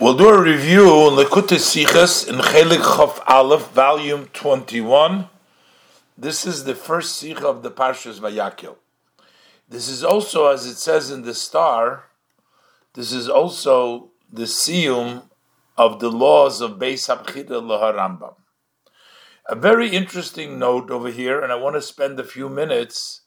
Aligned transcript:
We'll 0.00 0.14
do 0.14 0.28
a 0.28 0.40
review 0.40 0.90
on 0.90 1.16
Likutei 1.16 1.58
Sichas 1.58 2.28
in 2.28 2.36
Chelik 2.36 2.82
Chof 2.82 3.20
Aleph, 3.26 3.72
volume 3.72 4.28
21. 4.32 5.28
This 6.16 6.46
is 6.46 6.62
the 6.62 6.76
first 6.76 7.16
Sikha 7.16 7.48
of 7.48 7.64
the 7.64 7.72
Parshas 7.72 8.20
Vayakhel. 8.20 8.76
This 9.68 9.88
is 9.88 10.04
also, 10.04 10.46
as 10.46 10.66
it 10.66 10.76
says 10.76 11.10
in 11.10 11.22
the 11.22 11.34
star, 11.34 12.04
this 12.94 13.10
is 13.10 13.28
also 13.28 14.12
the 14.32 14.44
siyum 14.44 15.24
of 15.76 15.98
the 15.98 16.12
laws 16.12 16.60
of 16.60 16.78
Beis 16.78 17.08
Habchira 17.08 17.60
Laharambam. 17.60 18.36
A 19.48 19.56
very 19.56 19.88
interesting 19.88 20.60
note 20.60 20.92
over 20.92 21.10
here, 21.10 21.40
and 21.40 21.50
I 21.50 21.56
want 21.56 21.74
to 21.74 21.82
spend 21.82 22.20
a 22.20 22.24
few 22.24 22.48
minutes 22.48 23.22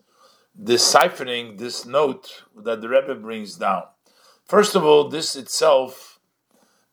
deciphering 0.57 1.57
this 1.57 1.85
note 1.85 2.43
that 2.55 2.79
the 2.79 2.87
Rebbe 2.87 3.15
brings 3.15 3.55
down. 3.55 3.83
First 4.45 4.73
of 4.73 4.85
all, 4.85 5.09
this 5.09 5.35
itself 5.35 6.10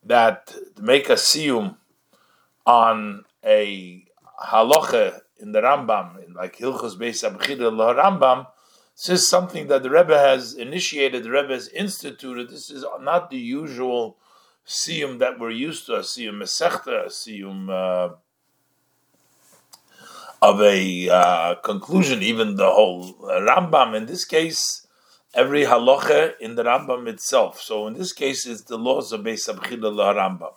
that 0.09 0.55
make 0.81 1.09
a 1.09 1.15
siyum 1.15 1.77
on 2.67 3.25
a 3.45 4.05
halacha 4.45 5.21
in 5.39 5.53
the 5.53 5.61
Rambam, 5.61 6.35
like 6.35 6.57
Hilchos 6.59 6.97
Beis 6.97 7.29
Abchira 7.29 7.71
Rambam, 7.71 8.47
is 9.09 9.29
something 9.29 9.69
that 9.69 9.83
the 9.83 9.91
Rebbe 9.91 10.19
has 10.19 10.55
initiated, 10.55 11.25
the 11.25 11.31
Rebbe 11.31 11.53
has 11.53 11.69
instituted. 11.69 12.51
This 12.51 12.71
is 12.71 12.85
not 13.01 13.31
the 13.31 13.39
usual 13.39 14.17
siyum 14.67 15.19
that 15.21 15.39
we're 15.39 15.51
used 15.51 15.87
to, 15.87 15.95
a 15.95 16.01
siyum 16.01 16.43
mesechta, 16.43 17.07
a 17.07 17.09
siyum 17.09 17.71
uh, 17.71 18.15
of 20.43 20.61
a 20.61 21.09
uh, 21.09 21.55
conclusion, 21.57 22.23
even 22.23 22.57
the 22.57 22.71
whole 22.71 23.15
Rambam. 23.23 23.95
In 23.97 24.07
this 24.07 24.25
case, 24.25 24.88
every 25.35 25.65
halacha 25.65 26.33
in 26.41 26.55
the 26.55 26.65
Rambam 26.65 27.07
itself. 27.09 27.61
So 27.61 27.87
in 27.87 27.95
this 27.95 28.13
case, 28.13 28.47
it's 28.47 28.63
the 28.63 28.79
laws 28.79 29.13
of 29.13 29.23
Beis 29.23 29.49
Abchira 29.49 29.93
Rambam. 29.93 30.55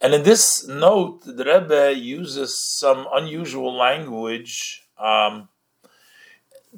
And 0.00 0.14
in 0.14 0.22
this 0.22 0.66
note, 0.66 1.22
the 1.24 1.44
Rebbe 1.44 1.92
uses 1.98 2.62
some 2.78 3.06
unusual 3.12 3.76
language 3.76 4.86
um, 4.96 5.48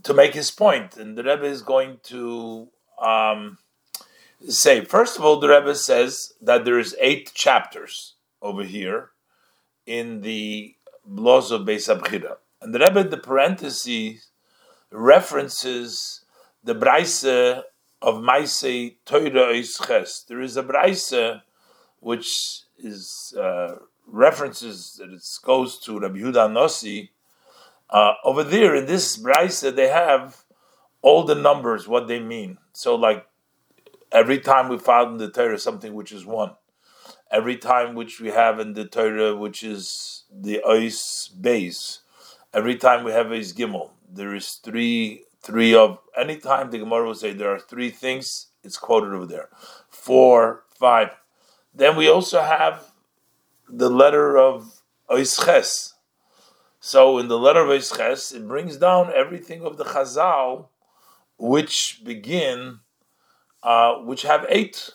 to 0.03 0.15
make 0.15 0.35
his 0.35 0.51
point. 0.51 0.97
And 0.97 1.19
the 1.19 1.23
Rebbe 1.23 1.45
is 1.45 1.61
going 1.61 1.99
to 2.05 2.69
um, 3.01 3.59
say, 4.49 4.85
first 4.85 5.19
of 5.19 5.25
all, 5.25 5.39
the 5.39 5.49
Rebbe 5.49 5.75
says 5.75 6.33
that 6.41 6.65
there 6.65 6.79
is 6.79 6.97
eight 6.99 7.33
chapters 7.35 8.15
over 8.41 8.65
here 8.65 9.11
in 9.85 10.23
the 10.23 10.75
laws 11.07 11.51
of 11.51 11.63
Beis 11.63 11.95
Abchira. 11.95 12.37
And 12.63 12.75
the 12.75 12.79
Rebbe, 12.79 13.05
the 13.05 13.19
parentheses, 13.19 14.29
references 14.91 16.25
the 16.63 16.75
Braise 16.75 17.25
of 17.25 18.15
Maisei 18.17 18.97
Torah 19.05 19.63
Ches. 19.63 20.25
There 20.29 20.41
is 20.41 20.57
a 20.57 20.63
Braise 20.63 21.15
which 22.01 22.63
is 22.79 23.35
uh, 23.39 23.77
references 24.07 24.97
that 24.99 25.11
it 25.11 25.23
goes 25.43 25.79
to 25.81 25.99
Rabbi 25.99 26.19
Yehuda 26.19 26.51
Nossi. 26.51 27.11
Uh, 27.89 28.13
over 28.25 28.45
there 28.45 28.75
in 28.75 28.87
this 28.87 29.17
Braise, 29.17 29.61
they 29.61 29.89
have 29.89 30.45
all 31.03 31.25
the 31.25 31.35
numbers, 31.35 31.89
what 31.89 32.09
they 32.09 32.21
mean. 32.21 32.59
So, 32.73 32.95
like 32.95 33.27
every 34.13 34.39
time 34.39 34.69
we 34.69 34.79
found 34.79 35.13
in 35.13 35.19
the 35.19 35.31
Torah 35.31 35.59
something 35.59 35.95
which 35.95 36.13
is 36.13 36.25
one, 36.25 36.53
every 37.31 37.57
time 37.57 37.95
which 37.95 38.21
we 38.21 38.29
have 38.29 38.61
in 38.61 38.75
the 38.75 38.85
Torah 38.85 39.37
which 39.37 39.63
is 39.63 40.25
the 40.31 40.63
Ois 40.67 41.29
base, 41.41 42.01
every 42.53 42.77
time 42.77 43.05
we 43.05 43.13
have 43.13 43.27
Ois 43.27 43.55
Gimel, 43.55 43.91
there 44.13 44.35
is 44.35 44.53
three 44.53 45.25
three 45.43 45.75
of 45.75 45.99
anytime 46.17 46.71
the 46.71 46.79
Gemara 46.79 47.07
will 47.07 47.15
say 47.15 47.33
there 47.33 47.53
are 47.53 47.59
three 47.59 47.91
things, 47.91 48.49
it's 48.63 48.77
quoted 48.77 49.13
over 49.13 49.27
there. 49.27 49.49
Four, 49.89 50.65
five. 50.79 51.17
Then 51.75 51.97
we 51.97 52.09
also 52.09 52.43
have 52.43 52.93
the 53.69 53.89
letter 53.89 54.37
of 54.37 54.83
Oisches. 55.11 55.95
So 56.81 57.19
in 57.19 57.29
the 57.29 57.39
letter 57.39 57.61
of 57.61 57.69
Oisches, 57.69 58.35
it 58.35 58.47
brings 58.47 58.77
down 58.77 59.13
everything 59.15 59.63
of 59.63 59.77
the 59.77 59.85
Chazal, 59.85 60.69
which 61.39 62.01
begin, 62.05 62.81
uh, 63.63 63.97
which 63.97 64.23
have 64.23 64.47
eight, 64.49 64.91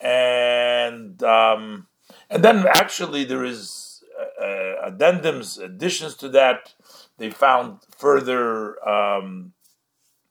and 0.00 1.20
um, 1.22 1.86
and 2.30 2.44
then 2.44 2.66
actually 2.68 3.24
there 3.24 3.44
is 3.44 4.02
uh, 4.18 4.44
uh 4.44 4.90
addendums, 4.90 5.62
additions 5.62 6.14
to 6.16 6.28
that 6.28 6.74
they 7.18 7.30
found 7.30 7.80
further 7.96 8.88
um, 8.88 9.52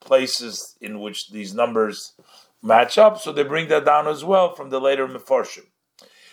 places 0.00 0.76
in 0.80 1.00
which 1.00 1.30
these 1.30 1.54
numbers 1.54 2.14
match 2.62 2.98
up, 2.98 3.20
so 3.20 3.32
they 3.32 3.44
bring 3.44 3.68
that 3.68 3.84
down 3.84 4.08
as 4.08 4.24
well 4.24 4.54
from 4.54 4.70
the 4.70 4.80
later 4.80 5.06
Mefarshim. 5.06 5.66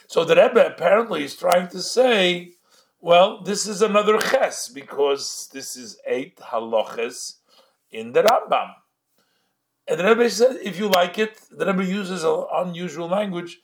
So 0.07 0.23
the 0.23 0.35
Rebbe 0.35 0.65
apparently 0.65 1.23
is 1.23 1.35
trying 1.35 1.67
to 1.69 1.81
say, 1.81 2.53
well, 2.99 3.41
this 3.41 3.67
is 3.67 3.81
another 3.81 4.17
ches 4.19 4.69
because 4.69 5.49
this 5.53 5.75
is 5.75 5.99
eight 6.07 6.37
halaches 6.37 7.35
in 7.91 8.13
the 8.13 8.23
Rambam. 8.23 8.73
And 9.87 9.99
the 9.99 10.05
Rebbe 10.05 10.29
said, 10.29 10.57
if 10.63 10.79
you 10.79 10.87
like 10.89 11.19
it, 11.19 11.39
the 11.51 11.65
Rebbe 11.65 11.85
uses 11.85 12.23
an 12.23 12.45
unusual 12.51 13.07
language 13.07 13.59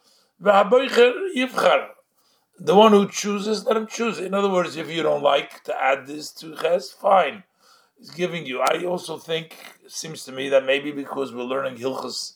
the 2.60 2.76
one 2.76 2.92
who 2.92 3.08
chooses, 3.10 3.66
let 3.66 3.78
him 3.78 3.88
choose. 3.88 4.20
In 4.20 4.34
other 4.34 4.50
words, 4.50 4.76
if 4.76 4.90
you 4.90 5.02
don't 5.02 5.24
like 5.24 5.64
to 5.64 5.76
add 5.82 6.06
this 6.06 6.32
to 6.34 6.56
Ches, 6.56 6.92
fine. 6.92 7.44
He's 7.98 8.12
giving 8.12 8.46
you. 8.46 8.62
I 8.62 8.84
also 8.86 9.18
think, 9.18 9.56
it 9.84 9.92
seems 9.92 10.24
to 10.26 10.32
me, 10.32 10.50
that 10.50 10.66
maybe 10.66 10.92
because 10.92 11.34
we're 11.34 11.44
learning 11.44 11.78
Hilchas 11.78 12.34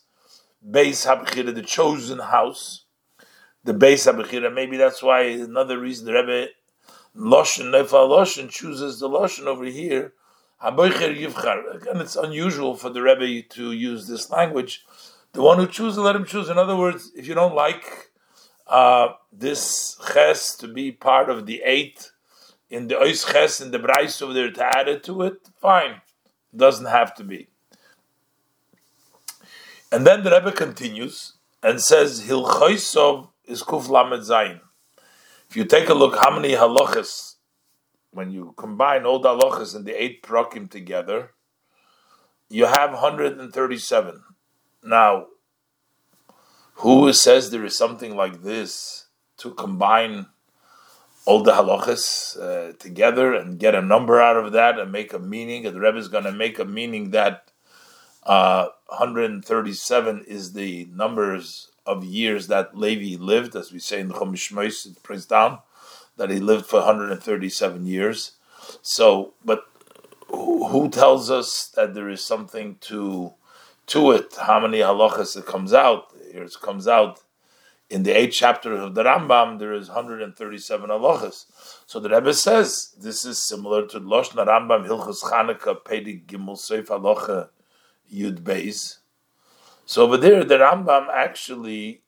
Beis 0.68 1.06
Habchira, 1.06 1.54
the 1.54 1.62
chosen 1.62 2.18
house, 2.18 2.84
the 3.64 3.74
Beis 3.74 4.06
Habchira, 4.10 4.52
maybe 4.52 4.76
that's 4.76 5.02
why 5.02 5.22
another 5.22 5.78
reason 5.78 6.06
the 6.06 6.12
Rebbe 6.12 6.48
Loshen, 7.16 7.70
Nefal 7.70 8.08
Loshen, 8.08 8.48
chooses 8.48 8.98
the 9.00 9.08
Loshen 9.08 9.46
over 9.46 9.64
here. 9.64 10.12
Again, 10.62 12.00
it's 12.00 12.16
unusual 12.16 12.76
for 12.76 12.90
the 12.90 13.02
Rebbe 13.02 13.46
to 13.50 13.72
use 13.72 14.06
this 14.08 14.30
language. 14.30 14.84
The 15.32 15.42
one 15.42 15.58
who 15.58 15.66
chooses, 15.66 15.98
let 15.98 16.16
him 16.16 16.24
choose. 16.24 16.48
In 16.48 16.58
other 16.58 16.76
words, 16.76 17.12
if 17.14 17.26
you 17.26 17.34
don't 17.34 17.54
like 17.54 18.10
uh, 18.66 19.08
this 19.32 19.98
ches 20.12 20.56
to 20.56 20.68
be 20.68 20.92
part 20.92 21.30
of 21.30 21.46
the 21.46 21.62
eight 21.64 22.10
in 22.68 22.88
the 22.88 22.96
ois 22.96 23.30
ches 23.30 23.60
in 23.60 23.70
the 23.70 23.78
brais 23.78 24.20
over 24.22 24.32
there 24.32 24.50
to 24.50 24.76
add 24.76 24.88
it 24.88 25.04
to 25.04 25.22
it, 25.22 25.48
fine. 25.60 26.00
Doesn't 26.54 26.86
have 26.86 27.14
to 27.16 27.24
be. 27.24 27.48
And 29.92 30.06
then 30.06 30.24
the 30.24 30.30
Rebbe 30.30 30.52
continues 30.52 31.34
and 31.62 31.80
says 31.80 32.26
Hilchoisov 32.26 33.28
is 33.44 33.62
kuf 33.62 33.88
lamed 33.88 34.22
zayin. 34.24 34.60
If 35.48 35.56
you 35.56 35.64
take 35.64 35.88
a 35.88 35.94
look 35.94 36.16
how 36.16 36.34
many 36.34 36.54
halachas, 36.54 37.36
when 38.10 38.30
you 38.32 38.54
combine 38.56 39.04
all 39.04 39.20
the 39.20 39.28
halachas 39.28 39.76
and 39.76 39.84
the 39.84 40.02
eight 40.02 40.22
prakim 40.22 40.68
together, 40.68 41.30
you 42.48 42.66
have 42.66 42.92
137. 42.92 44.22
Now, 44.82 45.26
who 46.76 47.12
says 47.12 47.50
there 47.50 47.64
is 47.64 47.76
something 47.76 48.16
like 48.16 48.42
this 48.42 49.06
to 49.38 49.52
combine 49.52 50.26
all 51.24 51.42
the 51.42 51.52
halachas 51.52 52.38
uh, 52.40 52.72
together 52.78 53.34
and 53.34 53.58
get 53.58 53.74
a 53.74 53.82
number 53.82 54.20
out 54.20 54.36
of 54.36 54.52
that 54.52 54.78
and 54.78 54.92
make 54.92 55.12
a 55.12 55.18
meaning? 55.18 55.62
The 55.62 55.80
Rebbe 55.80 55.98
is 55.98 56.08
going 56.08 56.24
to 56.24 56.32
make 56.32 56.58
a 56.58 56.64
meaning 56.64 57.10
that 57.10 57.50
uh, 58.24 58.68
137 58.88 60.24
is 60.26 60.52
the 60.52 60.88
numbers 60.92 61.70
of 61.86 62.04
years 62.04 62.48
that 62.48 62.76
Levi 62.76 63.22
lived, 63.22 63.54
as 63.54 63.72
we 63.72 63.78
say 63.78 64.00
in 64.00 64.08
the 64.08 64.14
Chumash 64.14 64.52
Mois, 64.52 64.84
it 64.84 65.02
brings 65.02 65.26
down 65.26 65.60
that 66.16 66.30
he 66.30 66.40
lived 66.40 66.66
for 66.66 66.80
137 66.80 67.86
years. 67.86 68.32
So, 68.82 69.34
but 69.44 69.64
who 70.28 70.88
tells 70.90 71.30
us 71.30 71.68
that 71.76 71.94
there 71.94 72.08
is 72.08 72.24
something 72.24 72.76
to 72.82 73.34
to 73.86 74.10
it? 74.10 74.34
How 74.40 74.58
many 74.58 74.78
halachas 74.78 75.36
it 75.36 75.46
comes 75.46 75.72
out? 75.72 76.12
Here 76.36 76.44
it 76.44 76.54
comes 76.60 76.86
out 76.86 77.22
in 77.88 78.02
the 78.02 78.10
eighth 78.10 78.34
chapter 78.34 78.74
of 78.74 78.94
the 78.94 79.04
Rambam, 79.04 79.58
there 79.58 79.72
is 79.72 79.88
137 79.88 80.90
halachas. 80.90 81.46
So 81.86 82.00
the 82.00 82.08
Rebbe 82.08 82.34
says 82.34 82.94
this 82.98 83.24
is 83.24 83.38
similar 83.38 83.86
to 83.86 84.00
Loshna 84.00 84.46
Rambam 84.46 84.86
Hilchas 84.86 85.22
Chanukah 85.22 85.82
Pedi 85.82 86.24
Gimel 86.24 86.56
Seif 86.56 86.86
Halacha 86.86 87.48
Yud 88.12 88.40
Beis. 88.40 88.98
So 89.84 90.02
over 90.02 90.16
there, 90.16 90.42
the 90.42 90.56
Rambam 90.56 91.08
actually 91.12 92.02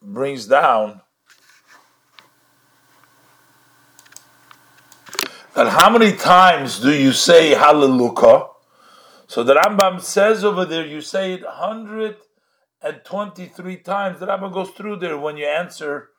brings 0.00 0.46
down 0.46 1.02
that 5.54 5.68
how 5.68 5.90
many 5.90 6.12
times 6.16 6.80
do 6.80 6.94
you 6.94 7.12
say 7.12 7.50
Hallelujah? 7.50 8.46
So 9.26 9.42
the 9.42 9.54
Rambam 9.54 10.00
says 10.00 10.44
over 10.44 10.64
there, 10.64 10.86
you 10.86 11.02
say 11.02 11.34
it 11.34 11.42
100 11.42 12.16
and 12.86 13.04
23 13.04 13.76
times. 13.78 14.20
The 14.20 14.26
Rambam 14.26 14.52
goes 14.52 14.70
through 14.70 14.96
there 14.96 15.18
when 15.18 15.36
you 15.36 15.46
answer 15.46 16.10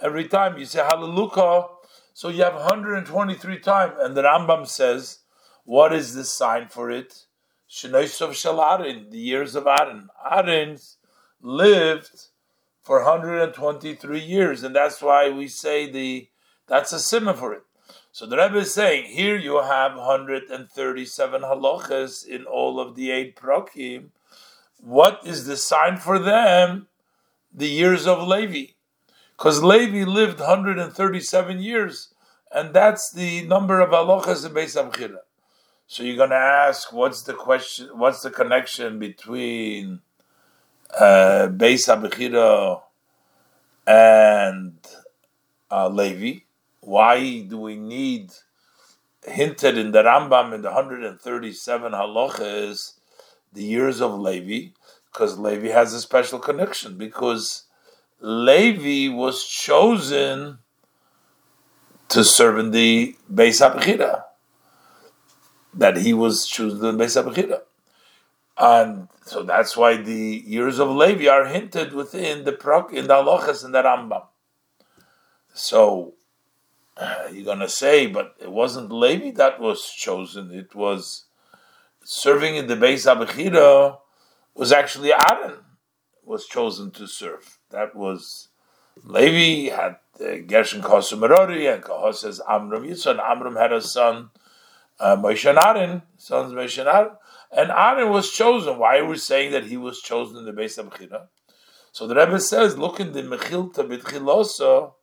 every 0.00 0.26
time. 0.26 0.58
You 0.58 0.64
say 0.64 0.82
Hallelujah. 0.82 1.66
So 2.12 2.28
you 2.28 2.42
have 2.44 2.54
123 2.54 3.58
times. 3.60 3.94
And 3.98 4.16
the 4.16 4.22
Rambam 4.22 4.66
says, 4.66 5.18
what 5.64 5.92
is 5.92 6.14
the 6.14 6.24
sign 6.24 6.68
for 6.68 6.90
it? 6.90 7.24
Shenoisov 7.68 8.30
Shalarin, 8.30 9.10
the 9.10 9.18
years 9.18 9.54
of 9.54 9.66
Aaron. 9.66 10.08
Aaron 10.30 10.78
lived 11.40 12.28
for 12.82 13.02
123 13.02 14.20
years, 14.20 14.62
and 14.62 14.76
that's 14.76 15.00
why 15.00 15.30
we 15.30 15.48
say 15.48 15.90
the 15.90 16.28
that's 16.68 16.92
a 16.92 17.00
simmer 17.00 17.34
for 17.34 17.52
it. 17.54 17.62
So 18.12 18.26
the 18.26 18.36
Rebbe 18.36 18.58
is 18.58 18.72
saying 18.72 19.06
here 19.06 19.36
you 19.36 19.60
have 19.60 19.96
137 19.96 21.42
halachas 21.42 22.26
in 22.26 22.44
all 22.44 22.78
of 22.78 22.94
the 22.94 23.10
eight 23.10 23.36
prokim. 23.36 24.10
What 24.84 25.20
is 25.24 25.46
the 25.46 25.56
sign 25.56 25.96
for 25.96 26.18
them? 26.18 26.88
The 27.54 27.68
years 27.68 28.06
of 28.06 28.26
Levi, 28.28 28.72
because 29.34 29.62
Levi 29.62 30.04
lived 30.04 30.40
137 30.40 31.60
years, 31.60 32.12
and 32.52 32.74
that's 32.74 33.10
the 33.10 33.46
number 33.46 33.80
of 33.80 33.90
halachas 33.90 34.44
in 34.44 34.52
Beis 34.52 34.76
Abchira. 34.76 35.20
So 35.86 36.02
you're 36.02 36.16
going 36.16 36.30
to 36.30 36.36
ask, 36.36 36.92
what's 36.92 37.22
the 37.22 37.32
question? 37.32 37.88
What's 37.94 38.20
the 38.20 38.30
connection 38.30 38.98
between 38.98 40.00
uh, 40.98 41.48
Beis 41.50 41.88
Abchira 41.88 42.82
and 43.86 44.74
uh, 45.70 45.88
Levi? 45.88 46.40
Why 46.80 47.40
do 47.40 47.58
we 47.58 47.76
need 47.76 48.32
hinted 49.22 49.78
in 49.78 49.92
the 49.92 50.02
Rambam 50.02 50.52
in 50.52 50.60
the 50.60 50.72
137 50.72 51.92
halachas 51.92 52.93
the 53.54 53.62
years 53.62 54.00
of 54.00 54.18
Levi? 54.18 54.72
Because 55.12 55.38
Levi 55.38 55.68
has 55.68 55.94
a 55.94 56.00
special 56.00 56.38
connection. 56.38 56.98
Because 56.98 57.64
Levi 58.20 59.14
was 59.14 59.44
chosen 59.44 60.58
to 62.08 62.24
serve 62.24 62.58
in 62.58 62.70
the 62.70 63.16
Beis 63.32 63.60
Abchira. 63.60 64.24
That 65.72 65.96
he 65.98 66.12
was 66.12 66.46
chosen 66.46 66.84
in 66.84 66.96
the 66.96 67.04
Beis 67.04 67.22
Abchira. 67.22 67.60
And 68.56 69.08
so 69.24 69.42
that's 69.42 69.76
why 69.76 69.96
the 69.96 70.42
years 70.46 70.78
of 70.78 70.88
Levi 70.90 71.26
are 71.26 71.46
hinted 71.46 71.92
within 71.92 72.44
the 72.44 72.52
prok 72.52 72.92
in 72.92 73.08
the 73.08 73.14
halachas 73.14 73.64
in 73.64 73.72
the 73.72 73.82
Rambam. 73.82 74.26
So 75.52 76.14
uh, 76.96 77.28
you're 77.32 77.44
going 77.44 77.58
to 77.58 77.68
say, 77.68 78.06
but 78.06 78.34
it 78.40 78.50
wasn't 78.50 78.92
Levi 78.92 79.32
that 79.32 79.60
was 79.60 79.90
chosen. 79.90 80.52
It 80.52 80.74
was 80.74 81.23
serving 82.04 82.56
in 82.56 82.66
the 82.66 82.76
Beis 82.76 83.06
Abechira 83.06 83.98
was 84.54 84.72
actually 84.72 85.12
Aaron 85.12 85.58
was 86.22 86.46
chosen 86.46 86.90
to 86.92 87.06
serve. 87.06 87.58
That 87.70 87.96
was 87.96 88.48
Levi 89.02 89.74
had 89.74 89.96
uh, 90.20 90.36
Gershon 90.46 90.82
Kosu 90.82 91.18
Merori 91.18 91.72
and 91.72 91.82
Kahos 91.82 92.16
says 92.16 92.40
Amram 92.48 92.84
Yitzhar. 92.84 93.18
Amram 93.18 93.56
had 93.56 93.72
a 93.72 93.80
son, 93.80 94.30
uh, 95.00 95.16
Moshe 95.16 95.46
Aaron, 95.46 96.02
sons 96.16 96.52
Moshe 96.52 96.84
Aaron. 96.84 97.12
And 97.50 97.70
Aaron 97.70 98.10
was 98.10 98.30
chosen. 98.30 98.78
Why 98.78 98.98
are 98.98 99.06
we 99.06 99.16
saying 99.16 99.52
that 99.52 99.64
he 99.64 99.76
was 99.76 100.00
chosen 100.00 100.36
in 100.36 100.44
the 100.44 100.52
Beis 100.52 100.78
Abechira? 100.82 101.28
So 101.92 102.06
the 102.06 102.14
Rebbe 102.14 102.40
says, 102.40 102.76
look 102.76 103.00
in 103.00 103.12
the 103.12 103.22
Mechilta 103.22 103.86
B'tchiloso, 103.86 104.94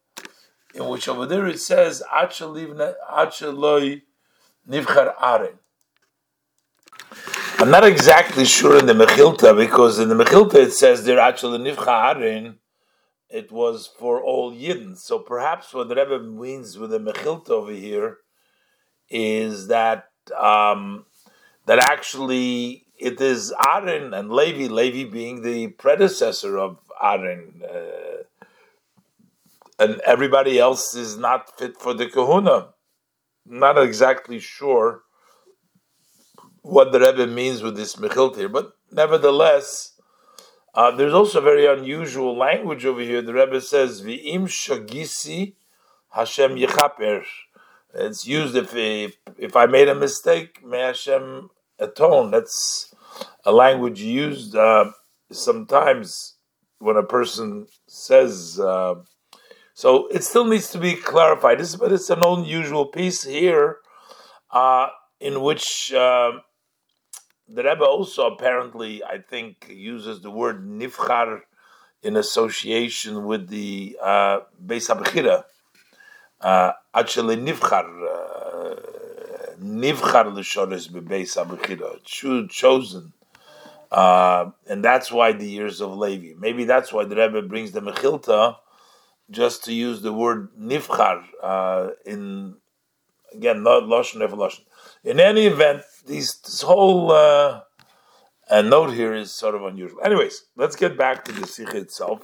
in 0.73 0.87
which 0.87 1.07
over 1.07 1.25
there 1.25 1.47
it 1.47 1.59
says 1.59 2.03
Achaloi 2.13 4.01
Nivchar 4.69 5.13
Aren. 5.21 5.57
I'm 7.61 7.69
not 7.69 7.85
exactly 7.85 8.45
sure 8.45 8.79
in 8.79 8.87
the 8.87 8.93
Mechilta 8.93 9.55
because 9.55 9.99
in 9.99 10.09
the 10.09 10.15
Mechilta 10.15 10.55
it 10.55 10.73
says 10.73 11.05
there 11.05 11.19
actually 11.19 11.59
Nivchar 11.59 12.15
Aren. 12.15 12.55
It 13.29 13.51
was 13.51 13.87
for 13.99 14.19
all 14.19 14.51
Yidden. 14.51 14.97
So 14.97 15.19
perhaps 15.19 15.71
what 15.71 15.87
the 15.87 15.93
Rebbe 15.93 16.23
means 16.23 16.79
with 16.79 16.89
the 16.89 16.99
Mechilta 16.99 17.51
over 17.51 17.71
here 17.71 18.17
is 19.11 19.67
that 19.67 20.05
um, 20.35 21.05
that 21.67 21.77
actually 21.77 22.87
it 22.97 23.21
is 23.21 23.53
Aaron 23.69 24.15
and 24.15 24.31
Levi, 24.31 24.65
Levi 24.65 25.07
being 25.07 25.43
the 25.43 25.67
predecessor 25.67 26.57
of 26.57 26.79
Aaron. 26.99 27.61
Uh, 27.63 28.23
and 29.77 29.99
everybody 29.99 30.57
else 30.57 30.95
is 30.95 31.15
not 31.15 31.59
fit 31.59 31.77
for 31.79 31.93
the 31.93 32.07
kahuna. 32.07 32.69
Not 33.45 33.77
exactly 33.77 34.39
sure 34.39 35.03
what 36.61 36.91
the 36.91 36.99
Rebbe 36.99 37.27
means 37.27 37.61
with 37.61 37.75
this 37.75 37.95
mechilta 37.95 38.37
here, 38.37 38.49
but 38.49 38.73
nevertheless, 38.91 39.99
uh, 40.73 40.91
there's 40.91 41.13
also 41.13 41.41
very 41.41 41.65
unusual 41.65 42.37
language 42.37 42.85
over 42.85 43.01
here. 43.01 43.21
The 43.21 43.33
Rebbe 43.33 43.59
says, 43.61 44.01
"V'im 44.01 44.43
shagisi 44.43 45.55
Hashem 46.11 46.55
yechaper." 46.55 47.25
It's 47.93 48.25
used 48.25 48.55
if, 48.55 48.73
if 48.73 49.17
if 49.37 49.55
I 49.55 49.65
made 49.65 49.89
a 49.89 49.95
mistake, 49.95 50.63
may 50.63 50.79
Hashem 50.79 51.49
atone. 51.77 52.31
That's 52.31 52.93
a 53.43 53.51
language 53.51 54.01
used 54.01 54.55
uh, 54.55 54.91
sometimes 55.31 56.35
when 56.79 56.95
a 56.95 57.03
person 57.03 57.67
says. 57.87 58.59
Uh, 58.59 58.95
so 59.73 60.07
it 60.07 60.23
still 60.23 60.45
needs 60.45 60.69
to 60.71 60.77
be 60.77 60.95
clarified. 60.95 61.59
This, 61.59 61.75
but 61.75 61.91
it's 61.91 62.09
an 62.09 62.23
unusual 62.23 62.85
piece 62.85 63.23
here, 63.23 63.77
uh, 64.51 64.87
in 65.19 65.41
which 65.41 65.91
uh, 65.93 66.31
the 67.53 67.63
Rebbe 67.63 67.83
also 67.83 68.27
apparently, 68.27 69.03
I 69.03 69.17
think, 69.19 69.67
uses 69.69 70.21
the 70.21 70.31
word 70.31 70.67
nifchar 70.67 71.41
in 72.03 72.15
association 72.17 73.25
with 73.25 73.49
the 73.49 73.97
uh, 74.01 74.39
Beis 74.65 74.89
Abchira. 74.89 75.43
Uh, 76.39 76.71
actually, 76.93 77.37
nifchar, 77.37 77.85
uh, 78.09 78.75
nifchar 79.61 80.33
l'shores 80.33 80.89
bebeis 80.89 81.37
Abchira, 81.37 82.01
chosen. 82.49 83.13
Uh, 83.91 84.51
and 84.67 84.83
that's 84.83 85.11
why 85.11 85.33
the 85.33 85.45
years 85.45 85.81
of 85.81 85.95
Levi. 85.97 86.33
Maybe 86.39 86.63
that's 86.63 86.93
why 86.93 87.03
the 87.03 87.15
Rebbe 87.15 87.41
brings 87.41 87.73
the 87.73 87.81
Mechilta 87.81 88.55
just 89.29 89.65
to 89.65 89.73
use 89.73 90.01
the 90.01 90.13
word 90.13 90.49
nifchar 90.57 91.23
uh, 91.43 91.89
in 92.05 92.55
again 93.33 93.63
not 93.63 93.83
lashon 93.83 94.19
never 94.19 94.35
lashon. 94.35 94.61
In 95.03 95.19
any 95.19 95.47
event, 95.47 95.81
these, 96.05 96.35
this 96.35 96.61
whole 96.61 97.11
uh, 97.11 97.61
note 98.51 98.93
here 98.93 99.15
is 99.15 99.31
sort 99.31 99.55
of 99.55 99.63
unusual. 99.63 99.99
Anyways, 100.03 100.43
let's 100.55 100.75
get 100.75 100.95
back 100.95 101.25
to 101.25 101.31
the 101.31 101.47
sikh 101.47 101.73
itself. 101.73 102.21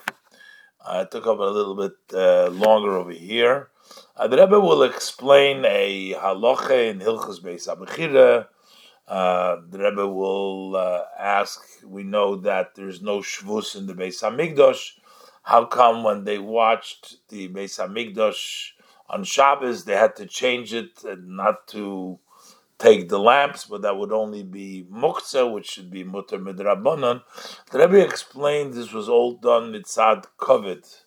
Uh, 0.85 0.99
it 1.03 1.11
took 1.11 1.25
up 1.25 1.39
a 1.39 1.43
little 1.43 1.75
bit 1.75 1.93
uh, 2.13 2.49
longer 2.51 2.95
over 2.95 3.11
here. 3.11 3.69
Uh, 4.15 4.27
the 4.27 4.37
Rebbe 4.37 4.59
will 4.59 4.83
explain 4.83 5.65
a 5.65 6.13
halacha 6.13 6.91
in 6.91 6.99
Hilchas 6.99 7.41
Beis 7.41 7.67
Abechira. 7.67 8.45
Uh, 9.07 9.55
the 9.67 9.79
Rebbe 9.79 10.07
will 10.07 10.75
uh, 10.75 11.01
ask. 11.17 11.59
We 11.83 12.03
know 12.03 12.35
that 12.35 12.75
there's 12.75 13.01
no 13.01 13.21
shvus 13.21 13.75
in 13.75 13.87
the 13.87 13.95
Beis 13.95 14.21
Hamikdash. 14.21 14.91
How 15.41 15.65
come 15.65 16.03
when 16.03 16.25
they 16.25 16.37
watched 16.37 17.27
the 17.29 17.49
Beis 17.49 17.79
Hamikdash 17.79 18.73
on 19.09 19.23
Shabbos, 19.23 19.85
they 19.85 19.95
had 19.95 20.15
to 20.17 20.27
change 20.27 20.75
it 20.75 21.03
and 21.03 21.37
not 21.37 21.67
to 21.69 22.19
take 22.79 23.09
the 23.09 23.19
lamps, 23.19 23.65
but 23.65 23.81
that 23.81 23.97
would 23.97 24.11
only 24.11 24.43
be 24.43 24.85
muktzah, 24.91 25.51
which 25.51 25.69
should 25.69 25.89
be 25.89 26.03
mutter 26.03 26.37
midrabanan. 26.37 27.23
The 27.71 27.79
Rebbe 27.79 28.03
explained 28.03 28.73
this 28.73 28.93
was 28.93 29.09
all 29.09 29.33
done 29.33 29.73
mitzad 29.73 30.25
kovet. 30.37 31.03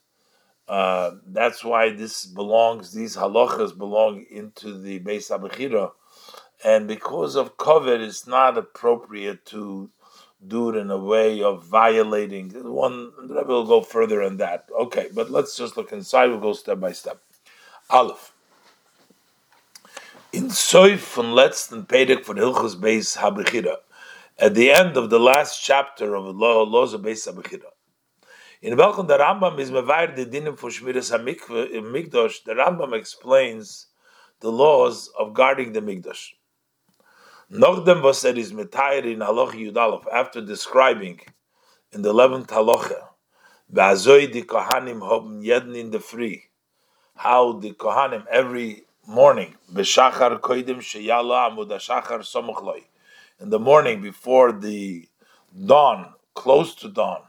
Uh, 0.68 1.12
that's 1.26 1.64
why 1.64 1.90
this 1.90 2.26
belongs; 2.26 2.92
these 2.92 3.16
halachas 3.16 3.76
belong 3.76 4.24
into 4.30 4.78
the 4.78 5.00
Beis 5.00 5.30
Abechira, 5.30 5.92
and 6.64 6.86
because 6.86 7.34
of 7.36 7.56
kovet, 7.56 8.00
it's 8.00 8.26
not 8.26 8.56
appropriate 8.56 9.44
to 9.46 9.90
do 10.46 10.70
it 10.70 10.76
in 10.76 10.90
a 10.90 10.96
way 10.96 11.42
of 11.42 11.64
violating 11.64 12.50
one. 12.72 13.12
Rebbe 13.18 13.48
will 13.48 13.66
go 13.66 13.82
further 13.82 14.22
on 14.22 14.38
that. 14.38 14.68
Okay, 14.78 15.08
but 15.14 15.30
let's 15.30 15.56
just 15.56 15.76
look 15.76 15.92
inside. 15.92 16.28
We'll 16.28 16.40
go 16.40 16.52
step 16.52 16.80
by 16.80 16.92
step. 16.92 17.20
Aleph. 17.90 18.32
In 20.32 20.48
Soif 20.48 21.00
von 21.16 21.32
letzten 21.32 21.86
Pedek 21.86 22.24
von 22.24 22.36
Hilchus 22.36 22.80
Beis 22.80 23.16
Habechira, 23.18 23.78
at 24.38 24.54
the 24.54 24.70
end 24.70 24.96
of 24.96 25.10
the 25.10 25.18
last 25.18 25.60
chapter 25.60 26.14
of 26.14 26.36
Laws 26.36 26.94
of 26.94 27.00
Beis 27.00 27.26
Habechira, 27.26 27.66
in 28.62 28.76
welchem 28.76 29.08
der 29.08 29.18
Rambam 29.18 29.58
is 29.58 29.72
mevair 29.72 30.14
the 30.14 30.24
dinim 30.24 30.56
for 30.56 30.70
Shmiras 30.70 31.10
HaMikdash, 31.10 32.44
the 32.44 32.52
Rambam 32.52 32.96
explains 32.96 33.88
the 34.38 34.52
laws 34.52 35.10
of 35.18 35.34
guarding 35.34 35.72
the 35.72 35.80
Mikdash. 35.80 36.28
Nochdem 37.50 38.00
was 38.00 38.24
er 38.24 38.36
is 38.36 38.52
metayr 38.52 39.12
in 39.12 39.18
Haloch 39.18 39.50
Yudalov 39.50 40.04
after 40.12 40.40
describing 40.40 41.18
in 41.90 42.02
the 42.02 42.10
eleventh 42.10 42.50
Halocha, 42.50 43.08
V'azoi 43.74 44.30
di 44.30 44.42
Kohanim 44.42 45.00
hoben 45.00 45.42
jeden 45.42 45.74
in 45.74 45.90
the 45.90 45.98
free, 45.98 46.44
how 47.16 47.54
the 47.54 47.72
Kohanim 47.72 48.24
every 48.30 48.84
morning 49.10 49.56
b'shachar 49.74 50.40
koidim 50.40 50.78
sheyala 50.78 51.50
amud 51.50 51.70
shachar 51.88 52.20
somuchloi, 52.20 52.84
in 53.40 53.50
the 53.50 53.60
morning 53.60 54.02
before 54.02 54.52
the 54.52 55.08
dawn, 55.66 56.14
close 56.34 56.74
to 56.76 56.88
dawn. 56.88 57.22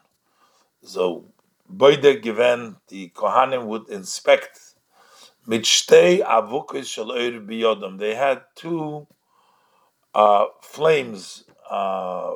So 0.83 1.25
boide 1.73 2.21
given 2.23 2.77
the 2.89 3.09
Kohanim 3.09 3.65
would 3.65 3.89
inspect 3.89 4.59
mitchtei 5.47 6.25
avukis 6.25 6.87
shel 6.87 7.07
biyodam. 7.07 7.99
They 7.99 8.15
had 8.15 8.43
two 8.55 9.07
uh, 10.15 10.45
flames, 10.61 11.45
uh, 11.69 12.33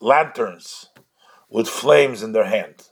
lanterns 0.00 0.90
with 1.50 1.68
flames 1.68 2.22
in 2.22 2.32
their 2.32 2.44
hand. 2.46 2.84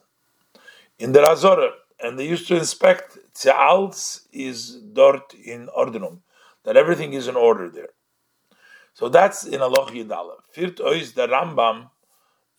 in 0.98 1.12
the 1.12 1.20
Razorah, 1.20 1.72
and 2.02 2.18
they 2.18 2.26
used 2.28 2.48
to 2.48 2.56
inspect 2.56 3.18
Tze'alz 3.34 4.26
is 4.32 4.76
dort 4.92 5.34
in 5.34 5.68
Ordnung, 5.76 6.18
that 6.64 6.76
everything 6.76 7.12
is 7.12 7.28
in 7.28 7.36
order 7.36 7.68
there. 7.68 7.90
So 8.94 9.08
that's 9.08 9.44
in 9.44 9.62
Allah 9.62 9.86
Yidala. 9.90 10.34
Firt 10.54 10.76
ois 10.76 11.14
the 11.14 11.26
Rambam, 11.26 11.90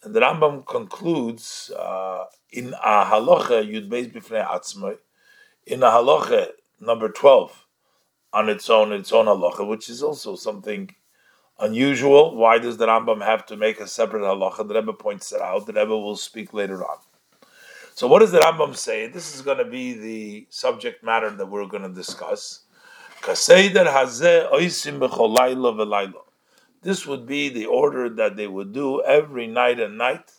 and 0.01 0.13
the 0.15 0.19
Rambam 0.19 0.65
concludes 0.65 1.71
uh, 1.77 2.25
in 2.51 2.73
a 2.73 3.05
halacha 3.05 3.63
yud 3.63 3.87
beis 3.89 4.11
b'fnei 4.11 4.45
atzmai, 4.45 4.97
in 5.67 5.83
a 5.83 5.87
halacha 5.87 6.47
number 6.79 7.09
twelve, 7.09 7.65
on 8.33 8.49
its 8.49 8.69
own, 8.69 8.91
its 8.91 9.11
own 9.11 9.27
halacha, 9.27 9.65
which 9.67 9.87
is 9.89 10.01
also 10.01 10.35
something 10.35 10.89
unusual. 11.59 12.35
Why 12.35 12.57
does 12.57 12.77
the 12.77 12.87
Rambam 12.87 13.23
have 13.23 13.45
to 13.45 13.55
make 13.55 13.79
a 13.79 13.87
separate 13.87 14.23
halacha? 14.23 14.67
The 14.67 14.73
Rebbe 14.73 14.93
points 14.93 15.31
it 15.31 15.39
out. 15.39 15.67
The 15.67 15.73
Rebbe 15.73 15.95
will 15.95 16.17
speak 16.17 16.51
later 16.51 16.83
on. 16.83 16.97
So, 17.95 18.07
what 18.07 18.19
does 18.19 18.31
the 18.31 18.39
Rambam 18.39 18.75
say? 18.75 19.07
This 19.07 19.35
is 19.35 19.41
going 19.41 19.59
to 19.59 19.65
be 19.65 19.93
the 19.93 20.47
subject 20.49 21.03
matter 21.03 21.29
that 21.29 21.45
we're 21.45 21.67
going 21.67 21.83
to 21.83 21.89
discuss. 21.89 22.61
This 26.81 27.05
would 27.05 27.25
be 27.27 27.49
the 27.49 27.65
order 27.67 28.09
that 28.09 28.35
they 28.35 28.47
would 28.47 28.73
do 28.73 29.01
every 29.03 29.45
night 29.47 29.79
and 29.79 29.97
night. 29.97 30.31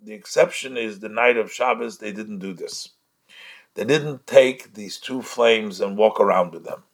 The 0.00 0.12
exception 0.12 0.76
is 0.78 1.00
the 1.00 1.08
night 1.10 1.36
of 1.36 1.52
Shabbos. 1.52 1.98
They 1.98 2.12
didn't 2.12 2.38
do 2.38 2.54
this. 2.54 2.88
They 3.74 3.84
didn't 3.84 4.26
take 4.26 4.72
these 4.72 4.96
two 4.98 5.20
flames 5.20 5.80
and 5.82 5.98
walk 5.98 6.18
around 6.18 6.52
with 6.54 6.64
them. 6.64 6.84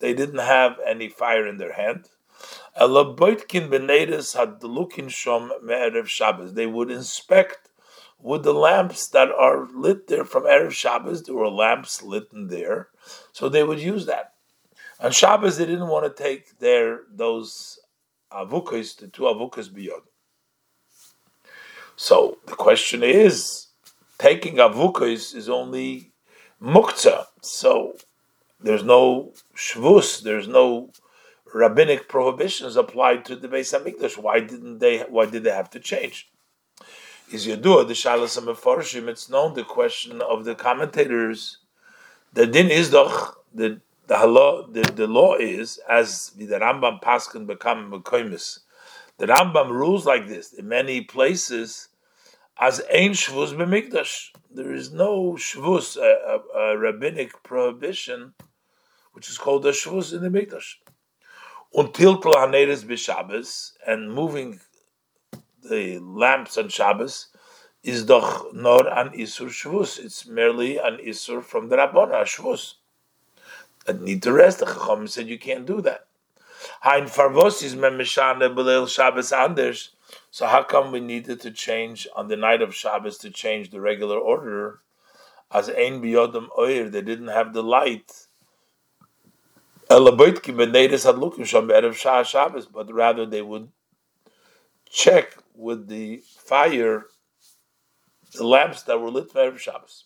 They 0.00 0.14
didn't 0.14 0.38
have 0.38 0.80
any 0.84 1.08
fire 1.08 1.46
in 1.46 1.58
their 1.58 1.74
hand. 1.74 2.08
They 2.76 2.86
would 6.66 6.90
inspect 6.90 7.70
with 8.20 8.42
the 8.42 8.54
lamps 8.54 9.08
that 9.08 9.30
are 9.30 9.68
lit 9.74 10.06
there 10.08 10.24
from 10.24 10.44
Erev 10.44 10.72
Shabbos. 10.72 11.22
There 11.22 11.34
were 11.34 11.48
lamps 11.48 12.02
lit 12.02 12.28
in 12.32 12.48
there, 12.48 12.88
so 13.32 13.48
they 13.48 13.62
would 13.62 13.80
use 13.80 14.06
that. 14.06 14.32
On 15.00 15.12
Shabbos, 15.12 15.56
they 15.56 15.66
didn't 15.66 15.88
want 15.88 16.04
to 16.04 16.22
take 16.22 16.58
their 16.58 17.02
those 17.12 17.78
avukas, 18.32 18.96
the 18.96 19.08
two 19.08 19.22
avukas 19.24 19.72
beyond. 19.72 20.02
So 21.96 22.38
the 22.46 22.56
question 22.56 23.02
is, 23.02 23.68
taking 24.18 24.56
avukas 24.56 25.34
is 25.34 25.48
only 25.48 26.12
muktzah. 26.60 27.26
So 27.42 27.96
there's 28.60 28.82
no 28.82 29.32
shvus, 29.56 30.22
there's 30.22 30.48
no 30.48 30.90
rabbinic 31.54 32.08
prohibitions 32.08 32.74
applied 32.76 33.24
to 33.24 33.36
the 33.36 33.48
Beis 33.48 33.72
Hamikdash. 33.72 34.18
Why 34.18 34.40
didn't 34.40 34.80
they? 34.80 34.98
Why 35.02 35.26
did 35.26 35.44
they 35.44 35.52
have 35.52 35.70
to 35.70 35.80
change? 35.80 36.28
Is 37.32 37.46
Yadua 37.46 37.86
the 37.86 37.94
Shalas 37.94 38.38
Mefarshim? 38.42 39.08
It's 39.08 39.30
known 39.30 39.54
the 39.54 39.64
question 39.64 40.20
of 40.20 40.44
the 40.44 40.56
commentators. 40.56 41.58
The 42.32 42.46
din 42.46 42.70
is 42.70 42.90
doch 42.90 43.38
the 43.54 43.80
the 44.08 44.26
law 44.26 44.66
the, 44.66 44.82
the 44.82 45.06
law 45.06 45.36
is 45.36 45.78
as 45.88 46.30
the 46.30 46.46
Rambam 46.46 47.00
Paskin 47.00 47.46
become 47.46 47.90
Mekoimis. 47.90 48.58
The 49.18 49.26
Rambam 49.26 49.70
rules 49.70 50.04
like 50.04 50.26
this 50.26 50.52
in 50.52 50.66
many 50.66 51.02
places 51.02 51.88
as 52.58 52.80
ein 52.92 53.12
shvus 53.12 53.54
b'mikdash. 53.54 54.30
There 54.50 54.72
is 54.72 54.92
no 54.92 55.34
shvus, 55.34 55.96
a, 55.96 56.40
a, 56.56 56.58
a 56.58 56.78
rabbinic 56.78 57.44
prohibition, 57.44 58.34
which 59.12 59.28
is 59.28 59.38
called 59.38 59.64
a 59.66 59.70
shvus 59.70 60.12
in 60.12 60.20
the 60.20 60.28
mikdash 60.28 60.74
until 61.74 62.20
Haneres 62.20 62.84
b'Shabbos 62.84 63.72
and 63.86 64.12
moving 64.12 64.60
the 65.62 65.98
lamps 65.98 66.56
on 66.56 66.68
Shabbos 66.68 67.28
is 67.82 68.04
doch 68.04 68.54
nor 68.54 68.86
an 68.86 69.10
isur 69.10 69.48
shvus. 69.48 69.98
It's 69.98 70.26
merely 70.26 70.78
an 70.78 70.98
isur 70.98 71.42
from 71.42 71.68
the 71.68 71.76
Rabbana 71.76 72.22
shvus. 72.22 72.74
And 73.86 74.02
need 74.02 74.22
to 74.22 74.32
rest. 74.32 74.60
The 74.60 74.66
Chacham 74.66 75.06
said 75.06 75.28
you 75.28 75.38
can't 75.38 75.66
do 75.66 75.80
that. 75.82 76.06
Hein 76.80 77.04
farvos 77.04 77.62
is 77.62 77.74
memeshane 77.74 78.54
b'leil 78.54 78.88
Shabbos 78.88 79.32
anders. 79.32 79.90
So 80.30 80.46
how 80.46 80.62
come 80.62 80.92
we 80.92 81.00
needed 81.00 81.40
to 81.40 81.50
change 81.50 82.06
on 82.14 82.28
the 82.28 82.36
night 82.36 82.62
of 82.62 82.74
Shabbos 82.74 83.18
to 83.18 83.30
change 83.30 83.70
the 83.70 83.80
regular 83.80 84.18
order? 84.18 84.80
As 85.50 85.68
ein 85.68 86.00
biyodam 86.00 86.48
oir, 86.56 86.88
they 86.88 87.02
didn't 87.02 87.28
have 87.28 87.52
the 87.52 87.62
light 87.62 88.23
but 92.72 92.92
rather 92.92 93.26
they 93.26 93.42
would 93.42 93.68
check 94.88 95.36
with 95.54 95.88
the 95.88 96.22
fire 96.38 97.06
the 98.34 98.46
lamps 98.46 98.82
that 98.82 99.00
were 99.00 99.10
lit 99.10 99.30
for 99.30 99.56
Shabbos. 99.56 100.04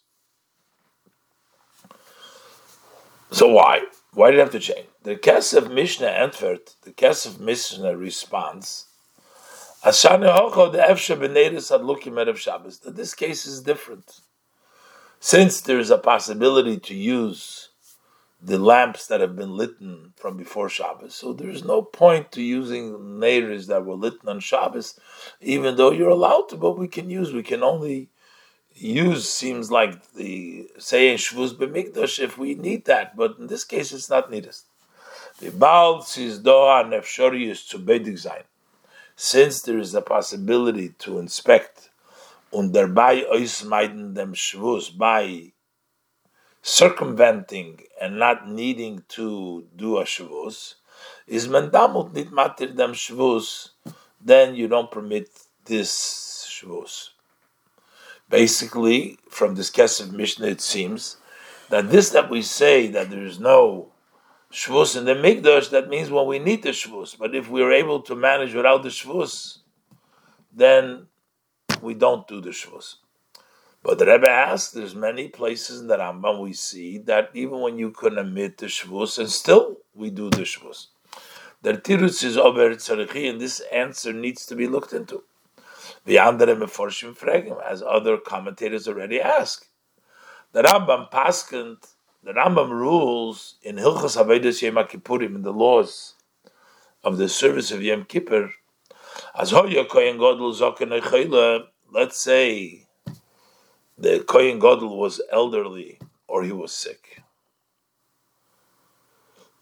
So 3.31 3.49
why? 3.49 3.83
Why 4.13 4.31
did 4.31 4.39
it 4.39 4.43
have 4.43 4.53
to 4.53 4.61
change? 4.61 4.87
The 5.03 5.17
Kesef 5.17 5.73
Mishnah 5.73 6.07
answered, 6.07 6.61
the 6.83 6.93
Kesef 6.93 7.39
Mishnah 7.39 7.97
responds, 7.97 8.87
that 9.83 9.93
this 12.95 13.15
case 13.15 13.47
is 13.47 13.63
different. 13.63 14.21
Since 15.21 15.61
there 15.63 15.79
is 15.79 15.91
a 15.91 15.99
possibility 15.99 16.79
to 16.79 16.95
use 16.95 17.68
the 18.41 18.59
lamps 18.59 19.07
that 19.07 19.21
have 19.21 19.35
been 19.35 19.57
lit 19.57 19.73
from 20.17 20.37
before 20.37 20.69
Shabbos. 20.69 21.15
So 21.15 21.33
there's 21.33 21.65
no 21.65 21.83
point 21.83 22.31
to 22.33 22.43
using 22.43 22.93
neiris 22.93 23.67
that 23.67 23.85
were 23.85 23.97
lit 23.97 24.15
on 24.27 24.41
Shabbos, 24.41 24.99
even 25.41 25.77
though 25.77 25.91
you're 25.91 26.09
allowed 26.09 26.49
to, 26.51 26.57
but 26.57 26.79
we 26.79 26.89
can 26.89 27.11
use, 27.11 27.33
we 27.33 27.43
can 27.43 27.63
only 27.63 28.09
use 28.75 29.29
seems 29.29 29.73
like 29.73 30.13
the 30.13 30.71
saying 30.79 31.19
Shvuz 31.19 31.55
B'mikdash 31.55 32.21
if 32.21 32.39
we 32.39 32.55
need 32.55 32.85
that, 32.85 33.17
but 33.17 33.37
in 33.39 33.49
this 33.49 33.65
case 33.65 33.93
it's 33.93 34.09
not 34.09 34.31
needed. 34.31 34.55
The 35.41 35.51
Baal 35.51 36.03
Doha 36.03 36.85
Nefshori 36.85 37.49
is 37.51 37.65
to 37.67 37.79
be 37.79 37.99
design. 37.99 38.43
Since 39.17 39.63
there 39.63 39.79
is 39.79 39.95
a 39.95 40.03
possibility 40.03 40.91
to 41.01 41.19
inspect 41.19 41.91
und 42.53 42.73
dabei 42.73 43.27
ausmeiden 43.29 44.15
dem 44.15 44.33
Shvuz 44.35 44.97
by 44.97 45.53
circumventing 46.69 47.81
and 48.01 48.19
not 48.19 48.47
needing 48.49 49.03
to 49.09 49.65
do 49.75 49.99
a 49.99 50.05
shavus 50.05 50.75
is 51.27 51.49
mendamut 51.49 52.13
nit 52.13 52.31
matir 52.31 52.77
dem 52.77 52.93
shavus, 52.93 53.71
then 54.21 54.55
you 54.55 54.69
don't 54.69 54.91
permit 54.91 55.31
this 55.65 56.47
shavus. 56.47 57.11
Basically, 58.29 59.19
from 59.31 59.55
this 59.55 59.71
Kesef 59.71 60.13
Mishnah, 60.13 60.49
it 60.49 60.61
seems 60.61 61.17
that 61.71 61.91
this 61.91 62.11
that 62.11 62.29
we 62.29 62.43
say 62.43 62.89
that 62.89 63.09
there 63.09 63.25
is 63.25 63.41
no 63.41 63.93
shvus 64.53 64.97
in 64.97 65.07
the 65.07 65.15
mikdash, 65.15 65.71
that 65.71 65.89
means 65.89 66.11
when 66.11 66.27
we 66.27 66.39
need 66.39 66.63
the 66.63 66.71
shvus. 66.71 67.19
But 67.19 67.35
if 67.35 67.49
we 67.49 67.63
are 67.63 67.73
able 67.73 68.03
to 68.03 68.15
manage 68.15 68.55
without 68.55 68.83
the 68.83 68.91
shvus, 68.91 69.59
then 70.53 71.07
we 71.81 71.95
don't 71.95 72.29
do 72.29 72.43
the 72.43 72.51
shvus. 72.51 72.97
But 73.83 73.99
the 73.99 74.07
Rebbe 74.07 74.29
asks, 74.29 74.73
there's 74.73 74.95
many 74.95 75.29
places 75.29 75.81
in 75.81 75.87
the 75.87 75.97
Rambam 75.97 76.43
we 76.43 76.53
see 76.53 76.99
that 76.99 77.31
even 77.33 77.61
when 77.61 77.79
you 77.79 77.91
can 77.91 78.19
admit 78.19 78.59
the 78.59 78.67
Shavuos, 78.67 79.19
and 79.19 79.31
still 79.31 79.79
we 79.95 80.11
do 80.11 80.31
the 80.31 80.43
Shavuos. 80.43 80.89
The 81.63 81.75
Tirutz 81.75 82.25
is 82.25 82.37
over 82.37 82.71
Tzarichi, 82.71 83.31
and 83.31 83.41
this 83.41 83.61
answer 83.73 84.13
needs 84.13 84.47
to 84.47 84.57
be 84.57 84.67
looked 84.67 84.93
into. 84.93 85.23
The 86.05 86.19
andere 86.19 86.57
Meforshim 86.57 87.17
Fregim, 87.17 87.63
as 87.65 87.83
other 87.83 88.17
commentators 88.17 88.89
already 88.89 89.21
ask. 89.21 89.67
The 90.53 90.63
Rambam 90.63 91.11
Paskant, 91.11 91.95
the 92.25 92.33
Rambam 92.33 92.71
rules 92.71 93.57
in 93.63 93.77
Hilchas 93.77 94.17
Havedus 94.17 94.61
Yom 94.61 94.75
Kippurim, 94.87 95.37
in 95.37 95.43
the 95.43 95.53
laws 95.53 96.15
of 97.05 97.17
the 97.17 97.29
service 97.29 97.71
of 97.71 97.83
Yom 97.83 98.05
Kippur, 98.05 98.51
as 99.39 99.51
Hoya 99.53 99.85
Kohen 99.85 100.19
Godel 100.19 100.53
Zoken 100.53 101.67
let's 101.91 102.21
say 102.21 102.88
the 103.99 104.21
Kohen 104.21 104.59
Gadol 104.59 104.99
was 104.99 105.21
elderly 105.33 105.99
or 106.29 106.45
he 106.45 106.53
was 106.53 106.73
sick. 106.73 107.23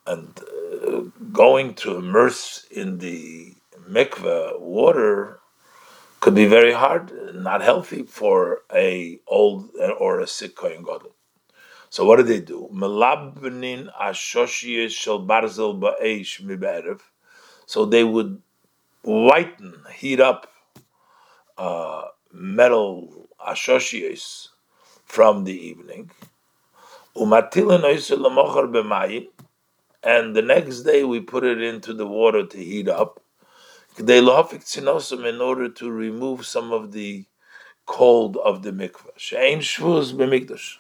And 0.07 0.39
uh, 0.87 1.01
going 1.33 1.75
to 1.77 1.97
immerse 1.97 2.67
in 2.71 2.99
the 2.99 3.55
mikveh 3.89 4.61
water 4.61 5.41
could 6.21 6.35
be 6.35 6.47
very 6.47 6.73
hard, 6.73 7.13
not 7.35 7.63
healthy 7.63 8.03
for 8.03 8.63
a 8.73 9.21
old 9.27 9.71
or 9.99 10.21
a 10.21 10.27
sick 10.27 10.55
Kohen 10.55 10.83
Gadol. 10.83 11.15
So 11.91 12.05
what 12.05 12.17
did 12.17 12.27
they 12.27 12.41
do? 12.41 12.69
Melabnin 12.73 13.91
shel 14.91 15.27
barzel. 15.27 17.01
So 17.67 17.85
they 17.85 18.05
would 18.05 18.43
whiten, 19.03 19.75
heat 19.95 20.21
up 20.21 20.49
uh, 21.57 22.05
metal 22.33 23.26
ashoshios 23.45 24.49
from 25.05 25.45
the 25.45 25.55
evening. 25.55 26.11
And 27.15 27.33
the 30.37 30.43
next 30.43 30.83
day 30.83 31.05
we 31.05 31.21
put 31.21 31.45
it 31.45 31.63
into 31.63 31.95
the 31.95 32.07
water 32.07 32.47
to 32.47 32.59
heat 32.59 32.89
up. 32.89 33.21
in 33.99 35.41
order 35.41 35.69
to 35.69 35.91
remove 35.91 36.47
some 36.47 36.73
of 36.73 36.93
the 36.93 37.25
cold 37.87 38.37
of 38.37 38.63
the 38.63 38.73
mikvah. 38.73 39.11
She'ein 39.17 39.61
shvuz 39.61 40.13
b'mikdash. 40.13 40.77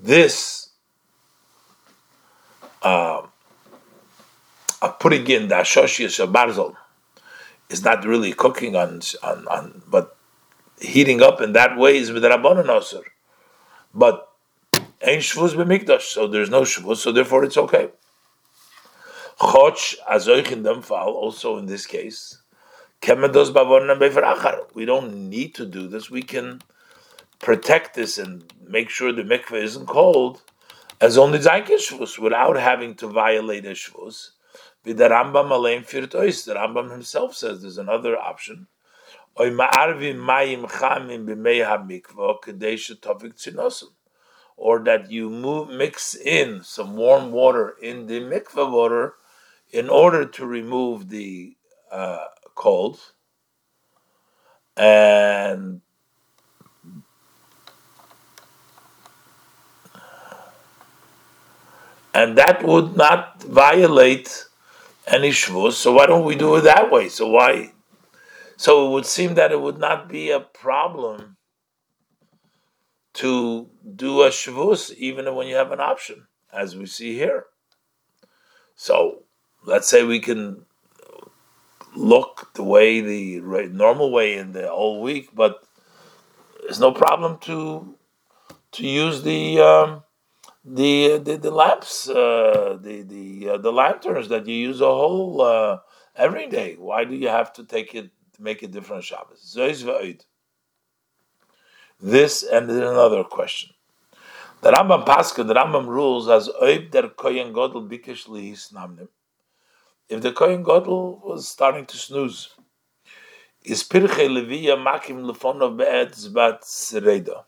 This 0.00 0.68
uh, 2.82 3.22
of 4.80 4.98
putting 4.98 5.26
in 5.28 5.48
the 5.48 5.56
ashoshias 5.56 6.22
of 6.22 6.30
barzol 6.30 6.76
is 7.68 7.82
not 7.82 8.04
really 8.04 8.32
cooking 8.32 8.76
on, 8.76 9.00
on, 9.22 9.46
on 9.48 9.82
but 9.88 10.16
heating 10.80 11.22
up 11.22 11.40
in 11.40 11.52
that 11.52 11.76
way 11.76 11.96
is 11.96 12.10
rabbanon 12.10 12.66
osir. 12.66 13.02
But 13.94 14.28
ain't 15.02 15.22
shvuz 15.22 15.54
b'mikdash, 15.54 16.02
so 16.02 16.26
there's 16.26 16.50
no 16.50 16.62
shvuz, 16.62 16.96
so 16.96 17.12
therefore 17.12 17.44
it's 17.44 17.56
okay. 17.56 17.90
Choch 19.40 19.96
azoich 20.10 20.50
in 20.50 20.62
them 20.62 20.82
fall 20.82 21.12
also 21.14 21.58
in 21.58 21.66
this 21.66 21.86
case. 21.86 22.38
We 23.00 23.14
don't 24.84 25.14
need 25.30 25.54
to 25.54 25.64
do 25.66 25.86
this. 25.86 26.10
We 26.10 26.22
can 26.22 26.60
protect 27.38 27.94
this 27.94 28.18
and 28.18 28.52
make 28.66 28.90
sure 28.90 29.12
the 29.12 29.22
mikveh 29.22 29.62
isn't 29.62 29.86
cold 29.86 30.42
as 31.00 31.16
only 31.16 31.38
Zaykin 31.38 31.78
Shvus 31.78 32.18
without 32.18 32.56
having 32.56 32.96
to 32.96 33.06
violate 33.06 33.64
a 33.66 33.70
Shvus. 33.70 34.30
The 34.82 34.94
Rambam 34.94 36.90
himself 36.90 37.36
says 37.36 37.62
there's 37.62 37.78
another 37.78 38.18
option. 38.18 38.66
Or 44.56 44.80
that 44.80 45.10
you 45.10 45.30
move 45.30 45.70
mix 45.70 46.14
in 46.16 46.62
some 46.64 46.96
warm 46.96 47.30
water 47.30 47.76
in 47.80 48.06
the 48.06 48.20
mikvah 48.20 48.70
water 48.70 49.14
in 49.70 49.88
order 49.88 50.24
to 50.24 50.46
remove 50.46 51.08
the 51.10 51.56
uh, 51.92 52.24
cold 52.54 53.00
and 54.76 55.80
and 62.14 62.36
that 62.38 62.64
would 62.64 62.96
not 62.96 63.42
violate 63.42 64.46
any 65.06 65.30
shvus. 65.30 65.74
So 65.74 65.92
why 65.92 66.06
don't 66.06 66.24
we 66.24 66.34
do 66.34 66.56
it 66.56 66.62
that 66.62 66.90
way? 66.90 67.08
So 67.08 67.28
why? 67.28 67.72
So 68.58 68.88
it 68.88 68.90
would 68.90 69.06
seem 69.06 69.34
that 69.34 69.52
it 69.52 69.60
would 69.60 69.78
not 69.78 70.08
be 70.08 70.32
a 70.32 70.40
problem 70.40 71.36
to 73.14 73.70
do 73.94 74.22
a 74.22 74.30
shvus 74.30 74.92
even 74.94 75.32
when 75.36 75.46
you 75.46 75.54
have 75.54 75.70
an 75.70 75.78
option, 75.78 76.26
as 76.52 76.76
we 76.76 76.86
see 76.86 77.14
here. 77.14 77.44
So 78.74 79.22
let's 79.64 79.88
say 79.88 80.02
we 80.02 80.18
can 80.18 80.66
look 81.94 82.50
the 82.54 82.64
way 82.64 83.00
the 83.00 83.40
normal 83.68 84.10
way 84.10 84.36
in 84.36 84.50
the 84.50 84.66
whole 84.66 85.02
week, 85.02 85.30
but 85.32 85.62
there's 86.62 86.80
no 86.80 86.90
problem 86.90 87.38
to 87.42 87.94
to 88.72 88.84
use 88.84 89.22
the 89.22 89.60
um, 89.60 90.02
the 90.64 91.18
the, 91.18 91.36
the 91.36 91.52
lamps, 91.52 92.08
uh, 92.08 92.76
the 92.82 93.02
the 93.02 93.50
uh, 93.50 93.58
the 93.58 93.72
lanterns 93.72 94.28
that 94.30 94.48
you 94.48 94.56
use 94.56 94.80
a 94.80 94.86
whole 94.86 95.42
uh, 95.42 95.78
every 96.16 96.48
day. 96.48 96.74
Why 96.76 97.04
do 97.04 97.14
you 97.14 97.28
have 97.28 97.52
to 97.52 97.62
take 97.62 97.94
it 97.94 98.10
to 98.38 98.42
make 98.42 98.62
it 98.62 98.70
different 98.70 99.04
Shabbos? 99.04 99.56
This 102.00 102.42
and 102.42 102.70
another 102.70 103.24
question. 103.24 103.70
The 104.62 104.72
Rambam 104.72 105.04
Pascha, 105.04 105.44
the 105.44 105.54
Rambam 105.54 105.86
rules 105.86 106.28
as 106.28 106.48
oib 106.48 106.90
der 106.90 107.08
kohen 107.08 107.52
godel 107.52 107.88
bikesh 107.88 108.26
lihisnamnim. 108.26 109.08
If 110.08 110.22
the 110.22 110.32
kohen 110.32 110.64
godel 110.64 111.22
was 111.22 111.46
starting 111.46 111.84
to 111.86 111.96
snooze, 111.96 112.54
is 113.62 113.84
pirche 113.84 114.08
levia 114.08 114.76
makim 114.76 115.30
lefonov 115.30 115.76
be'etz 115.76 116.26
bat 116.28 116.62
sereda 116.62 117.44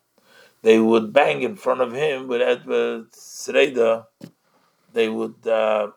they 0.63 0.79
would 0.79 1.13
bang 1.13 1.43
in 1.43 1.57
front 1.57 1.81
of 1.81 1.93
him 1.93 2.29
with 2.29 2.43
Edward 2.43 3.13
Sreda, 3.13 4.07
they 4.93 5.09
would 5.09 5.47
uh, 5.47 5.89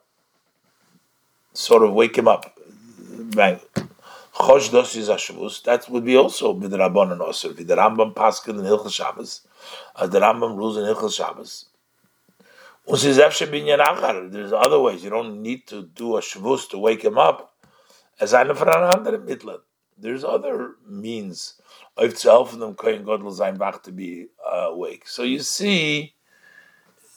sort 1.53 1.83
of 1.83 1.93
wake 1.93 2.17
him 2.17 2.27
up. 2.27 2.57
Bang. 3.35 3.59
Chosh 4.33 4.71
dos 4.71 4.95
is 4.95 5.09
Shabbos. 5.21 5.61
That 5.61 5.87
would 5.89 6.05
be 6.05 6.17
also 6.17 6.51
with 6.53 6.71
Rabban 6.71 7.11
and 7.11 7.21
Osir. 7.21 7.55
The 7.55 7.75
Rambam 7.75 8.15
Paskin 8.15 8.59
in 8.59 8.65
Hilchel 8.65 8.91
Shabbos, 8.91 9.41
as 9.99 10.09
the 10.09 10.19
Rambam 10.19 10.57
rules 10.57 10.75
in 10.77 10.83
Hilchel 10.83 11.13
Shabbos. 11.13 11.65
There's 12.85 14.53
other 14.53 14.79
ways. 14.79 15.03
You 15.03 15.09
don't 15.09 15.41
need 15.41 15.67
to 15.67 15.83
do 15.83 16.17
a 16.17 16.21
Shavuos 16.21 16.69
to 16.71 16.79
wake 16.79 17.03
him 17.03 17.17
up. 17.17 17.53
As 18.19 18.33
eine 18.33 18.53
von 18.53 18.67
einer 18.67 18.91
anderen 18.91 19.25
Mittel. 19.25 19.59
There's 19.97 20.23
other 20.23 20.71
means 20.87 21.61
of 21.95 22.17
to 22.17 22.29
help 22.29 22.51
them 22.51 22.73
Kohen 22.73 23.05
Zayin 23.05 23.57
Bach 23.57 23.83
to 23.83 23.91
be 23.91 24.27
uh, 24.45 24.69
awake. 24.71 25.07
So 25.07 25.21
you 25.23 25.39
see 25.39 26.15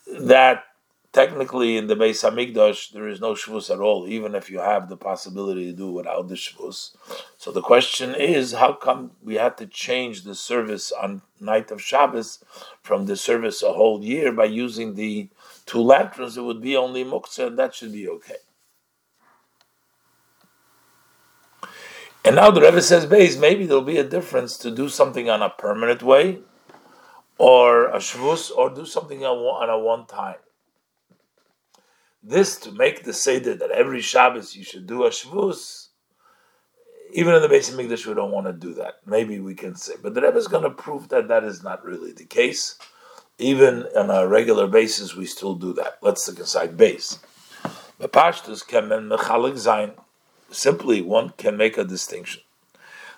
that 0.07 0.65
technically 1.17 1.79
in 1.79 1.87
the 1.87 1.97
Beis 1.97 2.21
Hamikdash 2.23 2.93
there 2.93 3.09
is 3.09 3.23
no 3.23 3.33
shvus 3.33 3.71
at 3.75 3.81
all, 3.81 4.07
even 4.07 4.35
if 4.35 4.51
you 4.51 4.59
have 4.59 4.91
the 4.91 4.99
possibility 4.99 5.65
to 5.65 5.73
do 5.73 5.91
without 5.91 6.29
the 6.29 6.35
shvus. 6.35 6.95
So 7.39 7.51
the 7.51 7.63
question 7.63 8.15
is, 8.15 8.53
how 8.53 8.75
come 8.75 9.13
we 9.23 9.37
had 9.37 9.57
to 9.57 9.67
change 9.67 10.25
the 10.25 10.35
service 10.35 10.93
on 10.93 11.23
night 11.41 11.71
of 11.71 11.81
Shabbos 11.81 12.45
from 12.83 13.07
the 13.07 13.17
service 13.17 13.63
a 13.63 13.73
whole 13.73 14.05
year 14.05 14.31
by 14.31 14.45
using 14.45 14.95
the 14.95 15.31
two 15.65 15.81
lanterns? 15.81 16.37
It 16.37 16.43
would 16.43 16.61
be 16.61 16.77
only 16.77 17.03
muktzah, 17.03 17.47
and 17.47 17.59
that 17.59 17.75
should 17.75 17.93
be 17.93 18.07
okay. 18.17 18.43
And 22.27 22.37
now 22.37 22.51
the 22.51 22.61
Rebbe 22.61 22.83
says, 22.83 23.07
base, 23.07 23.39
maybe 23.39 23.65
there'll 23.65 23.95
be 23.95 23.97
a 23.97 24.05
difference 24.17 24.59
to 24.59 24.71
do 24.71 24.91
something 24.91 25.31
on 25.31 25.41
a 25.41 25.49
permanent 25.49 26.03
way, 26.03 26.41
or 27.39 27.87
a 27.87 28.01
shvus, 28.01 28.51
or 28.55 28.69
do 28.69 28.85
something 28.85 29.25
on 29.25 29.71
a 29.71 29.79
one 29.79 30.05
time. 30.05 30.43
This 32.29 32.57
to 32.59 32.73
make 32.73 33.05
the 33.05 33.13
seder 33.13 33.55
that 33.55 33.71
every 33.71 34.01
Shabbos 34.01 34.57
you 34.57 34.65
should 34.65 34.89
do 34.89 35.05
a 35.05 35.11
shvus. 35.11 35.91
Even 37.13 37.35
in 37.37 37.41
the 37.41 37.47
Beis 37.47 37.71
Hamikdash, 37.71 38.05
we 38.05 38.15
don't 38.15 38.33
want 38.33 38.49
to 38.49 38.53
do 38.53 38.75
that. 38.75 38.95
Maybe 39.07 39.39
we 39.39 39.55
can 39.55 39.77
say, 39.77 39.95
but 40.03 40.15
the 40.15 40.21
Rebbe 40.21 40.37
is 40.37 40.49
going 40.49 40.65
to 40.65 40.71
prove 40.71 41.09
that 41.11 41.29
that 41.29 41.45
is 41.45 41.63
not 41.63 41.85
really 41.85 42.11
the 42.11 42.25
case. 42.25 42.79
Even 43.39 43.85
on 43.97 44.11
a 44.11 44.27
regular 44.27 44.67
basis, 44.67 45.15
we 45.15 45.25
still 45.25 45.55
do 45.55 45.73
that. 45.75 45.99
Let's 46.03 46.27
look 46.27 46.41
inside 46.41 46.77
base. 46.77 47.21
The 47.99 48.09
pashtus 48.09 48.67
kemen 48.67 49.09
mechalik 49.09 49.55
zayin 49.55 49.93
simply 50.51 51.03
one 51.03 51.31
can 51.37 51.57
make 51.57 51.79
a 51.79 51.85
distinction. 51.85 52.43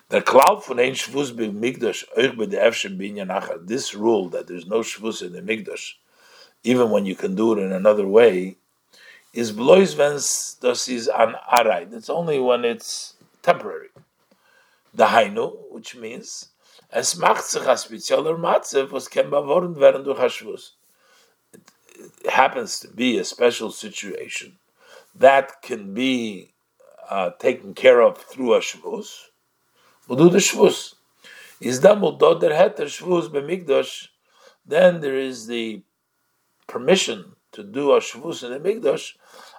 The 0.09 0.21
cloud 0.21 0.63
von 0.63 0.79
ein 0.79 0.93
Shvus 0.93 1.35
be 1.35 1.49
Migdash 1.49 2.03
euch 2.15 2.37
be 2.37 2.45
binyan 2.45 3.65
This 3.65 3.95
rule 3.95 4.29
that 4.29 4.45
there's 4.45 4.67
no 4.67 4.81
Shvus 4.81 5.23
in 5.23 5.33
the 5.33 5.41
Migdash, 5.41 5.93
even 6.63 6.91
when 6.91 7.07
you 7.07 7.15
can 7.15 7.33
do 7.33 7.53
it 7.53 7.59
in 7.63 7.71
another 7.71 8.07
way, 8.07 8.58
is 9.33 9.51
blois 9.51 9.93
vens 9.93 10.57
das 10.61 10.87
is 10.87 11.07
an 11.07 11.35
arai. 11.57 11.91
It's 11.93 12.09
only 12.09 12.39
when 12.39 12.65
it's 12.65 13.15
temporary. 13.41 13.89
The 14.93 15.05
Hainu, 15.05 15.71
which 15.71 15.95
means 15.95 16.49
es 16.91 17.15
macht 17.15 17.43
sich 17.43 17.63
a 17.63 17.75
spezieller 17.75 18.37
Matzev, 18.37 18.91
was 18.91 19.07
kann 19.07 19.29
beworren 19.29 19.75
werden 19.75 20.03
durch 20.03 20.19
Hashvus. 20.19 20.71
It 22.23 22.29
happens 22.31 22.79
to 22.79 22.87
be 22.87 23.17
a 23.17 23.23
special 23.23 23.71
situation 23.71 24.57
that 25.15 25.61
can 25.61 25.93
be 25.93 26.53
uh, 27.09 27.31
taken 27.39 27.73
care 27.73 28.01
of 28.01 28.17
through 28.17 28.53
a 28.53 28.59
shvus, 28.59 29.25
we'll 30.07 30.17
do 30.17 30.29
the 30.29 30.37
shvus. 30.37 30.93
Is 31.59 31.81
that 31.81 31.99
der 31.99 32.51
heter 32.51 32.85
shvus 32.85 33.29
b'migdash? 33.29 34.07
Then 34.65 35.01
there 35.01 35.17
is 35.17 35.47
the 35.47 35.81
permission 36.67 37.35
to 37.51 37.63
do 37.63 37.91
a 37.91 37.99
shvus 37.99 38.43
in 38.43 38.51
the 38.51 38.59
migdash. 38.59 39.13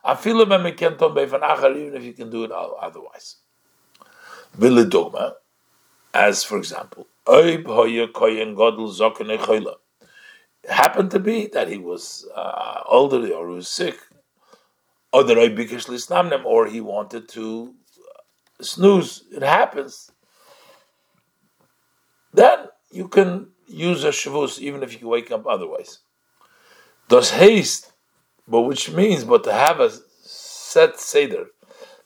Afilu 0.04 0.44
b'mekenton 0.44 1.14
beifan 1.14 1.42
achar, 1.42 1.76
even 1.76 1.94
if 1.94 2.04
you 2.04 2.12
can 2.12 2.30
do 2.30 2.44
it 2.44 2.52
otherwise. 2.52 3.36
Bilidogma, 4.56 5.34
as 6.14 6.44
for 6.44 6.58
example, 6.58 7.06
oib 7.26 7.64
koyen 8.12 8.56
happened 10.68 11.10
to 11.10 11.18
be 11.18 11.46
that 11.48 11.68
he 11.68 11.78
was 11.78 12.28
uh, 12.34 12.82
older 12.86 13.32
or 13.32 13.48
he 13.48 13.54
was 13.54 13.68
sick, 13.68 13.98
or 15.12 16.66
he 16.66 16.80
wanted 16.80 17.28
to 17.28 17.74
snooze. 18.60 19.24
It 19.32 19.42
happens. 19.42 20.12
Then 22.32 22.68
you 22.90 23.08
can 23.08 23.50
use 23.66 24.04
a 24.04 24.10
shavus 24.10 24.58
even 24.58 24.82
if 24.82 25.00
you 25.00 25.08
wake 25.08 25.30
up 25.30 25.46
otherwise. 25.46 26.00
Does 27.10 27.30
haste, 27.30 27.92
but 28.46 28.60
which 28.60 28.92
means, 28.92 29.24
but 29.24 29.42
to 29.42 29.52
have 29.52 29.80
a 29.80 29.90
set 30.22 30.98
seder. 30.98 31.46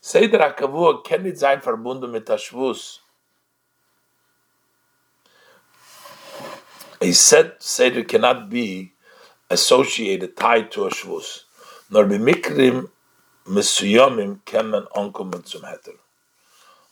Seder 0.01 0.39
akavua 0.39 1.03
can 1.03 1.23
nicht 1.23 1.37
sein 1.37 1.61
verbunden 1.61 2.11
mit 2.11 2.25
der 2.25 2.39
A 7.01 7.11
set 7.11 7.61
seder 7.61 8.03
cannot 8.03 8.49
be 8.49 8.93
associated, 9.51 10.35
tied 10.35 10.71
to 10.71 10.85
a 10.85 10.89
shvus. 10.89 11.43
Nor 11.91 12.05
be 12.05 12.17
mikrim 12.17 12.89
Mesuyamim 13.45 14.39
kemen 14.43 15.45
zum 15.45 15.61
Heter. 15.61 15.99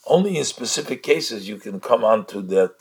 Only 0.06 0.38
in 0.38 0.44
specific 0.44 1.02
cases 1.02 1.50
you 1.50 1.58
can 1.58 1.80
come 1.80 2.04
onto 2.04 2.44
that 2.44 2.76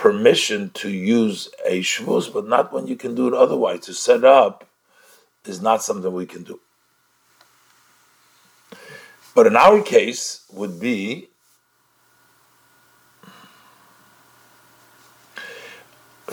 permission 0.00 0.70
to 0.70 0.88
use 0.88 1.50
a 1.66 1.80
shvus, 1.80 2.32
but 2.32 2.48
not 2.48 2.72
when 2.72 2.86
you 2.86 2.96
can 2.96 3.14
do 3.14 3.28
it 3.28 3.34
otherwise. 3.34 3.80
To 3.80 3.92
set 3.92 4.24
up 4.24 4.66
is 5.44 5.60
not 5.60 5.82
something 5.82 6.10
we 6.10 6.24
can 6.24 6.42
do. 6.42 6.58
But 9.34 9.46
in 9.46 9.56
our 9.56 9.82
case, 9.82 10.46
would 10.54 10.80
be 10.80 11.28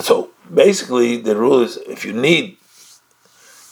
so 0.00 0.30
basically 0.52 1.18
the 1.18 1.36
rule 1.36 1.60
is 1.60 1.76
if 1.76 2.06
you 2.06 2.14
need 2.14 2.56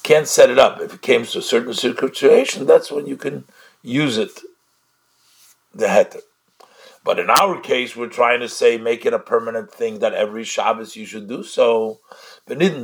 can't 0.03 0.29
set 0.29 0.51
it 0.51 0.59
up 0.59 0.81
if 0.81 0.93
it 0.93 1.03
comes 1.03 1.33
to 1.33 1.39
a 1.39 1.43
certain 1.43 1.73
situation 1.73 2.67
that's 2.67 2.91
when 2.91 3.07
you 3.07 3.17
can 3.17 3.45
use 3.83 4.19
it 4.19 4.41
the 5.75 5.87
heter 5.87 6.21
but 7.07 7.19
in 7.21 7.31
our 7.31 7.61
case, 7.61 7.95
we're 7.95 8.09
trying 8.09 8.41
to 8.41 8.49
say 8.49 8.79
make 8.79 9.07
it 9.07 9.15
a 9.15 9.21
permanent 9.21 9.71
thing 9.71 10.01
that 10.01 10.13
every 10.13 10.43
Shabbos 10.43 10.97
you 10.97 11.07
should 11.07 11.29
do 11.29 11.45
so. 11.45 12.01
In 12.49 12.61
our 12.61 12.81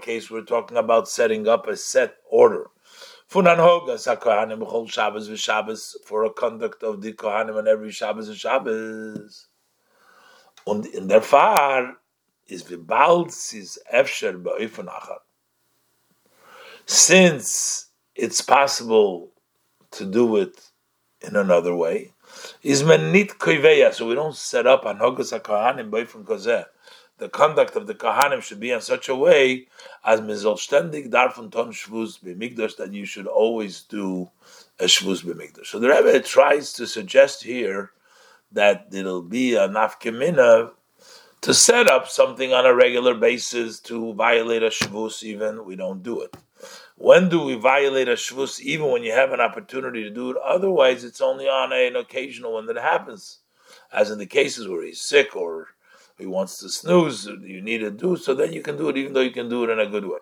case, 0.00 0.30
we're 0.30 0.42
talking 0.44 0.78
about 0.78 1.06
setting 1.06 1.46
up 1.46 1.66
a 1.66 1.76
set 1.76 2.16
order. 2.30 2.70
For 3.28 3.42
a 3.46 3.54
conduct 6.30 6.82
of 6.82 7.02
the 7.02 7.12
Kohanim 7.12 7.56
on 7.58 7.68
every 7.68 7.90
Shabbos 7.90 8.28
and 8.28 8.38
Shabbos. 8.38 9.48
Und 10.66 10.86
in 10.86 11.08
der 11.08 11.20
Fall 11.20 11.96
ist 12.46 12.70
wie 12.70 12.76
bald 12.76 13.28
is 13.28 13.78
Efsher 13.92 14.42
be'oifen 14.42 14.88
Since 16.86 17.90
it's 18.14 18.40
possible 18.40 19.32
to 19.90 20.06
do 20.06 20.36
it 20.36 20.67
in 21.20 21.36
another 21.36 21.74
way. 21.74 22.12
Is 22.62 22.82
menit 22.82 23.38
koiveya, 23.38 23.92
so 23.92 24.06
we 24.06 24.14
don't 24.14 24.36
set 24.36 24.66
up 24.66 24.84
on 24.86 24.98
hogas 24.98 25.38
kahanim 25.40 26.06
from 26.06 26.24
kozeh. 26.24 26.66
The 27.18 27.28
conduct 27.28 27.74
of 27.74 27.86
the 27.86 27.94
kahanim 27.94 28.42
should 28.42 28.60
be 28.60 28.70
in 28.70 28.80
such 28.80 29.08
a 29.08 29.14
way 29.14 29.66
as 30.04 30.20
mizolständig 30.20 31.10
darfun 31.10 31.50
ton 31.50 31.72
shvuz 31.72 32.20
b'migdash 32.22 32.76
that 32.76 32.92
you 32.92 33.04
should 33.04 33.26
always 33.26 33.82
do 33.82 34.30
a 34.78 34.84
shvuz 34.84 35.24
b'migdash. 35.24 35.66
So 35.66 35.80
the 35.80 35.88
Rebbe 35.88 36.20
tries 36.20 36.72
to 36.74 36.86
suggest 36.86 37.42
here 37.42 37.90
that 38.52 38.86
it'll 38.92 39.22
be 39.22 39.56
a 39.56 39.68
nafkemina 39.68 40.70
to 41.40 41.54
set 41.54 41.88
up 41.88 42.08
something 42.08 42.52
on 42.52 42.66
a 42.66 42.74
regular 42.74 43.14
basis 43.14 43.80
to 43.80 44.12
violate 44.14 44.62
a 44.62 44.68
shvus. 44.68 45.22
Even 45.24 45.64
we 45.64 45.74
don't 45.74 46.02
do 46.02 46.20
it. 46.20 46.36
When 47.00 47.28
do 47.28 47.44
we 47.44 47.54
violate 47.54 48.08
a 48.08 48.14
shvus? 48.14 48.58
Even 48.58 48.90
when 48.90 49.04
you 49.04 49.12
have 49.12 49.32
an 49.32 49.40
opportunity 49.40 50.02
to 50.02 50.10
do 50.10 50.32
it. 50.32 50.36
Otherwise, 50.44 51.04
it's 51.04 51.20
only 51.20 51.46
on 51.46 51.72
an 51.72 51.94
occasional 51.94 52.54
one 52.54 52.66
that 52.66 52.76
happens, 52.76 53.38
as 53.92 54.10
in 54.10 54.18
the 54.18 54.26
cases 54.26 54.66
where 54.66 54.84
he's 54.84 55.00
sick 55.00 55.36
or 55.36 55.68
he 56.18 56.26
wants 56.26 56.58
to 56.58 56.68
snooze. 56.68 57.26
You 57.26 57.62
need 57.62 57.78
to 57.78 57.92
do 57.92 58.16
so. 58.16 58.34
Then 58.34 58.52
you 58.52 58.62
can 58.62 58.76
do 58.76 58.88
it, 58.88 58.96
even 58.96 59.12
though 59.12 59.20
you 59.20 59.30
can 59.30 59.48
do 59.48 59.62
it 59.62 59.70
in 59.70 59.78
a 59.78 59.86
good 59.86 60.06
way. 60.06 60.18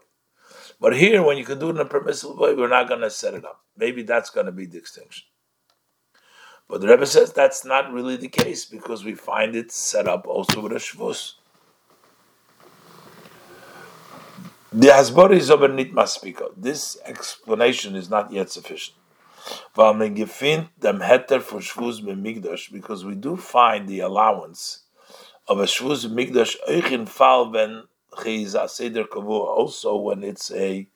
But 0.78 0.94
here, 0.98 1.22
when 1.22 1.38
you 1.38 1.46
can 1.46 1.58
do 1.58 1.68
it 1.68 1.76
in 1.76 1.80
a 1.80 1.86
permissible 1.86 2.36
way, 2.36 2.54
we're 2.54 2.68
not 2.68 2.88
going 2.88 3.00
to 3.00 3.10
set 3.10 3.32
it 3.32 3.46
up. 3.46 3.62
Maybe 3.78 4.02
that's 4.02 4.28
going 4.28 4.44
to 4.44 4.52
be 4.52 4.66
the 4.66 4.76
extinction. 4.76 5.24
But 6.68 6.82
the 6.82 6.88
Rebbe 6.88 7.06
says 7.06 7.32
that's 7.32 7.64
not 7.64 7.90
really 7.90 8.16
the 8.16 8.28
case 8.28 8.66
because 8.66 9.02
we 9.02 9.14
find 9.14 9.56
it 9.56 9.72
set 9.72 10.06
up 10.06 10.26
also 10.26 10.60
with 10.60 10.72
a 10.72 10.76
shvus. 10.76 11.36
The 14.72 14.88
Hasbara 14.88 15.36
is 15.36 15.48
aber 15.50 15.68
nicht 15.68 15.92
maspika. 15.92 16.50
This 16.56 16.98
explanation 17.04 17.94
is 17.94 18.10
not 18.10 18.32
yet 18.32 18.50
sufficient. 18.50 18.96
Because 19.76 19.96
we 23.04 23.14
do 23.14 23.36
find 23.36 23.88
the 23.88 24.00
allowance 24.00 24.80
of 25.46 25.60
a 25.60 25.64
Shvuz 25.64 26.06
Kavua, 29.08 29.46
also 29.46 29.96
when 29.96 30.24
it's 30.24 30.50
a 30.50 30.88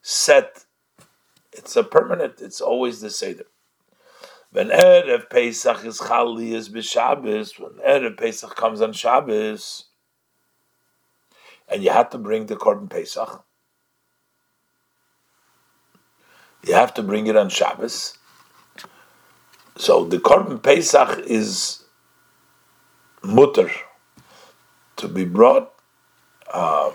set, 0.00 0.64
it's 1.52 1.76
a 1.76 1.84
permanent, 1.84 2.40
it's 2.40 2.62
always 2.62 3.02
the 3.02 3.10
Seder. 3.10 3.44
When 4.50 4.70
Erev 4.70 5.28
Pesach 5.28 5.84
is 5.84 5.98
Chali 5.98 6.54
is 6.54 6.70
B'Shabbos, 6.70 7.60
when 7.60 7.72
Erev 7.86 8.16
Pesach 8.16 8.56
comes 8.56 8.80
on 8.80 8.94
Shabbos, 8.94 9.87
and 11.70 11.82
you 11.82 11.90
have 11.90 12.10
to 12.10 12.18
bring 12.18 12.46
the 12.46 12.56
korban 12.56 12.88
Pesach. 12.88 13.44
You 16.66 16.74
have 16.74 16.94
to 16.94 17.02
bring 17.02 17.26
it 17.26 17.36
on 17.36 17.48
Shabbos. 17.48 18.18
So 19.76 20.04
the 20.04 20.18
korban 20.18 20.62
Pesach 20.62 21.20
is 21.26 21.84
mutter 23.22 23.70
to 24.96 25.08
be 25.08 25.24
brought 25.24 25.72
uh, 26.52 26.90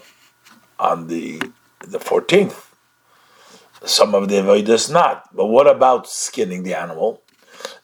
on 0.80 1.08
the 1.08 1.42
the 1.80 2.00
fourteenth. 2.00 2.76
Some 3.86 4.16
of 4.16 4.30
the 4.30 4.36
avodas 4.36 4.92
not. 4.92 5.34
But 5.36 5.48
what 5.48 5.68
about 5.68 6.08
skinning 6.08 6.64
the 6.64 6.74
animal? 6.74 7.22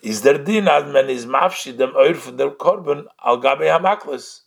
Is 0.01 0.21
there 0.21 0.37
din 0.37 0.65
admen 0.65 1.09
is 1.09 1.25
mafshi 1.25 1.77
dem 1.77 1.95
oir 1.95 2.13
from 2.13 2.37
the 2.37 2.49
korban 2.51 3.05
al 3.23 3.41
gabe 3.41 3.67
hamaklis? 3.67 4.41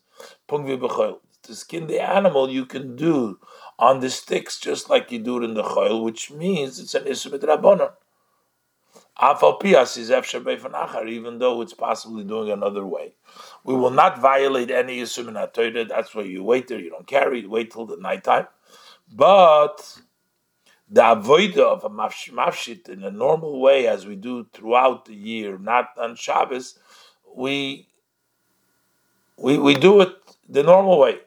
Pung 0.46 0.66
vi 0.66 0.76
to 1.44 1.54
skin 1.54 1.86
the 1.86 2.00
animal, 2.00 2.48
you 2.50 2.66
can 2.66 2.96
do 2.96 3.38
on 3.78 4.00
the 4.00 4.10
sticks 4.10 4.58
just 4.58 4.88
like 4.88 5.10
you 5.10 5.18
do 5.18 5.38
it 5.38 5.44
in 5.44 5.54
the 5.54 5.62
choil, 5.62 6.02
which 6.02 6.30
means 6.30 6.78
it's 6.78 6.94
an 6.94 7.04
isumit 7.04 7.40
rabbonon. 7.40 7.92
Even 11.08 11.38
though 11.38 11.60
it's 11.60 11.74
possibly 11.74 12.24
doing 12.24 12.50
another 12.50 12.86
way, 12.86 13.14
we 13.62 13.74
will 13.74 13.90
not 13.90 14.18
violate 14.18 14.70
any 14.70 15.00
isumin 15.00 15.88
That's 15.88 16.14
why 16.14 16.22
you 16.22 16.42
wait 16.42 16.68
there. 16.68 16.78
You 16.80 16.90
don't 16.90 17.06
carry. 17.06 17.40
You 17.42 17.50
wait 17.50 17.72
till 17.72 17.86
the 17.86 17.98
nighttime. 17.98 18.46
But 19.12 20.00
the 20.88 21.02
avoida 21.02 21.58
of 21.58 21.84
a 21.84 21.90
mafshit 21.90 22.88
in 22.88 23.04
a 23.04 23.10
normal 23.10 23.60
way, 23.60 23.86
as 23.86 24.06
we 24.06 24.16
do 24.16 24.46
throughout 24.52 25.04
the 25.04 25.14
year, 25.14 25.58
not 25.58 25.88
on 25.98 26.16
Shabbos, 26.16 26.78
we 27.34 27.88
we 29.36 29.58
we 29.58 29.74
do 29.74 30.00
it 30.00 30.16
the 30.48 30.62
normal 30.62 30.98
way. 30.98 31.18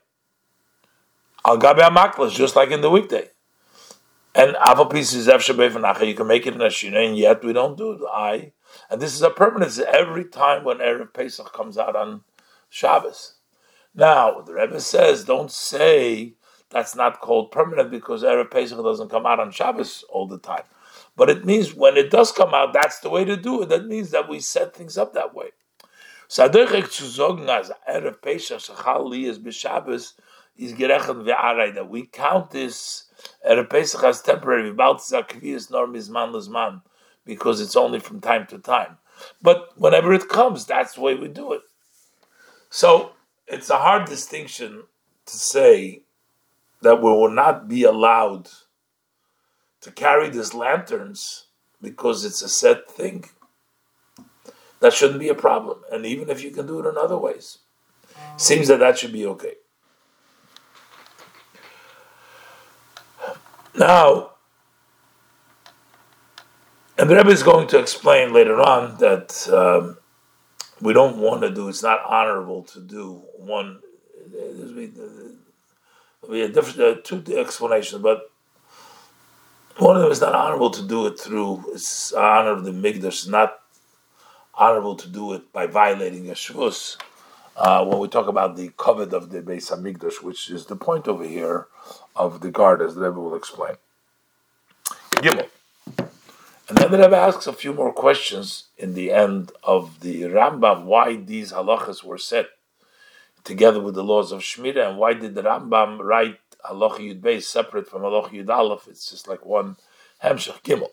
Al 1.47 1.57
gabe 1.57 1.77
amaklas, 1.77 2.31
just 2.31 2.55
like 2.55 2.71
in 2.71 2.81
the 2.81 2.89
weekday. 2.89 3.29
And 4.33 4.55
aval 4.55 4.91
pieces 4.91 5.27
you 5.27 6.15
can 6.15 6.27
make 6.27 6.47
it 6.47 6.55
in 6.55 6.61
a 6.61 6.65
shina, 6.65 7.07
and 7.07 7.17
yet 7.17 7.43
we 7.43 7.53
don't 7.53 7.77
do 7.77 7.97
the 7.97 8.07
I. 8.07 8.53
And 8.89 8.99
this 8.99 9.13
is 9.13 9.21
a 9.21 9.29
permanence 9.29 9.77
every 9.79 10.25
time 10.25 10.63
when 10.63 10.79
Erev 10.79 11.13
Pesach 11.13 11.53
comes 11.53 11.77
out 11.77 11.95
on 11.95 12.23
Shabbos. 12.69 13.35
Now, 13.93 14.41
the 14.41 14.53
Rebbe 14.53 14.81
says, 14.81 15.23
don't 15.23 15.51
say 15.51 16.33
that's 16.71 16.95
not 16.95 17.21
called 17.21 17.51
permanent 17.51 17.91
because 17.91 18.23
Erev 18.23 18.49
Pesach 18.49 18.77
doesn't 18.77 19.11
come 19.11 19.27
out 19.27 19.39
on 19.39 19.51
Shabbos 19.51 20.03
all 20.09 20.27
the 20.27 20.39
time. 20.39 20.63
But 21.15 21.29
it 21.29 21.45
means 21.45 21.75
when 21.75 21.95
it 21.95 22.09
does 22.09 22.31
come 22.31 22.53
out, 22.53 22.73
that's 22.73 22.99
the 22.99 23.09
way 23.09 23.23
to 23.23 23.37
do 23.37 23.61
it. 23.61 23.69
That 23.69 23.85
means 23.85 24.09
that 24.11 24.27
we 24.27 24.39
set 24.39 24.75
things 24.75 24.97
up 24.97 25.13
that 25.13 25.35
way. 25.35 25.51
Is 30.57 30.73
ve'aray 30.73 31.73
that 31.75 31.89
we 31.89 32.05
count 32.05 32.51
this 32.51 33.05
at 33.43 33.59
a 33.59 33.63
Pesach 33.63 34.03
as 34.03 34.21
temporary 34.21 34.69
about 34.69 34.99
zakvius 34.99 35.69
nor 35.69 35.87
mizman 35.87 36.31
lizman 36.33 36.81
because 37.25 37.59
it's 37.59 37.75
only 37.75 37.99
from 37.99 38.21
time 38.21 38.47
to 38.47 38.59
time. 38.59 38.97
But 39.41 39.69
whenever 39.77 40.13
it 40.13 40.29
comes, 40.29 40.65
that's 40.65 40.95
the 40.95 41.01
way 41.01 41.15
we 41.15 41.27
do 41.27 41.53
it. 41.53 41.61
So 42.69 43.11
it's 43.47 43.69
a 43.69 43.77
hard 43.77 44.05
distinction 44.05 44.83
to 45.25 45.37
say 45.37 46.03
that 46.81 47.01
we 47.01 47.09
will 47.09 47.31
not 47.31 47.67
be 47.67 47.83
allowed 47.83 48.49
to 49.81 49.91
carry 49.91 50.29
these 50.29 50.53
lanterns 50.53 51.45
because 51.81 52.25
it's 52.25 52.41
a 52.41 52.49
set 52.49 52.89
thing. 52.89 53.25
That 54.79 54.93
shouldn't 54.93 55.19
be 55.19 55.29
a 55.29 55.35
problem. 55.35 55.81
And 55.91 56.05
even 56.05 56.29
if 56.29 56.43
you 56.43 56.51
can 56.51 56.67
do 56.67 56.79
it 56.79 56.89
in 56.89 56.97
other 56.97 57.17
ways, 57.17 57.59
seems 58.37 58.67
that 58.67 58.79
that 58.79 58.97
should 58.97 59.13
be 59.13 59.25
okay. 59.25 59.55
Now, 63.77 64.31
and 66.97 67.09
the 67.09 67.15
Rebbe 67.15 67.29
is 67.29 67.43
going 67.43 67.67
to 67.67 67.79
explain 67.79 68.31
later 68.31 68.61
on 68.61 68.97
that 68.99 69.49
um, 69.49 69.97
we 70.79 70.93
don't 70.93 71.17
want 71.17 71.41
to 71.41 71.49
do, 71.49 71.67
it's 71.67 71.83
not 71.83 71.99
honorable 72.05 72.63
to 72.63 72.79
do 72.79 73.21
one. 73.37 73.79
There'll 74.31 74.73
be 76.29 76.53
different, 76.53 76.79
uh, 76.79 77.01
two 77.03 77.21
explanations, 77.37 78.01
but 78.01 78.31
one 79.77 79.97
of 79.97 80.03
them 80.03 80.11
is 80.11 80.21
not 80.21 80.33
honorable 80.33 80.69
to 80.69 80.81
do 80.81 81.05
it 81.07 81.19
through, 81.19 81.65
it's 81.73 82.13
honor 82.13 82.51
of 82.51 82.63
the 82.63 82.71
Migdash, 82.71 83.27
not 83.27 83.59
honorable 84.53 84.95
to 84.95 85.09
do 85.09 85.33
it 85.33 85.51
by 85.51 85.67
violating 85.67 86.29
a 86.29 86.33
Shavuos. 86.33 86.95
Uh, 87.55 87.85
when 87.85 87.99
we 87.99 88.07
talk 88.09 88.27
about 88.27 88.57
the 88.57 88.69
covet 88.77 89.13
of 89.13 89.29
the 89.29 89.41
Beis 89.41 89.71
Hamikdash, 89.71 90.21
which 90.21 90.49
is 90.49 90.65
the 90.65 90.75
point 90.75 91.07
over 91.07 91.23
here 91.23 91.67
of 92.15 92.41
the 92.41 92.51
guard, 92.51 92.81
as 92.81 92.95
the 92.95 93.01
Rebbe 93.01 93.19
will 93.19 93.35
explain. 93.35 93.75
Gimel. 95.11 95.47
And 96.67 96.77
then 96.77 96.91
the 96.91 96.97
Rebbe 96.97 97.15
asks 97.15 97.47
a 97.47 97.53
few 97.53 97.73
more 97.73 97.93
questions 97.93 98.65
in 98.77 98.93
the 98.93 99.11
end 99.11 99.51
of 99.63 100.01
the 100.01 100.23
Rambam 100.23 100.83
why 100.83 101.15
these 101.15 101.53
halachas 101.53 102.03
were 102.03 102.17
set 102.17 102.47
together 103.45 103.79
with 103.79 103.95
the 103.95 104.03
laws 104.03 104.31
of 104.31 104.41
Shmira, 104.41 104.89
and 104.89 104.97
why 104.97 105.13
did 105.13 105.35
the 105.35 105.43
Rambam 105.43 105.99
write 105.99 106.39
halacha 106.69 106.99
Yud 106.99 107.21
Beis 107.21 107.43
separate 107.43 107.87
from 107.87 108.01
halacha 108.01 108.31
Yud 108.31 108.49
Aleph? 108.49 108.87
It's 108.89 109.09
just 109.09 109.29
like 109.29 109.45
one 109.45 109.77
Hemshech 110.23 110.61
Gimel. 110.63 110.89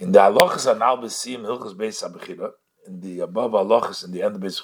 In 0.00 0.10
the 0.10 0.18
halachas 0.18 0.74
anal 0.74 0.96
besim 0.96 1.42
hilchas 1.42 1.76
Beis 1.76 2.02
Abechira, 2.02 2.52
in 2.86 3.00
the 3.00 3.20
above 3.20 3.52
halachas 3.52 4.04
in 4.04 4.10
the 4.10 4.22
end 4.22 4.34
of 4.34 4.40
Beis 4.40 4.60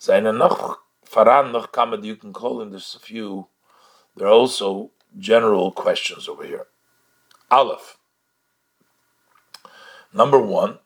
seine 0.00 0.32
noch 0.32 0.78
faran 1.04 1.52
noch 1.52 1.70
kamad 1.72 2.04
you 2.04 2.16
can 2.16 2.32
call 2.32 2.60
him. 2.62 2.70
There's 2.70 2.94
a 2.94 2.98
few. 2.98 3.48
There 4.16 4.26
are 4.26 4.32
also 4.32 4.90
general 5.18 5.70
questions 5.72 6.28
over 6.28 6.44
here. 6.44 6.66
Aleph. 7.50 7.98
Number 10.12 10.40
one, 10.40 10.78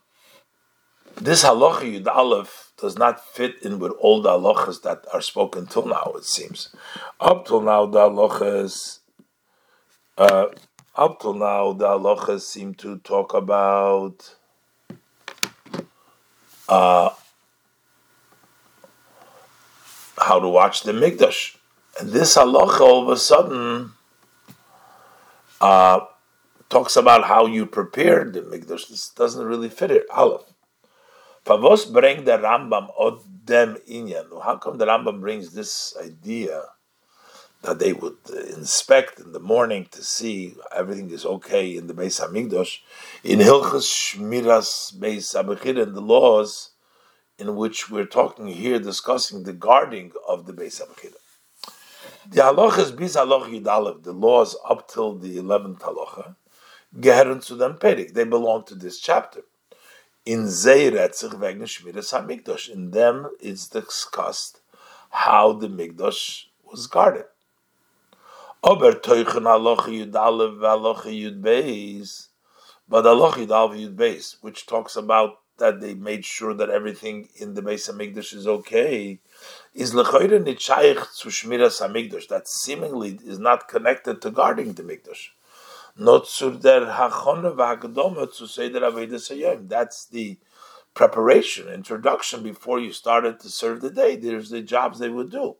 this 1.17 1.45
halacha 1.45 1.83
Yud 1.83 2.07
Aleph 2.07 2.73
does 2.77 2.99
not 2.99 3.25
fit 3.25 3.63
in 3.63 3.79
with 3.79 3.93
all 4.01 4.21
the 4.21 4.31
halachas 4.31 4.83
that 4.83 5.05
are 5.13 5.21
spoken 5.21 5.67
till 5.67 5.87
now. 5.87 6.13
It 6.17 6.25
seems 6.25 6.75
up 7.21 7.47
till 7.47 7.61
now 7.61 7.87
the 7.87 8.01
halachas, 8.01 8.99
uh, 10.19 10.47
up 10.97 11.21
till 11.21 11.35
now 11.35 11.73
the 11.73 11.87
halachas 11.87 12.41
seem 12.41 12.75
to 12.75 12.99
talk 12.99 13.33
about 13.33 14.35
uh, 16.69 17.11
how 20.19 20.41
to 20.41 20.49
watch 20.49 20.83
the 20.83 20.93
mikdash, 20.93 21.57
and 22.01 22.11
this 22.11 22.37
halacha 22.37 22.81
all 22.81 23.03
of 23.03 23.09
a 23.09 23.17
sudden 23.17 23.93
uh, 25.61 26.01
talks 26.69 26.97
about 26.97 27.25
how 27.25 27.47
you 27.47 27.67
prepare 27.67 28.25
the 28.25 28.41
mikdash. 28.41 28.89
This 28.89 29.11
doesn't 29.11 29.45
really 29.45 29.69
fit 29.69 29.91
it. 29.91 30.07
Aleph. 30.11 30.43
Pavos 31.45 31.93
bring 31.93 32.25
the 32.25 32.39
Rambam 32.39 32.89
od 32.99 33.21
dem 33.45 33.77
inyan. 33.89 34.43
How 34.43 34.57
come 34.57 34.79
the 34.79 34.87
Rambam 34.87 35.21
brings 35.21 35.53
this 35.53 35.95
idea 36.03 36.63
that 37.65 37.79
they 37.79 37.93
would 37.93 38.17
inspect 38.57 39.19
in 39.19 39.33
the 39.33 39.41
morning 39.41 39.87
to 39.91 40.03
see 40.03 40.55
everything 40.75 41.11
is 41.11 41.25
okay 41.25 41.77
in 41.77 41.87
the 41.87 41.95
Beis 41.95 42.21
Hamikdash 42.21 42.81
in 43.23 43.39
Hilchas 43.39 43.89
Shmiras 43.89 44.95
Beis 44.95 45.35
Hamikdash 45.35 45.83
and 45.83 45.95
the 45.95 46.03
laws 46.03 46.71
in 47.39 47.57
which 47.57 47.91
we're 47.91 48.07
talking 48.07 48.47
here, 48.47 48.79
discussing 48.79 49.43
the 49.43 49.53
guarding 49.53 50.13
of 50.29 50.47
the 50.47 50.53
Beis 50.53 50.81
Hamikdash. 50.81 51.15
The 52.31 52.41
halachas 52.41 52.97
bis 52.97 53.17
halach 53.17 53.49
yudalev, 53.49 54.03
the 54.03 54.13
laws 54.13 54.57
up 54.69 54.89
till 54.89 55.17
the 55.17 55.37
eleventh 55.39 55.81
halacha, 55.81 56.37
geheren 56.99 57.43
zu 57.43 57.57
dem 57.59 57.75
perik. 57.75 58.15
They 58.15 58.25
belong 58.25 58.65
to 58.65 58.75
this 58.75 58.99
chapter 59.01 59.43
in 60.25 60.45
Zeiretzich 60.45 61.39
wegen 61.39 61.63
Shmiras 61.63 62.13
HaMikdash. 62.13 62.71
In 62.71 62.91
them, 62.93 63.29
it's 63.41 63.69
discussed 63.69 64.61
how 65.11 65.53
the 65.53 65.69
Mikdash 65.69 66.47
was 66.65 66.87
guarded. 66.87 67.27
Aber 68.63 68.93
Teuchen 68.93 69.45
Aloch 69.45 69.87
Yud 69.87 70.13
Alev 70.13 70.59
Aloch 70.61 71.05
Yud 71.05 71.43
Beis, 71.43 72.29
but 72.89 73.05
Aloch 73.05 73.35
Yud 73.35 73.49
Alev 73.49 73.79
Yud 73.79 73.97
Beis, 73.97 74.37
which 74.41 74.67
talks 74.67 74.97
about 74.97 75.41
that 75.59 75.81
they 75.81 75.95
made 75.95 76.25
sure 76.25 76.55
that 76.55 76.71
everything 76.71 77.29
in 77.37 77.55
the 77.55 77.63
Beis 77.63 77.91
HaMikdash 77.91 78.35
is 78.35 78.47
okay, 78.47 79.21
is 79.73 79.95
Lechoyre 79.95 80.43
Nitshayich 80.43 81.21
to 81.21 81.29
Shmiras 81.29 81.81
HaMikdash, 81.81 82.29
that 82.29 82.49
seemingly 82.49 83.19
is 83.25 83.39
not 83.39 83.69
connected 83.69 84.21
to 84.23 84.31
guarding 84.31 84.73
the 84.73 84.83
Mikdash 84.83 85.29
not 85.97 86.27
zur 86.29 86.53
der 86.53 86.87
Hachone 86.87 87.55
v'Hakadoma 87.55 88.37
to 88.37 88.47
say 88.49 88.69
that 88.69 88.83
Hayom. 88.83 89.69
That's 89.69 90.07
the 90.07 90.39
preparation, 90.95 91.69
introduction 91.69 92.43
before 92.43 92.81
you 92.81 92.93
started 92.93 93.41
to 93.41 93.49
serve 93.49 93.81
the 93.81 93.91
day. 93.91 94.17
There's 94.17 94.51
the 94.51 94.63
jobs 94.63 94.99
they 94.99 95.09
would 95.09 95.31
do. 95.31 95.57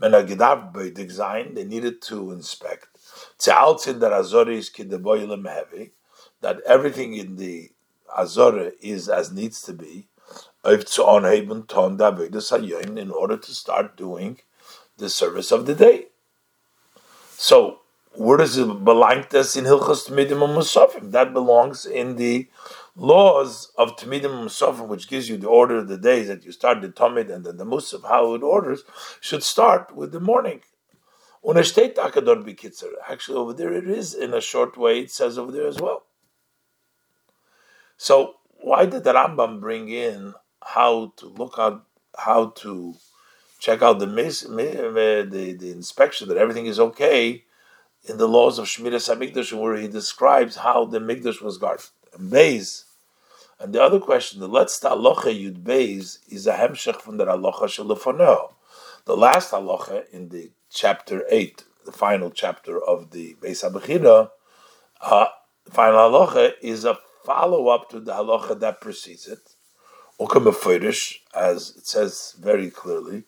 Menagidav 0.00 0.94
design 0.94 1.54
they 1.54 1.64
needed 1.64 2.02
to 2.02 2.32
inspect. 2.32 2.88
Tzealtzin 3.38 4.00
der 4.00 4.10
Azoris 4.10 4.70
kideboilim 4.72 5.48
heavy, 5.48 5.92
that 6.40 6.60
everything 6.66 7.14
in 7.14 7.36
the 7.36 7.70
Azore 8.16 8.72
is 8.80 9.08
as 9.08 9.32
needs 9.32 9.62
to 9.62 9.72
be. 9.72 10.08
In 10.64 10.84
order 13.10 13.36
to 13.36 13.54
start 13.54 13.96
doing 13.96 14.40
the 14.98 15.08
service 15.08 15.52
of 15.52 15.66
the 15.66 15.74
day. 15.74 16.06
So 17.30 17.80
where 18.14 18.38
does 18.38 18.56
it 18.56 18.84
belong 18.84 19.24
to 19.30 19.40
us 19.40 19.56
in 19.56 19.64
Hilchos 19.64 20.08
Tmidim 20.08 20.40
Musafim? 20.56 21.12
That 21.12 21.34
belongs 21.34 21.84
in 21.84 22.16
the 22.16 22.48
laws 22.96 23.70
of 23.76 23.96
Tmidim 23.96 24.44
Musafim, 24.44 24.88
which 24.88 25.06
gives 25.06 25.28
you 25.28 25.36
the 25.36 25.48
order 25.48 25.76
of 25.76 25.88
the 25.88 25.98
days 25.98 26.28
that 26.28 26.44
you 26.44 26.52
start 26.52 26.80
the 26.80 26.88
Tamid 26.88 27.30
and 27.30 27.44
then 27.44 27.58
the 27.58 27.66
Musaf, 27.66 28.08
how 28.08 28.34
it 28.34 28.42
orders, 28.42 28.84
should 29.20 29.42
start 29.42 29.94
with 29.94 30.12
the 30.12 30.20
morning. 30.20 30.62
Actually, 31.48 33.36
over 33.36 33.52
there 33.52 33.72
it 33.72 33.86
is 33.88 34.14
in 34.14 34.32
a 34.32 34.40
short 34.40 34.78
way, 34.78 35.00
it 35.00 35.10
says 35.10 35.36
over 35.38 35.52
there 35.52 35.68
as 35.68 35.78
well. 35.78 36.05
So, 37.96 38.36
why 38.60 38.86
did 38.86 39.04
the 39.04 39.12
Rambam 39.12 39.60
bring 39.60 39.88
in 39.88 40.34
how 40.62 41.12
to 41.16 41.26
look 41.26 41.58
at 41.58 41.80
how 42.16 42.46
to 42.46 42.94
check 43.58 43.82
out 43.82 43.98
the, 43.98 44.06
mis, 44.06 44.40
the, 44.40 45.56
the 45.58 45.70
inspection 45.70 46.28
that 46.28 46.36
everything 46.36 46.66
is 46.66 46.80
okay? 46.80 47.44
in 48.08 48.18
the 48.18 48.28
laws 48.28 48.58
of 48.58 48.66
Shmiras 48.66 49.12
HaMikdash, 49.14 49.52
where 49.58 49.76
he 49.76 49.88
describes 49.88 50.56
how 50.56 50.84
the 50.84 50.98
Mikdash 50.98 51.42
was 51.42 51.58
guarded. 51.58 51.86
And 52.14 52.32
and 53.58 53.72
the 53.72 53.82
other 53.82 53.98
question, 53.98 54.40
the 54.40 54.48
Let's 54.48 54.78
Alocha 54.80 55.32
Yud 55.34 55.62
Beis, 55.62 56.18
is 56.28 56.46
a 56.46 56.54
hemshech 56.54 57.00
from 57.00 57.16
the 57.16 57.24
Alocha 57.24 57.64
Shelefoneo. 57.64 58.52
The 59.06 59.16
last 59.16 59.52
Alocha 59.52 60.08
in 60.10 60.28
the 60.28 60.50
chapter 60.70 61.24
8, 61.30 61.64
the 61.84 61.92
final 61.92 62.30
chapter 62.30 62.82
of 62.82 63.10
the 63.10 63.34
Beis 63.40 63.68
HaBechira, 63.68 64.30
uh, 65.00 65.26
final 65.70 66.10
Alocha 66.10 66.52
is 66.60 66.84
a 66.84 66.98
follow 67.26 67.68
up 67.68 67.90
to 67.90 67.98
the 67.98 68.12
Alocha 68.12 68.58
that 68.60 68.80
precedes 68.80 69.26
it. 69.26 69.56
Ukamefurish, 70.20 71.16
as 71.34 71.76
it 71.76 71.86
says 71.86 72.36
very 72.40 72.70
clearly, 72.70 73.24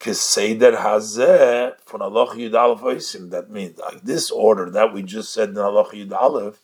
Keseder 0.00 0.76
Hazeh 0.76 1.72
from 1.86 2.02
Allah 2.02 2.26
Yud 2.34 3.30
That 3.30 3.50
means 3.50 3.78
like 3.78 4.02
this 4.02 4.30
order 4.30 4.68
that 4.70 4.92
we 4.92 5.02
just 5.02 5.32
said 5.32 5.50
in 5.50 5.54
Yud 5.54 6.56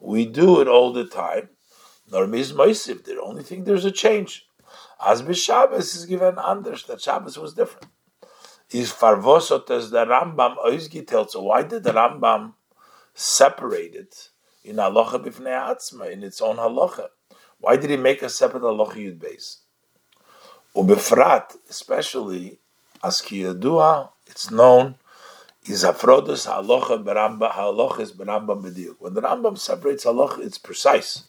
we 0.00 0.26
do 0.26 0.60
it 0.60 0.68
all 0.68 0.92
the 0.92 1.06
time. 1.06 1.48
Normis 2.10 2.52
Moisiv. 2.52 3.04
The 3.04 3.22
only 3.22 3.42
thing 3.42 3.64
there's 3.64 3.86
a 3.86 3.90
change. 3.90 4.46
As 5.04 5.24
Shabbos 5.38 5.94
is 5.94 6.04
given 6.04 6.38
anders 6.38 6.84
that 6.84 7.00
Shabbos 7.00 7.38
was 7.38 7.54
different. 7.54 7.86
Is 8.70 8.92
farvosot 8.92 9.70
as 9.70 9.90
the 9.90 10.04
Rambam 10.04 10.56
oizgitel. 10.56 11.30
So 11.30 11.42
why 11.42 11.62
did 11.62 11.84
the 11.84 11.92
Rambam 11.92 12.54
separate 13.14 13.94
it 13.94 14.30
in 14.64 14.76
halacha 14.76 15.22
b'fnei 15.22 15.76
atzma 15.76 16.10
in 16.10 16.22
its 16.22 16.40
own 16.40 16.56
halacha? 16.56 17.08
Why 17.58 17.76
did 17.76 17.90
he 17.90 17.96
make 17.96 18.22
a 18.22 18.28
separate 18.28 18.62
halacha 18.62 18.96
yud 18.96 19.20
base? 19.20 19.58
Ubefrat, 20.74 21.56
especially 21.70 22.58
as 23.02 23.20
kiyadua, 23.20 24.10
it's 24.26 24.50
known, 24.50 24.96
is 25.66 25.84
afrodus 25.84 26.46
halacha 26.46 27.02
beramba 27.02 27.52
halacha 27.52 28.00
is 28.00 28.12
beramba 28.12 28.60
b'diuk. 28.60 28.96
When 28.98 29.14
the 29.14 29.22
Rambam 29.22 29.58
separates 29.58 30.04
halacha, 30.04 30.40
it's 30.40 30.58
precise. 30.58 31.24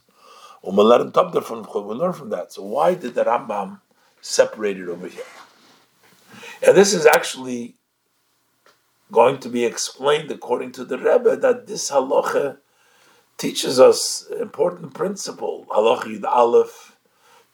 We 0.63 0.71
learn 0.71 1.11
from 1.11 1.67
we 1.87 1.95
learn 1.95 2.13
from 2.13 2.29
that. 2.29 2.51
So 2.53 2.63
why 2.63 2.95
did 2.95 3.13
the 3.13 3.23
Rambam 3.23 3.81
separate 4.21 4.79
it 4.79 4.89
over 4.89 5.07
here? 5.07 5.23
And 6.65 6.75
this 6.75 6.93
is 6.93 7.05
actually 7.05 7.75
going 9.11 9.37
to 9.39 9.49
be 9.49 9.63
explained 9.63 10.31
according 10.31 10.71
to 10.73 10.85
the 10.85 10.97
Rebbe 10.97 11.35
that 11.37 11.67
this 11.67 11.91
halacha 11.91 12.57
teaches 13.37 13.79
us 13.79 14.27
important 14.39 14.93
principle. 14.93 15.65
Halacha 15.69 16.19
Yud 16.19 16.23
Aleph 16.23 16.97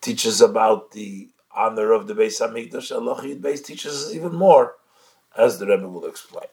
teaches 0.02 0.42
about 0.42 0.92
the 0.92 1.30
honor 1.56 1.92
of 1.92 2.08
the 2.08 2.14
Beis 2.14 2.42
Hamikdash, 2.42 2.92
Allah 2.96 3.22
Yid 3.26 3.42
Beis 3.42 3.64
teaches 3.64 4.06
us 4.06 4.14
even 4.14 4.34
more, 4.34 4.76
as 5.38 5.60
the 5.60 5.68
Rebbe 5.68 5.88
will 5.88 6.06
explain. 6.06 6.48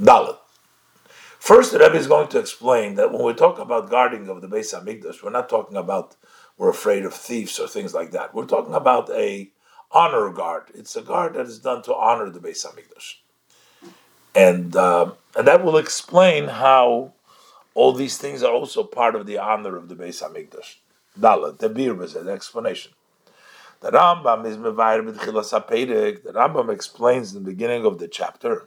Dalit. 0.00 0.36
First, 1.38 1.72
the 1.72 1.78
Rebbe 1.78 1.96
is 1.96 2.06
going 2.06 2.28
to 2.28 2.38
explain 2.38 2.96
that 2.96 3.12
when 3.12 3.22
we 3.22 3.32
talk 3.32 3.58
about 3.58 3.90
guarding 3.90 4.28
of 4.28 4.40
the 4.40 4.48
Beis 4.48 4.74
Hamikdash, 4.74 5.22
we're 5.22 5.30
not 5.30 5.48
talking 5.48 5.76
about 5.76 6.16
we're 6.56 6.70
afraid 6.70 7.04
of 7.04 7.14
thieves 7.14 7.58
or 7.60 7.68
things 7.68 7.94
like 7.94 8.10
that. 8.10 8.34
We're 8.34 8.44
talking 8.44 8.74
about 8.74 9.08
a 9.10 9.50
honor 9.92 10.30
guard. 10.30 10.64
It's 10.74 10.96
a 10.96 11.02
guard 11.02 11.34
that 11.34 11.46
is 11.46 11.60
done 11.60 11.82
to 11.82 11.94
honor 11.94 12.28
the 12.28 12.40
Beis 12.40 12.66
Hamikdash, 12.66 13.16
and 14.34 14.74
uh, 14.76 15.12
and 15.38 15.46
that 15.46 15.64
will 15.64 15.76
explain 15.76 16.48
how 16.48 17.12
all 17.74 17.92
these 17.92 18.18
things 18.18 18.42
are 18.42 18.52
also 18.52 18.82
part 18.82 19.14
of 19.14 19.24
the 19.24 19.38
honor 19.38 19.76
of 19.76 19.88
the 19.88 19.94
Beis 19.94 20.20
Hamikdash. 20.20 20.78
Dalet, 21.18 21.58
the 21.58 21.94
was 21.94 22.16
an 22.16 22.28
explanation. 22.28 22.90
The 23.80 23.92
Rambam 23.92 24.44
is 24.46 24.56
mevayer 24.56 25.08
b'tchilas 25.08 25.52
hapeirik. 25.56 26.24
The 26.24 26.32
Rambam 26.32 26.72
explains 26.72 27.32
in 27.32 27.44
the 27.44 27.50
beginning 27.52 27.84
of 27.86 28.00
the 28.00 28.08
chapter. 28.08 28.66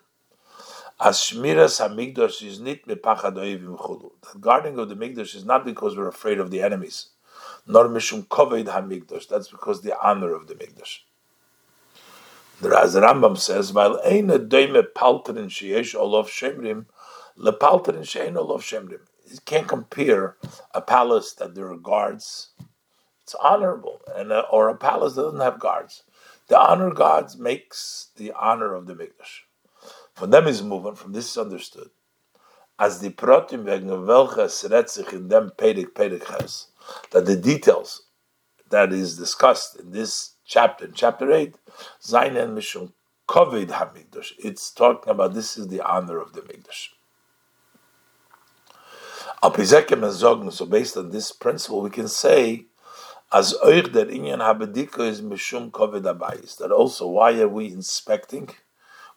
As 0.97 1.17
shmiras 1.17 1.85
hamigdash 1.85 2.41
is 2.41 2.61
nit 2.61 2.87
mepachad 2.87 3.33
oivim 3.33 3.77
chulu. 3.77 4.11
The 4.31 4.39
guarding 4.39 4.79
of 4.79 4.87
the 4.87 4.95
migdash 4.95 5.35
is 5.35 5.43
not 5.43 5.65
because 5.65 5.97
we're 5.97 6.07
afraid 6.07 6.39
of 6.39 6.51
the 6.51 6.61
enemies, 6.61 7.07
nor 7.67 7.89
mishum 7.89 8.25
koved 8.27 8.67
hamigdash. 8.67 9.27
That's 9.27 9.49
because 9.49 9.81
the 9.81 9.99
honor 10.01 10.33
of 10.33 10.47
the 10.47 10.55
migdash. 12.69 12.93
The 12.93 13.01
Rambam 13.01 13.37
says, 13.37 13.73
"While 13.73 13.99
ein 14.05 14.29
a 14.29 14.39
doime 14.39 14.83
palterin 14.95 15.49
sheyesh 15.49 15.95
olav 15.95 16.27
shemrim, 16.27 16.85
lepalterin 17.37 18.01
shein 18.01 18.37
olav 18.37 18.61
shemrim." 18.61 19.01
You 19.25 19.37
can't 19.45 19.67
compare 19.67 20.37
a 20.73 20.81
palace 20.81 21.33
that 21.33 21.55
there 21.55 21.71
are 21.71 21.77
guards. 21.77 22.49
It's 23.23 23.35
honorable, 23.35 24.01
and 24.15 24.31
a, 24.31 24.41
or 24.47 24.69
a 24.69 24.75
palace 24.75 25.15
that 25.15 25.23
doesn't 25.23 25.39
have 25.39 25.59
guards. 25.59 26.03
The 26.47 26.59
honor 26.59 26.91
guards 26.91 27.37
makes 27.37 28.09
the 28.17 28.33
honor 28.33 28.73
of 28.73 28.87
the 28.87 28.93
mikdash. 28.93 29.41
From 30.15 30.31
them 30.31 30.47
is 30.47 30.61
movement. 30.61 30.97
From 30.97 31.13
this 31.13 31.31
is 31.31 31.37
understood 31.37 31.91
as 32.81 32.99
the 32.99 33.11
protim 33.11 33.65
welches 34.07 34.63
redt 34.63 34.97
in 35.13 36.21
has 36.25 36.67
that 37.11 37.25
the 37.27 37.35
details 37.35 38.07
that 38.71 38.91
is 38.91 39.17
discussed 39.17 39.79
in 39.79 39.91
this 39.91 40.31
chapter, 40.45 40.87
chapter 40.93 41.31
8, 41.31 41.55
Zainen 42.01 42.53
Mishum 42.53 42.91
Kovid 43.27 43.69
HaMikdash. 43.69 44.33
It's 44.39 44.71
talking 44.71 45.11
about 45.11 45.33
this 45.33 45.57
is 45.57 45.67
the 45.69 45.81
honor 45.81 46.19
of 46.19 46.33
the 46.33 46.41
Mikdash. 46.41 46.89
So 50.51 50.65
based 50.65 50.97
on 50.97 51.09
this 51.09 51.31
principle, 51.31 51.81
we 51.81 51.89
can 51.89 52.07
say, 52.07 52.65
as 53.31 53.51
der 53.51 54.05
Inyan 54.05 54.39
Habedika 54.39 54.99
is 54.99 55.21
Mishum 55.21 55.71
Kovid 55.71 56.03
Abayis, 56.03 56.57
that 56.57 56.71
also 56.71 57.07
why 57.07 57.39
are 57.39 57.47
we 57.47 57.71
inspecting? 57.71 58.49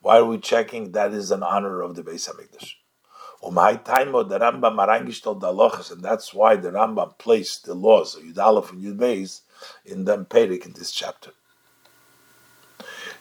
Why 0.00 0.18
are 0.18 0.24
we 0.24 0.38
checking? 0.38 0.92
That 0.92 1.12
is 1.12 1.30
an 1.30 1.42
honor 1.42 1.80
of 1.80 1.96
the 1.96 2.02
Beis 2.02 2.28
HaMikdash. 2.30 2.74
my 3.50 3.74
time 3.76 4.12
the 4.12 4.38
Rambam 4.38 4.86
arranged 4.86 5.24
the 5.24 5.90
and 5.92 6.02
that's 6.02 6.32
why 6.32 6.56
the 6.56 6.70
Rambam 6.70 7.18
placed 7.18 7.64
the 7.64 7.74
laws 7.74 8.14
of 8.14 8.22
Yud 8.22 8.70
and 8.70 8.82
Yud 8.82 8.96
Beis 8.96 9.40
in 9.84 10.04
the 10.04 10.18
Perik 10.18 10.66
in 10.66 10.72
this 10.72 10.90
chapter. 10.92 11.30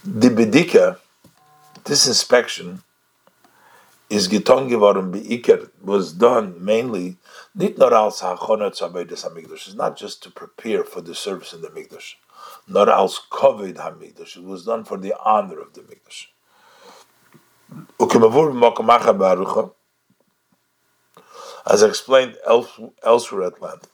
The 0.03 0.29
Bedika, 0.29 0.97
this 1.85 2.07
inspection, 2.07 2.83
is 4.09 4.27
geton 4.27 4.69
geworden 4.69 5.11
beiker 5.11 5.69
was 5.81 6.13
done 6.13 6.63
mainly. 6.63 7.17
It's 7.55 7.79
not 9.75 9.97
just 9.97 10.23
to 10.23 10.29
prepare 10.29 10.83
for 10.83 11.01
the 11.01 11.15
service 11.15 11.53
in 11.53 11.61
the 11.61 11.69
mikdash, 11.69 12.15
nor 12.67 12.89
als 12.89 13.19
kovid 13.31 13.77
hamikdash. 13.77 14.37
It 14.37 14.43
was 14.43 14.65
done 14.65 14.83
for 14.83 14.97
the 14.97 15.15
honor 15.23 15.59
of 15.59 15.73
the 15.73 15.81
mikdash. 15.81 16.27
As 21.65 21.81
explained 21.81 22.37
elsewhere 22.45 23.43
at 23.43 23.61
length. 23.61 23.92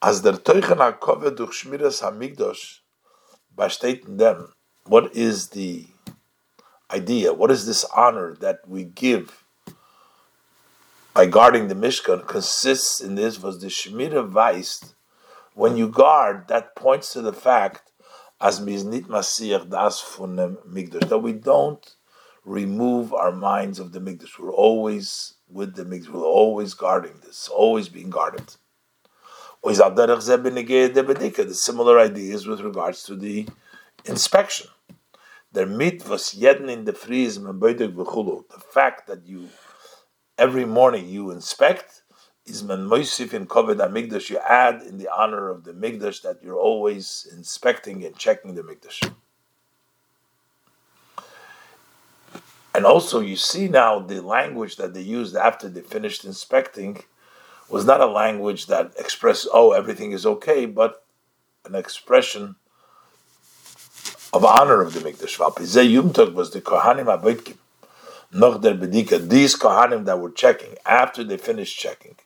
As 0.00 0.22
der 0.22 0.42
Teuchen 0.42 0.78
HaKoved 0.78 1.36
durch 1.36 1.54
Shmiras 1.54 2.02
HaMikdosh, 2.02 2.80
steht 3.68 4.06
in 4.06 4.16
them, 4.18 4.52
what 4.84 5.14
is 5.14 5.48
the 5.50 5.86
idea? 6.90 7.32
What 7.32 7.50
is 7.50 7.66
this 7.66 7.84
honor 7.84 8.34
that 8.36 8.60
we 8.66 8.84
give 8.84 9.44
by 11.18 11.26
guarding 11.26 11.66
the 11.66 11.74
Mishkan 11.74 12.24
consists 12.28 13.00
in 13.00 13.16
this 13.16 13.42
was 13.42 13.60
the 13.60 13.66
Shmira 13.66 14.30
Weist. 14.30 14.94
When 15.54 15.76
you 15.76 15.88
guard, 15.88 16.46
that 16.46 16.76
points 16.76 17.12
to 17.14 17.20
the 17.20 17.32
fact 17.32 17.90
as 18.40 18.60
Miznit 18.60 19.06
Masir 19.06 19.68
das 19.68 20.00
von 20.00 20.36
Migdash, 20.64 21.08
that 21.08 21.18
we 21.18 21.32
don't 21.32 21.96
remove 22.44 23.12
our 23.12 23.32
minds 23.32 23.80
of 23.80 23.90
the 23.90 23.98
Migdash. 23.98 24.38
We're 24.38 24.52
always 24.52 25.34
with 25.50 25.74
the 25.74 25.84
Migdash. 25.84 26.08
We're 26.08 26.22
always 26.22 26.74
guarding 26.74 27.18
this, 27.24 27.48
always 27.48 27.88
being 27.88 28.10
guarded. 28.10 28.54
The 29.62 31.54
similar 31.54 31.98
ideas 31.98 32.46
with 32.46 32.60
regards 32.60 33.02
to 33.04 33.16
the 33.16 33.48
inspection. 34.04 34.68
Jeden 35.54 36.68
in 36.68 36.84
the 36.84 36.92
The 36.92 38.60
fact 38.72 39.06
that 39.08 39.26
you 39.26 39.48
every 40.36 40.64
morning 40.64 41.08
you 41.08 41.30
inspect 41.30 42.02
is 42.46 42.62
man 42.62 42.86
moisif 42.86 43.34
in 43.34 43.46
kovid 43.46 43.78
migdash. 43.90 44.30
You 44.30 44.38
add 44.38 44.82
in 44.82 44.98
the 44.98 45.08
honor 45.14 45.50
of 45.50 45.64
the 45.64 45.72
migdash 45.72 46.22
that 46.22 46.42
you're 46.42 46.58
always 46.58 47.26
inspecting 47.32 48.04
and 48.04 48.16
checking 48.16 48.54
the 48.54 48.62
migdash. 48.62 49.12
And 52.74 52.86
also, 52.86 53.20
you 53.20 53.34
see 53.34 53.66
now 53.66 53.98
the 53.98 54.22
language 54.22 54.76
that 54.76 54.94
they 54.94 55.00
used 55.00 55.34
after 55.34 55.68
they 55.68 55.80
finished 55.80 56.24
inspecting 56.24 57.02
was 57.68 57.84
not 57.84 58.00
a 58.00 58.06
language 58.06 58.66
that 58.66 58.92
expressed, 58.98 59.46
oh, 59.52 59.72
everything 59.72 60.12
is 60.12 60.24
okay, 60.24 60.66
but 60.66 61.04
an 61.64 61.74
expression 61.74 62.56
of 64.32 64.44
honor 64.44 64.80
of 64.80 64.94
the 64.94 65.00
Mikdash. 65.00 65.36
The 65.60 65.66
these 69.28 69.56
Kohanim 69.56 70.04
that 70.04 70.20
were 70.20 70.30
checking, 70.30 70.76
after 70.86 71.24
they 71.24 71.36
finished 71.36 71.78
checking, 71.78 72.16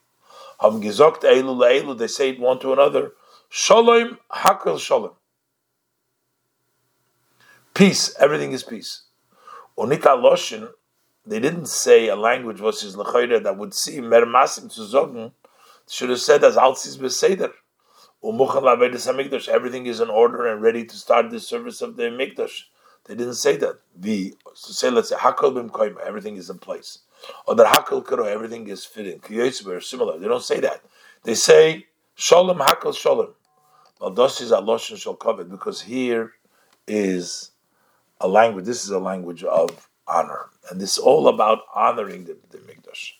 they 0.61 2.07
say 2.07 2.35
one 2.37 2.59
to 2.59 2.73
another, 2.73 3.13
Shalom 3.49 4.17
Hakol 4.31 4.79
Shalom. 4.79 5.11
Peace, 7.73 8.15
everything 8.19 8.51
is 8.51 8.63
peace. 8.63 9.03
Unika 9.77 10.15
Loshin, 10.15 10.69
they 11.25 11.39
didn't 11.39 11.67
say 11.67 12.07
a 12.07 12.15
language 12.15 12.59
was 12.59 12.81
his 12.81 12.95
lechoyre 12.95 13.41
that 13.43 13.57
would 13.57 13.73
seem 13.73 14.05
mermasim 14.05 14.73
to 14.75 14.81
zogen. 14.81 15.31
Should 15.89 16.09
have 16.09 16.19
said 16.19 16.43
as 16.43 16.55
alsis 16.55 16.97
beseder. 16.97 17.53
Everything 19.49 19.85
is 19.85 19.99
in 19.99 20.09
order 20.09 20.47
and 20.47 20.61
ready 20.61 20.85
to 20.85 20.95
start 20.95 21.29
the 21.29 21.39
service 21.39 21.81
of 21.81 21.97
the 21.97 22.03
mikdash. 22.03 22.63
They 23.05 23.15
didn't 23.15 23.35
say 23.35 23.57
that. 23.57 23.79
The 23.95 24.33
to 24.65 24.73
say 24.73 24.89
let's 24.89 25.09
say 25.09 25.17
hakol 25.17 25.53
bim 25.53 25.97
everything 26.05 26.37
is 26.37 26.49
in 26.49 26.57
place. 26.57 26.99
Or 27.47 27.55
that 27.55 27.67
hakol 27.67 28.05
karo, 28.05 28.23
everything 28.25 28.67
is 28.69 28.85
fitting. 28.85 29.19
Kiyosber 29.19 29.83
similar. 29.83 30.17
They 30.17 30.27
don't 30.27 30.43
say 30.43 30.61
that. 30.61 30.81
They 31.23 31.35
say 31.35 31.87
shalom 32.15 32.59
hakol 32.59 32.95
shalom. 32.95 33.33
Dos 34.15 34.41
is 34.41 34.51
aloshin 34.51 35.19
covet 35.19 35.49
because 35.49 35.81
here 35.81 36.31
is 36.87 37.51
a 38.21 38.27
language. 38.27 38.65
This 38.65 38.83
is 38.85 38.89
a 38.89 38.99
language 38.99 39.43
of 39.43 39.89
honor. 40.07 40.49
And 40.69 40.79
this 40.79 40.97
is 40.97 40.97
all 40.97 41.27
about 41.27 41.59
honoring 41.73 42.25
the, 42.25 42.37
the 42.51 42.57
Mikdash. 42.59 43.11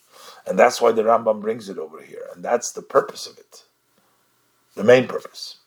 And 0.46 0.58
that's 0.58 0.80
why 0.80 0.92
the 0.92 1.02
Rambam 1.02 1.40
brings 1.40 1.68
it 1.68 1.78
over 1.78 2.02
here. 2.02 2.26
And 2.34 2.44
that's 2.44 2.72
the 2.72 2.82
purpose 2.82 3.26
of 3.26 3.38
it. 3.38 3.64
The 4.74 4.84
main 4.84 5.06
purpose. 5.06 5.58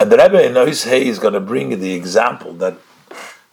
And 0.00 0.10
the 0.10 0.18
Rebbe 0.18 0.44
in 0.44 0.54
Hay 0.54 1.06
is 1.06 1.18
going 1.18 1.34
to 1.34 1.40
bring 1.40 1.78
the 1.80 1.94
example 1.94 2.52
that 2.54 2.76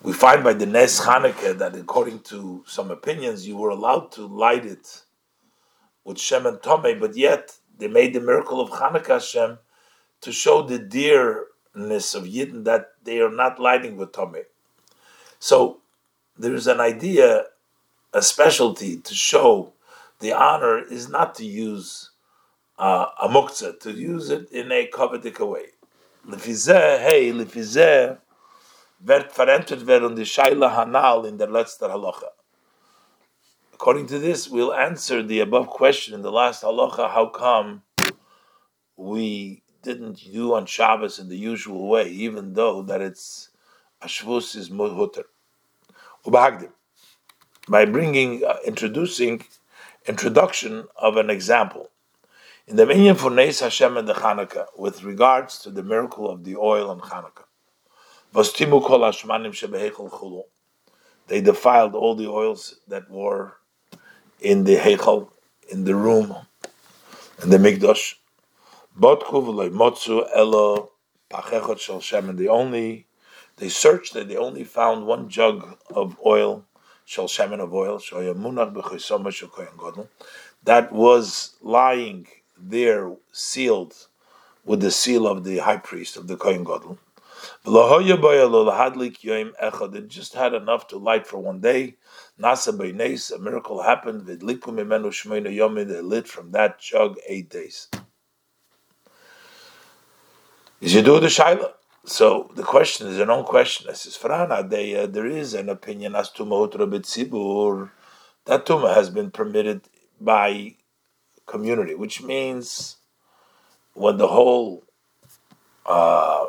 we 0.02 0.12
find 0.12 0.44
by 0.44 0.54
the 0.54 0.66
Nes 0.66 1.00
Chanukah 1.00 1.58
that 1.60 1.76
according 1.76 2.22
to 2.22 2.64
some 2.68 2.90
opinions, 2.90 3.48
you 3.48 3.56
were 3.56 3.70
allowed 3.70 4.12
to 4.14 4.26
light 4.26 4.66
it 4.66 5.04
with 6.04 6.20
Shem 6.20 6.48
and 6.48 6.58
Tomei, 6.58 7.00
but 7.00 7.16
yet 7.16 7.56
they 7.78 7.88
made 7.88 8.14
the 8.14 8.20
miracle 8.20 8.60
of 8.60 8.72
Chanukah 8.72 9.08
Hashem 9.08 9.60
to 10.22 10.32
show 10.32 10.64
the 10.64 10.80
dear 10.80 11.46
ness 11.76 12.14
of 12.14 12.24
Yidden 12.24 12.64
that 12.66 12.92
they 13.04 13.20
are 13.20 13.32
not 13.32 13.60
lighting 13.60 13.98
with 13.98 14.12
Tomei. 14.12 14.46
So 15.40 15.80
there 16.38 16.54
is 16.54 16.68
an 16.68 16.80
idea, 16.80 17.46
a 18.14 18.22
specialty 18.22 18.98
to 18.98 19.14
show 19.14 19.74
the 20.20 20.34
honor 20.34 20.80
is 20.80 21.10
not 21.10 21.36
to 21.36 21.46
use 21.46 22.12
uh, 22.78 23.08
a 23.22 23.28
muktzah, 23.28 23.80
to 23.80 23.92
use 23.92 24.30
it 24.30 24.52
in 24.52 24.72
a 24.72 24.88
covetic 24.88 25.40
way. 25.40 25.68
Lefizeh, 26.28 27.00
hey, 27.00 27.32
lefizeh, 27.32 28.18
wird 29.04 29.32
verentert 29.32 29.86
werden 29.88 30.16
die 30.16 30.26
Shaila 30.26 30.76
Hanal 30.76 31.26
in 31.26 31.38
der 31.38 31.48
letzter 31.48 31.90
Halacha. 31.90 32.30
According 33.82 34.06
to 34.08 34.20
this, 34.20 34.48
we'll 34.48 34.76
answer 34.76 35.24
the 35.24 35.40
above 35.40 35.66
question 35.66 36.14
in 36.14 36.22
the 36.22 36.32
last 36.32 36.62
halacha. 36.62 37.10
How 37.10 37.26
come 37.30 37.82
we 38.96 39.64
didn't 39.82 40.32
do 40.32 40.54
on 40.54 40.66
Shabbos 40.66 41.20
in 41.20 41.30
the 41.30 41.38
usual 41.38 41.88
way, 41.88 42.10
even 42.10 42.54
though 42.54 42.82
that 42.84 43.02
it's 43.02 43.50
Ashvus 44.02 44.56
is. 44.56 44.70
Ubahagdim. 46.26 46.72
By 47.68 47.86
bringing, 47.86 48.44
uh, 48.44 48.58
introducing, 48.66 49.44
introduction 50.06 50.88
of 50.98 51.18
an 51.18 51.30
example. 51.30 51.90
In 52.68 52.76
the 52.76 52.86
Minyan 52.86 53.16
for 53.16 53.32
Neis 53.32 53.60
Hashem 53.60 53.98
and 53.98 54.08
the 54.08 54.14
Chanukah, 54.14 54.68
with 54.78 55.04
regards 55.04 55.60
to 55.60 55.70
the 55.72 55.84
miracle 55.84 56.30
of 56.30 56.44
the 56.44 56.56
oil 56.56 56.90
on. 56.90 57.02
Vostimu 58.34 58.82
kol. 58.84 60.48
They 61.28 61.42
defiled 61.42 61.96
all 61.96 62.16
the 62.16 62.28
oils 62.28 62.76
that 62.88 63.10
were 63.10 63.58
in 64.40 64.64
the 64.64 64.78
Heichel, 64.78 65.30
in 65.70 65.84
the 65.86 65.96
room, 65.96 66.36
in 67.44 67.50
the 67.50 67.58
Mikdash. 67.58 68.16
Botku 69.00 69.72
motzu 69.72 70.28
elo 70.36 70.92
pachechot 71.32 71.80
shel. 71.80 72.02
They 72.34 72.48
only 72.48 73.00
They 73.58 73.70
searched 73.70 74.16
and 74.16 74.30
they 74.30 74.36
only 74.38 74.64
found 74.66 75.06
one 75.08 75.30
jug 75.30 75.78
of 75.92 76.18
oil, 76.26 76.66
shal 77.06 77.28
shemen 77.28 77.60
of 77.62 77.74
oil, 77.74 78.00
that 80.64 80.92
was 80.92 81.56
lying 81.62 82.28
there 82.58 83.16
sealed 83.32 84.08
with 84.66 84.82
the 84.82 84.92
seal 84.92 85.28
of 85.28 85.44
the 85.44 85.60
high 85.60 85.78
priest 85.78 86.18
of 86.18 86.28
the 86.28 86.36
Kohen 86.38 86.64
Gadol. 86.64 86.98
It 87.66 87.70
just 90.10 90.34
had 90.34 90.54
enough 90.54 90.88
to 90.90 90.98
light 90.98 91.26
for 91.28 91.38
one 91.40 91.60
day. 91.62 91.96
Nasa 92.40 93.32
a 93.32 93.40
miracle 93.40 93.82
happened. 93.84 94.26
They 94.28 94.36
lit 94.38 94.62
from 96.28 96.52
that 96.52 96.80
jug 96.80 97.18
eight 97.28 97.50
days. 97.50 97.88
Is 100.82 100.96
you 100.96 101.04
do 101.04 101.20
the 101.20 101.28
shaila? 101.28 101.74
So 102.06 102.50
the 102.56 102.64
question 102.64 103.08
is 103.08 103.20
an 103.20 103.30
own 103.30 103.44
question. 103.44 103.86
This 103.88 104.08
is 104.08 104.18
Farana. 104.18 104.64
Uh, 104.64 105.06
there 105.06 105.28
is 105.28 105.54
an 105.54 105.70
opinion 105.70 106.16
as 106.16 106.32
to 106.32 106.44
Mahutra 106.44 106.90
B'tzibur. 106.90 107.92
That 108.46 108.66
Tuma 108.66 108.96
has 108.96 109.12
been 109.12 109.30
permitted 109.30 109.82
by 110.20 110.74
community, 111.46 111.94
which 111.94 112.24
means 112.24 112.98
when 113.94 114.18
the 114.18 114.30
whole 114.30 114.84
uh, 115.86 116.48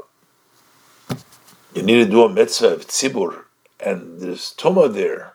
you 1.75 1.83
need 1.83 2.05
to 2.05 2.11
do 2.11 2.23
a 2.23 2.33
mitzvah 2.33 2.69
of 2.69 2.87
tzibur, 2.87 3.45
and 3.81 4.21
there's 4.21 4.55
tuma 4.57 4.93
there, 4.93 5.35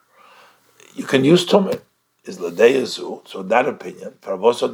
you 0.96 1.04
can 1.04 1.24
use 1.24 1.46
tuma. 1.46 1.82
Is 2.24 2.40
ladeyazu. 2.40 3.26
So 3.26 3.42
that 3.44 3.70
opinion. 3.70 4.16
Paravoso 4.22 4.68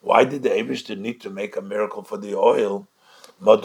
Why 0.00 0.24
did 0.24 0.42
the 0.42 0.50
Eibishter 0.50 0.96
need 0.96 1.20
to 1.22 1.30
make 1.30 1.56
a 1.56 1.62
miracle 1.62 2.02
for 2.02 2.16
the 2.18 2.34
oil? 2.36 2.88
You 3.40 3.56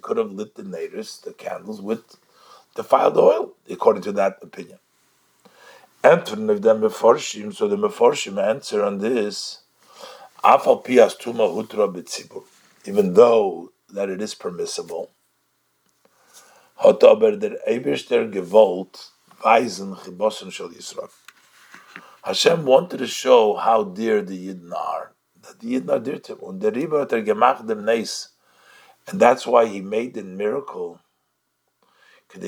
could 0.00 0.16
have 0.18 0.32
lit 0.32 0.54
the 0.54 0.62
neders, 0.62 1.18
the 1.20 1.32
candles, 1.32 1.80
with 1.80 2.16
defiled 2.74 3.16
oil, 3.16 3.54
according 3.70 4.02
to 4.02 4.12
that 4.12 4.38
opinion. 4.42 4.78
Meforshim, 6.02 7.54
so 7.54 7.68
the 7.68 7.76
meforshim 7.76 8.42
answer 8.42 8.84
on 8.84 8.98
this. 8.98 9.60
Even 12.86 13.14
though 13.14 13.72
that 13.90 14.10
it 14.10 14.20
is 14.20 14.34
permissible, 14.34 15.10
hat 16.76 17.02
aber 17.04 17.36
der 17.36 17.56
Eberster 17.66 18.28
gewollt 18.30 19.12
weisen 19.40 19.96
chibossen 19.96 20.52
shel 20.52 20.68
Yisrael. 20.70 21.08
Hashem 22.24 22.64
wanted 22.64 22.98
to 22.98 23.06
show 23.06 23.54
how 23.54 23.84
dear 23.84 24.22
the 24.22 24.48
Yidden 24.48 24.72
are, 24.72 25.12
that 25.42 25.60
the 25.60 25.74
Yidden 25.74 25.90
are 25.90 26.00
dear 26.00 26.18
to 26.20 26.32
him. 26.32 26.40
Er. 27.42 27.96
And 29.06 29.20
that's 29.20 29.46
why 29.46 29.66
he 29.66 29.82
made 29.82 30.14
the 30.14 30.22
miracle. 30.22 31.00
So 32.32 32.38
that 32.40 32.46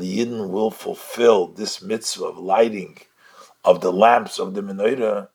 the 0.00 0.18
Yidden 0.18 0.50
will 0.50 0.70
fulfill 0.70 1.46
this 1.48 1.82
mitzvah 1.82 2.24
of 2.26 2.36
lighting 2.36 2.98
of 3.64 3.80
the 3.80 3.92
lamps 3.92 4.38
of 4.38 4.52
the 4.54 4.60
menorah 4.60 5.28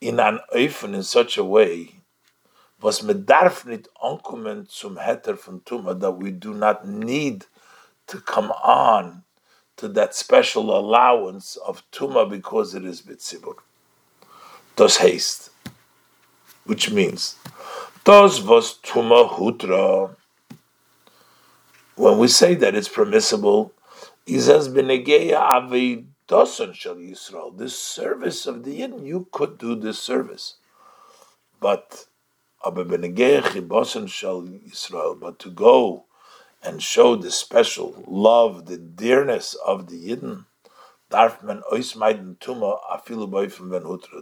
in 0.00 0.20
an 0.20 0.38
oifen 0.54 0.94
in 0.94 1.02
such 1.02 1.36
a 1.36 1.44
way 1.44 1.92
was 2.80 3.02
medarf 3.02 3.66
nit 3.66 3.88
ankommen 4.02 4.70
zum 4.70 4.96
heter 4.96 5.36
von 5.36 5.60
tuma 5.60 5.98
that 5.98 6.12
we 6.12 6.30
do 6.30 6.54
not 6.54 6.86
need 6.86 7.46
to 8.08 8.20
come 8.20 8.50
on 8.50 9.22
to 9.76 9.88
that 9.88 10.14
special 10.14 10.76
allowance 10.76 11.56
of 11.56 11.88
tuma 11.90 12.28
because 12.28 12.74
it 12.74 12.84
is 12.84 13.02
bitzibur. 13.02 13.54
Does 14.76 14.98
haste, 14.98 15.50
which 16.64 16.90
means 16.90 17.36
does 18.04 18.42
was 18.42 18.78
tuma 18.78 19.28
hutra. 19.28 20.14
When 21.94 22.18
we 22.18 22.28
say 22.28 22.54
that 22.56 22.74
it's 22.74 22.88
permissible, 22.88 23.72
he 24.26 24.40
says 24.40 24.68
benegeya 24.68 25.34
avid 25.34 26.08
Dosan 26.28 26.74
Shal 26.74 26.96
Yisrael, 26.96 27.56
this 27.56 27.78
service 27.78 28.46
of 28.46 28.62
the 28.62 28.80
Yidden, 28.80 29.06
you 29.06 29.28
could 29.32 29.56
do 29.56 29.74
this 29.74 29.98
service. 29.98 30.56
But 31.58 32.04
Abe 32.66 32.84
binageya 32.86 33.40
chibosan 33.42 34.08
shal 34.08 34.42
Yisrael. 34.42 35.18
but 35.18 35.38
to 35.38 35.50
go 35.50 36.04
and 36.62 36.82
show 36.82 37.16
the 37.16 37.30
special 37.30 38.04
love, 38.06 38.66
the 38.66 38.76
dearness 38.76 39.54
of 39.66 39.88
the 39.88 40.10
Yidden, 40.10 40.44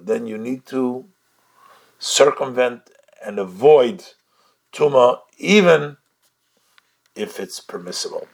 then 0.04 0.26
you 0.26 0.38
need 0.38 0.66
to 0.66 1.04
circumvent 1.98 2.90
and 3.24 3.38
avoid 3.38 4.04
tuma, 4.72 5.18
even 5.38 5.96
if 7.16 7.40
it's 7.40 7.58
permissible. 7.60 8.28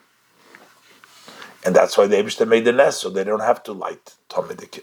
And 1.64 1.74
that's 1.76 1.96
why 1.96 2.06
the 2.08 2.16
Abishta 2.16 2.46
made 2.46 2.64
the 2.64 2.72
nest, 2.72 3.00
so 3.00 3.08
they 3.08 3.24
don't 3.24 3.40
have 3.40 3.62
to 3.62 3.72
light 3.72 4.16
Tomidik. 4.28 4.82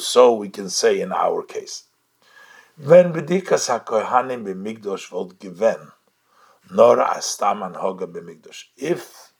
So 0.00 0.34
we 0.34 0.48
can 0.50 0.68
say 0.68 1.00
in 1.00 1.12
our 1.12 1.42
case. 1.42 1.84
When 2.76 3.12
bedikas 3.14 3.68
hakohanim 3.70 4.44
b'migdosh 4.44 5.08
volt 5.08 5.38
given, 5.38 5.92
nor 6.70 6.96
astaman 6.96 7.74
hoga 7.76 8.06
b'migdosh. 8.06 8.64
If 8.76 9.32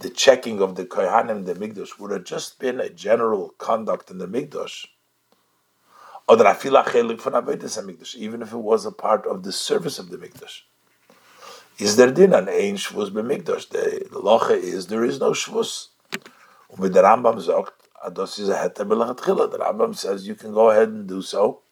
the 0.00 0.10
checking 0.10 0.60
of 0.60 0.76
the 0.76 0.84
kohanim 0.84 1.44
the 1.46 1.54
migdosh 1.54 1.98
would 1.98 2.10
have 2.10 2.24
just 2.24 2.58
been 2.58 2.80
a 2.80 2.88
general 2.88 3.50
conduct 3.58 4.10
in 4.10 4.18
the 4.18 4.26
migdosh, 4.26 4.86
even 8.16 8.42
if 8.42 8.52
it 8.52 8.56
was 8.56 8.86
a 8.86 8.92
part 8.92 9.26
of 9.26 9.42
the 9.42 9.52
service 9.52 9.98
of 9.98 10.10
the 10.10 10.16
migdosh, 10.16 10.62
is 11.78 11.96
there 11.96 12.10
din 12.10 12.34
an 12.34 12.48
ein 12.48 12.76
shvus 12.76 13.10
b'mikdash? 13.10 13.68
The 13.70 14.06
locha 14.12 14.52
is 14.52 14.86
there 14.86 15.04
is 15.04 15.18
no 15.18 15.30
shvus. 15.32 15.88
With 16.76 16.92
the 16.92 17.02
Rambam 17.02 17.42
sagt, 17.42 17.72
ados 18.06 18.38
is 18.38 18.48
a 18.48 18.54
heter 18.54 18.86
b'lachatchila. 18.86 19.50
The 19.50 19.58
Rambam 19.58 19.96
says 19.96 20.28
you 20.28 20.34
can 20.34 20.52
go 20.52 20.70
ahead 20.70 20.88
and 20.88 21.08
do 21.08 21.22
so 21.22 21.62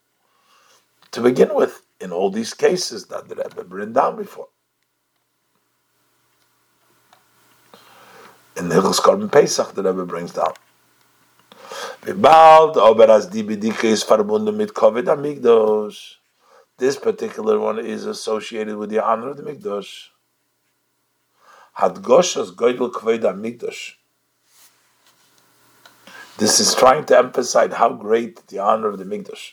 to 1.12 1.20
begin 1.20 1.54
with 1.54 1.82
in 2.00 2.10
all 2.12 2.30
these 2.30 2.54
cases 2.54 3.06
that 3.06 3.28
the 3.28 3.36
Rebbe 3.36 3.64
bring 3.64 3.92
down 3.92 4.16
before. 4.16 4.48
In 8.58 8.68
the 8.68 8.74
Hilchos 8.74 8.98
Korban 8.98 9.30
Pesach, 9.30 9.72
the 9.74 9.84
Rebbe 9.84 10.04
brings 10.04 10.32
down. 10.32 10.52
This 16.78 16.96
particular 16.96 17.60
one 17.60 17.78
is 17.78 18.04
associated 18.04 18.76
with 18.76 18.90
the 18.90 19.04
honor 19.04 19.28
of 19.28 19.36
the 19.36 19.44
Mikdash. 19.44 20.08
This 26.38 26.58
is 26.58 26.74
trying 26.74 27.04
to 27.04 27.16
emphasize 27.16 27.72
how 27.74 27.90
great 27.90 28.48
the 28.48 28.58
honor 28.58 28.88
of 28.88 28.98
the 28.98 29.04
Mikdash. 29.04 29.52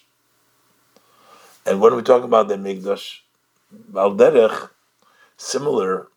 And 1.63 1.79
when 1.79 1.95
we 1.95 2.01
talk 2.01 2.23
about 2.23 2.47
the 2.47 2.55
Mikdash, 2.55 3.19
Balderech, 3.91 4.69
similar, 5.37 6.07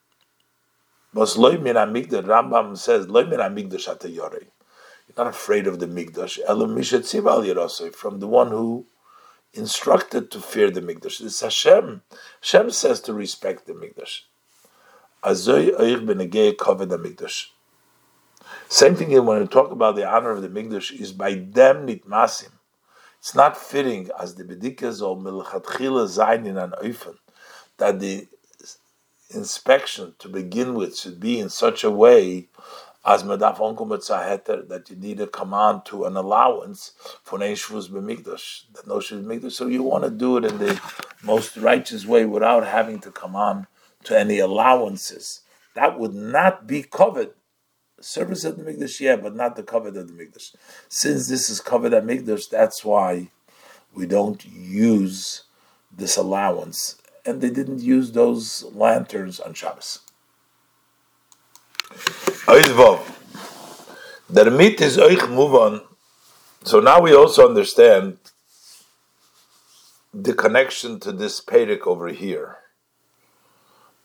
was 1.14 1.36
Loimin 1.36 1.74
Amigdash, 1.74 2.24
Rambam 2.24 2.76
says, 2.76 3.06
Loimin 3.06 3.38
Amigdash 3.38 3.88
Atayore. 3.88 4.42
You're 4.42 5.24
not 5.24 5.26
afraid 5.28 5.66
of 5.66 5.78
the 5.78 5.86
Mikdash. 5.86 6.38
Elam 6.46 6.76
Mishat 6.76 7.00
Sival 7.00 7.94
from 7.94 8.20
the 8.20 8.26
one 8.26 8.48
who 8.48 8.86
instructed 9.54 10.30
to 10.30 10.40
fear 10.40 10.70
the 10.70 10.82
Mikdash. 10.82 11.24
It's 11.24 11.40
Hashem. 11.40 12.02
Hashem 12.40 12.70
says 12.70 13.00
to 13.02 13.14
respect 13.14 13.66
the 13.66 13.72
Mikdash. 13.72 14.22
Azoy. 15.24 15.72
Same 18.68 18.94
thing 18.94 19.24
when 19.24 19.40
we 19.40 19.46
talk 19.46 19.70
about 19.70 19.96
the 19.96 20.08
honor 20.08 20.30
of 20.30 20.42
the 20.42 20.48
Mikdash 20.48 20.92
is 20.98 21.12
by 21.12 21.34
them 21.34 21.86
nitmasim. 21.86 22.50
It's 23.18 23.34
not 23.34 23.56
fitting 23.56 24.10
as 24.18 24.36
the 24.36 24.44
bedikas 24.44 25.02
or 25.02 25.16
milchatchila 25.16 26.06
zayin 26.06 26.46
in 26.46 26.56
an 26.56 26.72
oifen 26.82 27.16
that 27.78 27.98
the 27.98 28.28
inspection 29.30 30.14
to 30.18 30.28
begin 30.28 30.74
with 30.74 30.98
should 30.98 31.20
be 31.20 31.38
in 31.38 31.48
such 31.48 31.84
a 31.84 31.90
way 31.90 32.48
as 33.04 33.22
that 33.22 34.84
you 34.88 34.96
need 34.96 35.20
a 35.20 35.26
command 35.26 35.84
to 35.86 36.04
an 36.04 36.16
allowance 36.16 36.92
for 37.22 37.38
neishvus 37.38 37.88
b'mikdash, 37.88 38.64
that 38.74 38.86
no 38.86 38.96
b'mikdash. 38.96 39.52
So 39.52 39.66
you 39.66 39.82
want 39.82 40.04
to 40.04 40.10
do 40.10 40.36
it 40.36 40.44
in 40.44 40.58
the 40.58 40.80
most 41.22 41.56
righteous 41.56 42.04
way 42.04 42.26
without 42.26 42.66
having 42.66 42.98
to 43.00 43.10
come 43.10 43.34
on 43.34 43.66
to 44.04 44.18
any 44.18 44.38
allowances. 44.38 45.40
That 45.74 45.98
would 45.98 46.14
not 46.14 46.66
be 46.66 46.82
covered. 46.82 47.30
Service 48.00 48.44
of 48.44 48.56
the 48.56 48.64
mikdash, 48.64 49.00
yeah, 49.00 49.16
but 49.16 49.34
not 49.34 49.56
the 49.56 49.62
covered 49.62 49.96
of 49.96 50.08
the 50.08 50.12
mikdash. 50.12 50.54
Since 50.88 51.28
this 51.28 51.50
is 51.50 51.60
covered 51.60 51.94
at 51.94 52.04
mikdash, 52.04 52.48
that's 52.48 52.84
why 52.84 53.30
we 53.94 54.06
don't 54.06 54.44
use 54.44 55.44
this 55.90 56.16
allowance, 56.16 57.00
and 57.28 57.40
they 57.40 57.50
didn't 57.50 57.80
use 57.80 58.12
those 58.12 58.64
lanterns 58.72 59.38
on 59.40 59.54
Shabbos. 59.54 60.00
Der 64.30 64.50
mit 64.50 64.80
is 64.80 64.98
euch 64.98 65.28
move 65.30 65.54
on 65.54 65.80
So 66.64 66.80
now 66.80 67.00
we 67.00 67.14
also 67.14 67.48
understand 67.48 68.18
the 70.12 70.34
connection 70.34 70.98
to 71.00 71.12
this 71.12 71.40
Perek 71.40 71.86
over 71.86 72.08
here 72.08 72.56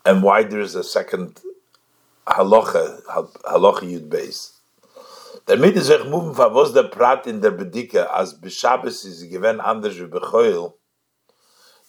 and 0.05 0.21
why 0.21 0.43
there's 0.43 0.75
a 0.75 0.83
second 0.83 1.41
halacha, 2.27 3.03
halacha 3.03 3.81
yud 3.81 4.09
base. 4.09 4.59
Damit 5.47 5.75
is 5.75 5.87
sich 5.87 6.01
muven 6.01 6.35
fa 6.35 6.47
was 6.49 6.73
der 6.73 6.83
Prat 6.83 7.27
in 7.27 7.41
der 7.41 7.51
Bedike, 7.51 8.07
as 8.13 8.33
b'Shabbos 8.33 9.03
is 9.05 9.23
given 9.23 9.59
anders 9.59 9.99
wie 9.99 10.07
b'choil, 10.07 10.73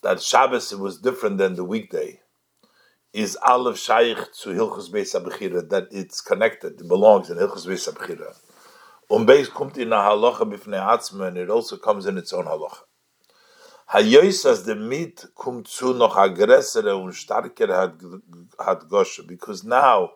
that 0.04 0.22
Shabbos 0.22 0.70
it 0.70 0.78
was 0.78 0.98
different 0.98 1.38
than 1.38 1.54
the 1.56 1.64
weekday, 1.64 2.20
is 3.14 3.36
Aleph 3.36 3.78
Shaykh 3.78 4.18
to 4.40 4.50
Hilchus 4.50 4.90
Beis 4.90 5.18
HaBechira, 5.18 5.70
that 5.70 5.88
it's 5.90 6.20
connected, 6.20 6.78
it 6.78 6.86
belongs 6.86 7.30
in 7.30 7.38
Hilchus 7.38 7.66
Beis 7.66 7.90
HaBechira. 7.90 8.36
Um 9.10 9.26
Beis 9.26 9.48
kommt 9.48 9.78
in 9.78 9.88
halacha 9.88 10.40
b'fnei 10.40 10.78
atzma, 10.78 11.28
and 11.28 11.38
it 11.38 11.48
also 11.48 11.78
comes 11.78 12.04
in 12.04 12.18
its 12.18 12.34
own 12.34 12.44
halacha. 12.44 12.80
Hayois 13.94 14.44
as 14.44 14.64
the 14.64 14.74
meat 14.74 15.24
kommt 15.34 15.68
zu 15.68 15.94
noch 15.94 16.16
aggressere 16.16 16.94
und 17.02 17.14
starker 17.14 17.68
hat, 18.60 19.26
because 19.26 19.64
now 19.64 20.10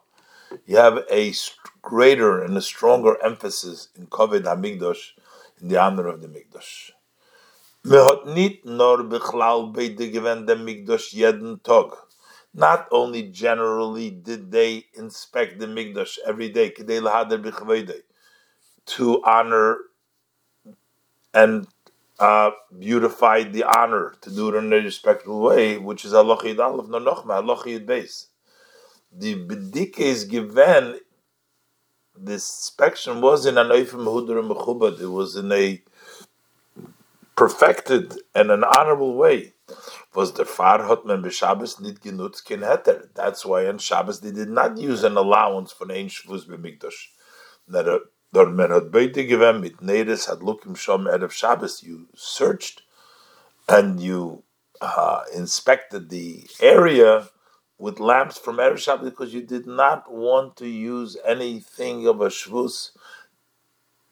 you 0.67 0.77
have 0.77 1.05
a 1.11 1.33
greater 1.81 2.43
and 2.43 2.59
a 2.59 2.61
stronger 2.61 3.17
emphasis 3.25 3.89
in 3.97 4.07
Kovid 4.07 4.45
HaMikdosh, 4.45 5.13
in 5.63 5.69
the 5.69 5.79
honor 5.79 6.09
of 6.09 6.21
the 6.21 6.29
Mikdosh. 6.29 6.91
Me 7.89 7.97
hat 7.97 8.27
nit 8.27 8.67
nor 8.67 8.99
bichlal 8.99 9.73
beide 9.73 10.13
gewend 10.13 10.47
the 10.47 10.55
Mikdosh 10.55 11.15
jeden 11.15 11.63
Tag. 11.63 11.97
Not 12.53 12.87
only 12.91 13.23
generally 13.23 14.11
did 14.11 14.53
they 14.53 14.85
inspect 14.93 15.59
the 15.59 15.67
Mikdosh 15.67 16.19
every 16.27 16.51
day, 16.51 16.71
kedei 16.71 17.01
lahader 17.01 18.03
to 18.85 19.23
honor 19.25 19.79
and 21.33 21.67
uh, 22.19 22.51
beautify 22.79 23.45
the 23.45 23.65
honor, 23.65 24.17
to 24.21 24.31
do 24.35 24.49
it 24.51 24.59
in 24.59 24.71
a 24.71 24.77
respectful 24.77 25.41
way, 25.41 25.79
which 25.79 26.05
is 26.05 26.13
Allah 26.13 26.39
Yid 26.45 26.61
Aleph 26.61 26.89
no 26.89 26.99
Nochma, 26.99 27.37
Allah 27.37 27.63
Yid. 27.65 27.87
The 27.87 29.35
bedike 29.47 29.99
is 29.99 30.25
given, 30.25 31.01
this 32.15 32.45
inspection 32.59 33.23
was 33.23 33.47
in 33.47 33.57
an 33.57 33.69
Eifim 33.69 34.05
Mehudur 34.05 34.47
Mechubad, 34.47 35.01
it 35.01 35.07
was 35.07 35.37
in 35.37 35.51
a 35.53 35.81
perfected 37.39 38.15
in 38.35 38.51
an 38.51 38.65
honorable 38.65 39.15
way. 39.15 39.53
Was 40.13 40.33
the 40.33 40.43
Farhot 40.43 41.07
men 41.07 41.23
b'Shabbos 41.23 41.81
nit 41.81 42.01
genutzt 42.01 42.45
kin 42.45 42.61
heter. 42.61 43.15
That's 43.15 43.47
why 43.47 43.69
on 43.69 43.79
Shabbos 43.79 44.21
they 44.21 44.33
did 44.33 44.49
not 44.49 44.77
use 44.77 45.05
an 45.05 45.17
allowance 45.17 45.71
for 45.71 45.85
ein 45.93 46.09
Shavuos 46.09 46.49
b'Mikdash. 46.49 47.01
Dort 48.33 48.53
men 48.53 48.91
beide 48.91 49.29
given 49.29 49.61
mit 49.61 49.77
Neres 49.77 50.29
had 50.29 50.41
lookim 50.41 50.75
shom 50.75 51.07
erev 51.07 51.31
Shabbos. 51.31 51.85
You 51.85 52.09
searched 52.17 52.83
and 53.69 54.01
you 54.01 54.43
uh, 54.81 55.23
inspected 55.33 56.11
the 56.11 56.45
area 56.61 57.29
with 57.79 58.01
lamps 58.01 58.37
from 58.37 58.57
erev 58.57 58.79
Shabbos 58.79 59.11
because 59.11 59.33
you 59.33 59.43
did 59.43 59.69
not 59.69 60.13
want 60.13 60.57
to 60.57 60.67
use 60.67 61.17
anything 61.25 62.09
of 62.09 62.21
a 62.21 62.31
shvus. 62.31 62.91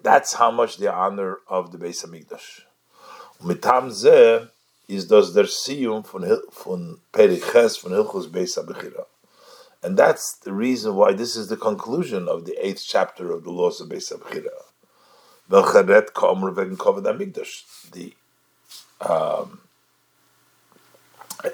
That's 0.00 0.34
how 0.34 0.52
much 0.52 0.76
the 0.76 0.92
honor 0.92 1.38
of 1.48 1.72
the 1.72 1.78
Beis 1.78 2.06
Hamikdash. 2.06 2.65
Mitam 3.42 3.90
zeh 3.90 4.48
is 4.88 5.08
das 5.08 5.32
der 5.32 5.44
Siyum 5.44 6.04
von, 6.04 6.24
von 6.50 7.00
Periches 7.12 7.76
von 7.76 7.92
Hilchus 7.92 8.26
Beis 8.30 8.56
HaBechira. 8.56 9.04
And 9.82 9.96
that's 9.96 10.36
the 10.38 10.52
reason 10.52 10.94
why 10.96 11.12
this 11.12 11.36
is 11.36 11.48
the 11.48 11.56
conclusion 11.56 12.28
of 12.28 12.44
the 12.44 12.56
eighth 12.64 12.84
chapter 12.86 13.30
of 13.30 13.44
the 13.44 13.50
laws 13.50 13.80
of 13.80 13.88
Beis 13.88 14.12
HaBechira. 14.12 14.48
Velcharet 15.50 16.12
ka'omr 16.12 16.54
vegen 16.54 16.76
kovad 16.76 17.04
HaMikdash. 17.04 17.90
The 17.92 18.14
um, 19.00 19.60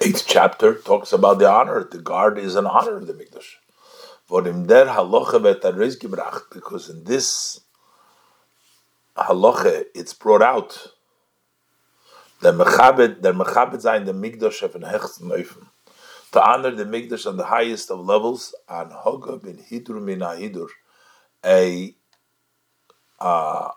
eighth 0.01 0.25
chapter 0.27 0.75
talks 0.75 1.13
about 1.13 1.39
the 1.39 1.51
honor. 1.51 1.85
The 1.85 1.99
guard 1.99 2.39
is 2.39 2.55
an 2.55 2.67
honor 2.67 2.97
of 2.97 3.07
the 3.07 3.15
Mikdash. 3.15 3.57
Vorim 4.31 4.67
der 4.67 4.87
halacha 4.87 5.41
v'etareiz 5.41 5.99
gebracht, 5.99 6.45
because 6.53 6.89
in 6.89 7.05
this 7.05 7.61
halacha 9.17 9.85
it's 9.95 10.15
brought 10.15 10.43
out 10.43 10.93
der 12.43 12.53
mechabed 12.53 13.23
der 13.23 13.33
mechabed 13.33 13.81
sein 13.81 14.05
the 14.05 14.13
mikdash 14.13 14.63
of 14.63 14.75
an 14.75 14.83
hechten 14.83 15.29
neufen 15.29 15.67
to 16.33 16.41
honor 16.43 16.71
the 16.71 16.85
mikdash 16.85 17.27
on 17.27 17.37
the 17.37 17.47
highest 17.47 17.91
of 17.91 18.01
levels 18.01 18.55
on 18.69 18.91
hoga 18.91 19.43
bin 19.43 19.59
hidur 19.59 20.01
min 20.01 20.21
hidur 20.21 20.69
a 21.45 21.95
uh, 23.21 23.71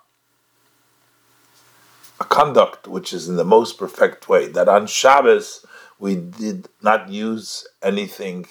a 2.20 2.24
conduct 2.24 2.88
which 2.88 3.14
is 3.14 3.28
in 3.28 3.36
the 3.36 3.44
most 3.44 3.78
perfect 3.78 4.30
way 4.30 4.48
that 4.48 4.70
on 4.70 4.88
Shabbos 4.88 5.66
we 6.00 6.16
did 6.16 6.68
not 6.82 7.10
use 7.10 7.68
anything 7.82 8.46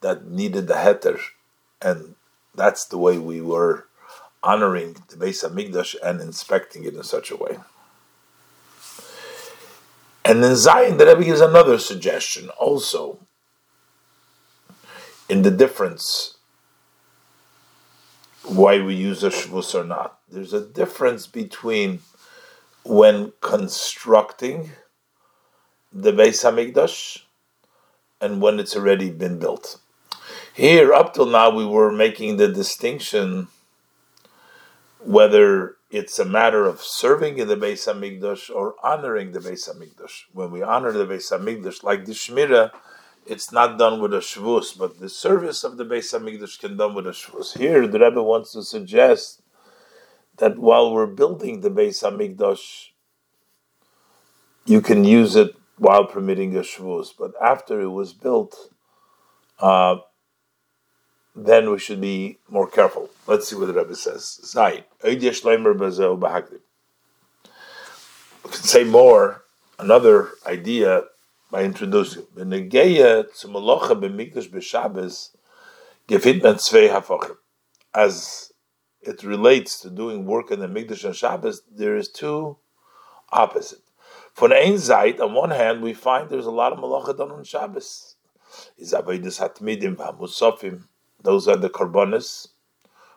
that 0.00 0.26
needed 0.26 0.66
the 0.66 0.74
heter 0.74 1.20
and 1.80 2.14
that's 2.54 2.86
the 2.86 2.98
way 2.98 3.18
we 3.18 3.40
were 3.40 3.86
honoring 4.42 4.96
the 5.08 5.16
base 5.16 5.42
of 5.42 5.52
Hamikdash 5.52 5.94
and 6.02 6.20
inspecting 6.20 6.84
it 6.84 6.94
in 6.94 7.02
such 7.02 7.30
a 7.30 7.36
way. 7.36 7.58
And 10.24 10.42
then 10.42 10.56
Zion, 10.56 10.98
the 10.98 11.06
Rebbe 11.06 11.24
gives 11.24 11.40
another 11.40 11.78
suggestion 11.78 12.48
also 12.50 13.18
in 15.28 15.42
the 15.42 15.50
difference 15.50 16.36
why 18.44 18.80
we 18.80 18.94
use 18.94 19.22
a 19.22 19.30
shvus 19.30 19.74
or 19.74 19.84
not. 19.84 20.18
There's 20.28 20.52
a 20.52 20.64
difference 20.64 21.26
between 21.26 22.00
when 22.84 23.32
constructing 23.40 24.70
the 25.92 26.12
Beis 26.12 26.42
Hamikdash 26.42 27.22
and 28.20 28.40
when 28.40 28.58
it's 28.58 28.76
already 28.76 29.10
been 29.10 29.38
built. 29.38 29.78
Here, 30.54 30.92
up 30.92 31.14
till 31.14 31.26
now, 31.26 31.50
we 31.50 31.64
were 31.64 31.90
making 31.90 32.36
the 32.36 32.48
distinction 32.48 33.48
whether 34.98 35.76
it's 35.92 36.18
a 36.18 36.24
matter 36.24 36.64
of 36.64 36.80
serving 36.80 37.36
in 37.38 37.48
the 37.48 37.56
Beis 37.56 37.86
Hamikdash 37.86 38.48
or 38.48 38.74
honoring 38.82 39.32
the 39.32 39.40
Beis 39.40 39.68
Hamikdash. 39.68 40.22
When 40.32 40.50
we 40.50 40.62
honor 40.62 40.90
the 40.90 41.04
Beis 41.04 41.30
Hamikdash, 41.30 41.82
like 41.82 42.06
the 42.06 42.12
Shmira, 42.12 42.70
it's 43.26 43.52
not 43.52 43.78
done 43.78 44.00
with 44.00 44.14
a 44.14 44.18
shvus, 44.18 44.76
but 44.76 44.98
the 44.98 45.10
service 45.10 45.64
of 45.64 45.76
the 45.76 45.84
Beis 45.84 46.18
Hamikdash 46.18 46.58
can 46.58 46.72
be 46.72 46.78
done 46.78 46.94
with 46.94 47.06
a 47.06 47.10
shvus. 47.10 47.58
Here, 47.58 47.86
the 47.86 48.00
Rebbe 48.00 48.22
wants 48.22 48.52
to 48.52 48.62
suggest 48.62 49.42
that 50.38 50.58
while 50.58 50.94
we're 50.94 51.06
building 51.06 51.60
the 51.60 51.70
Beis 51.70 52.02
Hamikdash, 52.02 52.88
you 54.64 54.80
can 54.80 55.04
use 55.04 55.36
it 55.36 55.54
while 55.76 56.06
permitting 56.06 56.56
a 56.56 56.60
shvus, 56.60 57.10
but 57.16 57.32
after 57.40 57.82
it 57.82 57.90
was 57.90 58.14
built, 58.14 58.56
uh, 59.58 59.96
then 61.34 61.70
we 61.70 61.78
should 61.78 62.00
be 62.00 62.38
more 62.48 62.68
careful. 62.68 63.08
Let's 63.26 63.48
see 63.48 63.56
what 63.56 63.66
the 63.66 63.74
Rebbe 63.74 63.94
says. 63.94 64.40
Zayin. 64.44 64.84
We 65.02 65.16
can 68.50 68.62
say 68.62 68.84
more, 68.84 69.44
another 69.78 70.30
idea 70.46 71.04
by 71.50 71.64
introducing. 71.64 72.26
As 77.94 78.52
it 79.02 79.22
relates 79.24 79.80
to 79.80 79.90
doing 79.90 80.26
work 80.26 80.50
in 80.50 80.60
the 80.60 80.66
Mikdash 80.66 81.04
and 81.04 81.16
Shabbos, 81.16 81.62
there 81.70 81.96
is 81.96 82.08
two 82.08 82.56
opposite. 83.30 83.80
For 84.32 84.48
the 84.48 84.56
ein 84.56 84.74
Zayit, 84.74 85.20
on 85.20 85.34
one 85.34 85.50
hand, 85.50 85.82
we 85.82 85.92
find 85.92 86.28
there's 86.28 86.46
a 86.46 86.50
lot 86.50 86.72
of 86.72 86.78
malacha 86.78 87.16
done 87.16 87.30
on 87.30 87.44
Shabbos. 87.44 88.16
Is 88.76 88.92
Hatmidim 88.92 89.96
Musafim 89.96 90.84
those 91.22 91.48
are 91.48 91.56
the 91.56 91.70
korbanos. 91.70 92.48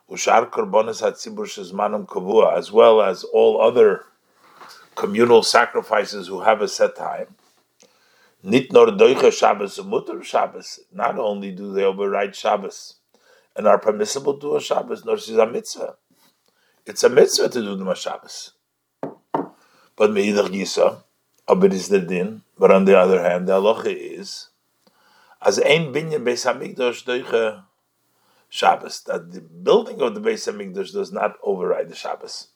Ushar 0.10 0.50
korbanos 0.50 1.02
hatzibur 1.02 1.46
shezmanam 1.46 2.06
kavua, 2.06 2.58
as 2.58 2.72
well 2.72 3.02
as 3.02 3.24
all 3.24 3.62
other 3.62 4.06
communal 4.96 5.44
sacrifices 5.44 6.28
who 6.28 6.42
have 6.42 6.62
a 6.62 6.68
set 6.68 6.96
time. 6.96 7.36
Nit 8.44 8.72
nor 8.72 8.88
doicha 8.88 9.34
Shabbos 9.34 9.84
mutter 9.84 10.24
Shabbos. 10.24 10.80
Not 10.94 11.18
only 11.18 11.52
do 11.52 11.74
they 11.74 11.84
override 11.84 12.36
Shabbos 12.36 12.96
and 13.56 13.68
are 13.68 13.80
permissible 13.80 14.38
to 14.38 14.56
a 14.56 14.62
Shabbos, 14.62 15.04
nor 15.04 15.16
is 15.16 15.30
a 15.30 15.48
mitzvah. 15.48 15.96
It's 16.86 17.04
a 17.04 17.10
mitzvah 17.10 17.50
to 17.50 17.62
do 17.62 17.76
the 17.76 17.94
Shabbos. 17.96 18.52
But 19.02 20.12
meidach 20.12 20.50
gisa, 20.50 21.02
abed 21.50 21.74
is 21.74 21.90
the 21.90 22.00
din. 22.00 22.44
But 22.58 22.72
on 22.72 22.86
the 22.86 22.98
other 22.98 23.22
hand, 23.22 23.48
the 23.48 23.54
halacha 23.54 23.88
is 23.88 24.50
as 25.42 25.60
ein 25.60 25.94
binyan 25.94 26.26
beis 26.26 26.46
hamikdash 26.46 27.06
doicha 27.06 27.65
Shabbos, 28.56 29.02
that 29.02 29.34
the 29.34 29.42
building 29.42 30.02
of 30.02 30.16
the 30.16 30.22
Beis 30.22 30.48
Hamikdash 30.48 30.94
does 30.94 31.12
not 31.12 31.36
override 31.44 31.90
the 31.90 31.96
Shabbos. 31.96 32.48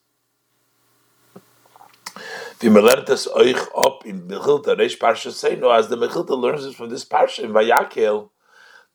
Vimelertes 2.62 3.28
euch 3.28 3.68
up 3.76 4.06
in 4.06 4.22
Mechilta 4.22 4.78
Reish 4.78 4.98
Parsha 4.98 5.32
Seinu, 5.32 5.78
as 5.78 5.90
the 5.90 5.98
Mechilta 5.98 6.38
learns 6.38 6.66
it 6.66 6.74
from 6.74 6.90
this 6.90 7.04
Parsha 7.04 7.44
in 7.44 7.52
Vayakhel, 7.52 8.30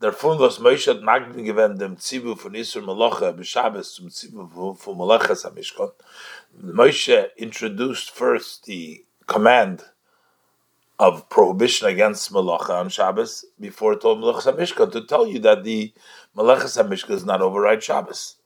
der 0.01 0.13
Fund, 0.13 0.41
was 0.41 0.59
Moshe 0.59 0.87
hat 0.87 1.03
Magden 1.03 1.45
gewend, 1.45 1.79
dem 1.79 1.97
Zivu 1.97 2.39
von 2.39 2.53
Isur 2.53 2.83
Malocha, 2.83 3.37
B'Shabbos, 3.37 3.97
zum 3.97 4.09
Zivu 4.09 4.75
von 4.79 4.97
Malachas 4.97 5.45
HaMishkon, 5.45 5.93
Moshe 6.63 7.29
introduced 7.37 8.11
first 8.11 8.65
the 8.65 9.05
command 9.27 9.85
of 10.99 11.29
prohibition 11.29 11.89
against 11.89 12.33
Malacha 12.33 12.71
on 12.71 12.89
Shabbos 12.89 13.45
before 13.61 13.95
it 13.95 14.01
told 14.01 14.21
Malachas 14.21 14.51
HaMishkon 14.51 14.93
to 14.93 15.05
tell 15.05 15.27
you 15.27 15.39
that 15.41 15.65
the 15.65 15.93
Malachas 16.37 16.83
HaMishkon 16.83 17.09
does 17.09 17.25
not 17.25 17.41
override 17.41 17.83
Shabbos. 17.83 18.37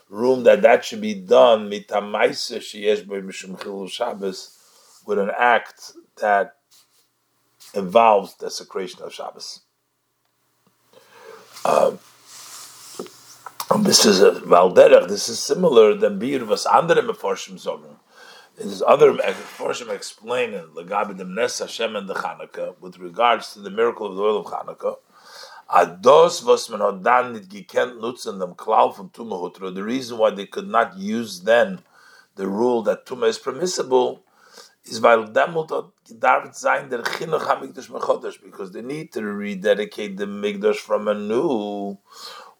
room 0.09 0.45
that 0.45 0.63
that 0.63 0.85
should 0.85 1.01
be 1.01 1.15
done 1.15 1.69
mit 1.69 1.89
amaisa 1.89 2.59
sheyesh 2.59 3.09
by 3.09 3.17
mishum 3.17 3.59
chilul 3.59 3.91
Shabbos 3.91 4.62
with 5.07 5.19
an 5.19 5.31
act 5.37 5.93
that 6.21 6.57
involves 7.75 8.35
desecration 8.35 9.03
of 9.03 9.13
Shabbos. 9.13 9.61
Um, 11.65 11.99
this 13.81 14.05
is 14.05 14.21
a 14.21 14.33
Valderach, 14.33 15.09
this 15.09 15.29
is 15.29 15.39
similar 15.39 15.95
than 15.95 16.19
Bir 16.19 16.45
was 16.45 16.67
andere 16.67 17.03
Meforshim 17.03 17.59
sagen. 17.59 17.97
There's 18.57 18.83
other 18.83 19.13
Meforshim 19.13 19.89
explain 19.91 20.55
in 20.55 20.67
Lagabi 20.69 21.17
dem 21.17 21.35
Nes 21.35 21.59
Hashem 21.59 21.97
and 21.97 22.09
the 22.09 22.15
Chanukah 22.15 22.75
with 22.81 22.99
regards 22.99 23.55
to 23.55 23.61
the 23.61 23.71
miracle 23.71 24.07
of 24.09 24.17
the 24.17 24.23
oil 24.23 24.41
of 24.41 24.47
Chanukah. 24.47 24.97
Ados 25.71 26.45
was 26.45 26.69
man 26.69 26.81
hat 26.81 27.03
dann 27.03 27.35
nutzen 27.35 28.39
dem 28.39 28.55
Klau 28.55 29.75
The 29.75 29.83
reason 29.83 30.19
why 30.19 30.31
they 30.31 30.47
could 30.47 30.69
not 30.69 30.99
use 30.99 31.41
then 31.41 31.81
the 32.37 32.47
rule 32.47 32.83
that 32.83 33.07
Tumah 33.07 33.29
is 33.29 33.39
permissible 33.39 34.23
is 34.85 35.01
weil 35.01 35.33
demult 35.33 35.71
hat 35.71 35.91
gedarft 36.09 36.57
sein 36.57 36.91
der 36.91 37.03
Chinuch 37.05 37.47
HaMikdash 37.47 37.89
Mechodesh 37.91 38.43
because 38.43 38.73
they 38.73 38.83
need 38.83 39.13
to 39.13 39.23
rededicate 39.23 40.17
the 40.17 40.27
Mikdash 40.27 40.77
from 40.77 41.09
a 41.09 41.15
new 41.15 41.99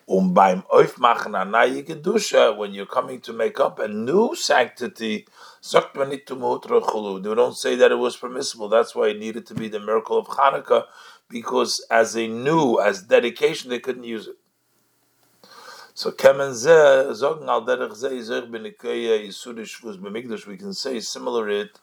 um 0.09 0.33
beim 0.33 0.63
Aufmachen 0.71 1.35
a 1.41 1.45
neue 1.45 1.83
Gedusha 1.83 2.57
when 2.57 2.75
you're 2.75 2.87
coming 2.87 3.21
to 3.21 3.33
make 3.33 3.59
up 3.59 3.79
a 3.81 3.89
new 3.89 4.35
sanctity 4.37 5.27
sagt 5.61 5.97
man 5.97 6.11
nicht 6.11 6.27
chulu. 6.27 7.23
They 7.23 7.35
don't 7.35 7.57
say 7.57 7.75
that 7.77 7.91
it 7.91 7.97
was 7.99 8.17
permissible. 8.17 8.69
That's 8.69 8.95
why 8.95 9.09
it 9.09 9.19
needed 9.19 9.47
to 9.47 9.55
be 9.55 9.69
the 9.69 9.81
miracle 9.81 10.19
of 10.19 10.27
Hanukkah 10.29 10.85
because 11.29 11.85
as 11.91 12.17
a 12.17 12.29
new 12.29 12.79
as 12.81 13.03
dedication 13.03 13.71
they 13.71 13.81
couldn't 13.81 14.05
use 14.05 14.29
it. 14.29 14.37
So 15.95 16.13
kemen 16.13 16.55
ze 16.55 16.71
zogen 17.15 17.49
al 17.49 17.63
derech 17.67 17.95
ze 17.95 18.09
izog 18.11 18.51
bin 18.51 18.65
ikeye 18.65 19.27
isudish 19.27 19.83
was 19.83 19.97
bemigdash 19.97 20.47
we 20.47 20.57
can 20.57 20.73
say 20.73 21.01
similar 21.01 21.49
it 21.49 21.79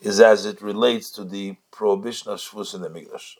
is 0.00 0.20
as 0.20 0.46
it 0.46 0.60
relates 0.60 1.10
to 1.10 1.24
the 1.24 1.56
prohibition 1.70 2.30
of 2.30 2.38
shvus 2.38 2.74
in 2.74 2.82
the 2.82 2.90
Mikdash. 2.90 3.36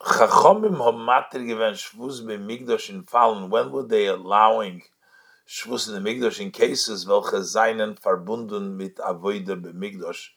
Chachomim 0.00 0.76
homatir 0.76 1.46
given 1.46 1.74
shvus 1.74 2.20
Mikdash 2.22 2.90
in 2.90 3.04
fallen. 3.04 3.50
When 3.50 3.72
were 3.72 3.82
they 3.82 4.06
allowing 4.06 4.82
shvus 5.48 5.88
in 5.88 6.02
the 6.02 6.10
Mikdash 6.10 6.40
in 6.40 6.50
cases 6.50 7.06
welche 7.06 7.42
seinen 7.42 7.96
verbunden 7.96 8.76
mit 8.76 8.96
avoide 8.96 9.72
Mikdash 9.72 10.28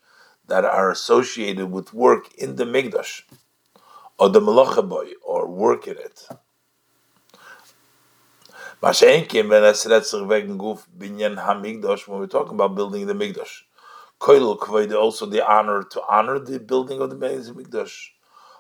that 0.48 0.64
are 0.64 0.90
associated 0.92 1.72
with 1.72 1.94
work 1.94 2.34
in 2.36 2.56
the 2.56 2.66
Mikdash 2.66 3.24
or 4.18 4.30
the 4.30 4.40
malacha 4.40 4.88
boy 4.88 5.12
or 5.24 5.48
work 5.48 5.88
in 5.88 5.98
it. 5.98 6.28
Mashenkim 8.82 9.50
when 9.50 9.64
es 9.64 9.86
redt 9.86 10.06
sich 10.06 10.22
wegen 10.22 10.58
guf 10.58 10.86
binyan 10.98 11.44
hamigdash 11.44 12.08
when 12.08 12.20
we're 12.20 12.28
talking 12.28 12.54
about 12.54 12.76
building 12.76 13.06
the 13.08 13.14
Mikdash. 13.14 13.64
Koil 14.20 14.58
Kvoid 14.58 14.96
also 14.96 15.26
the 15.26 15.48
honor 15.48 15.84
to 15.84 16.02
honor 16.10 16.40
the 16.40 16.60
building 16.60 17.02
of 17.02 17.10
the 17.10 17.16
Beis 17.16 17.52
Mikdash. 17.52 18.10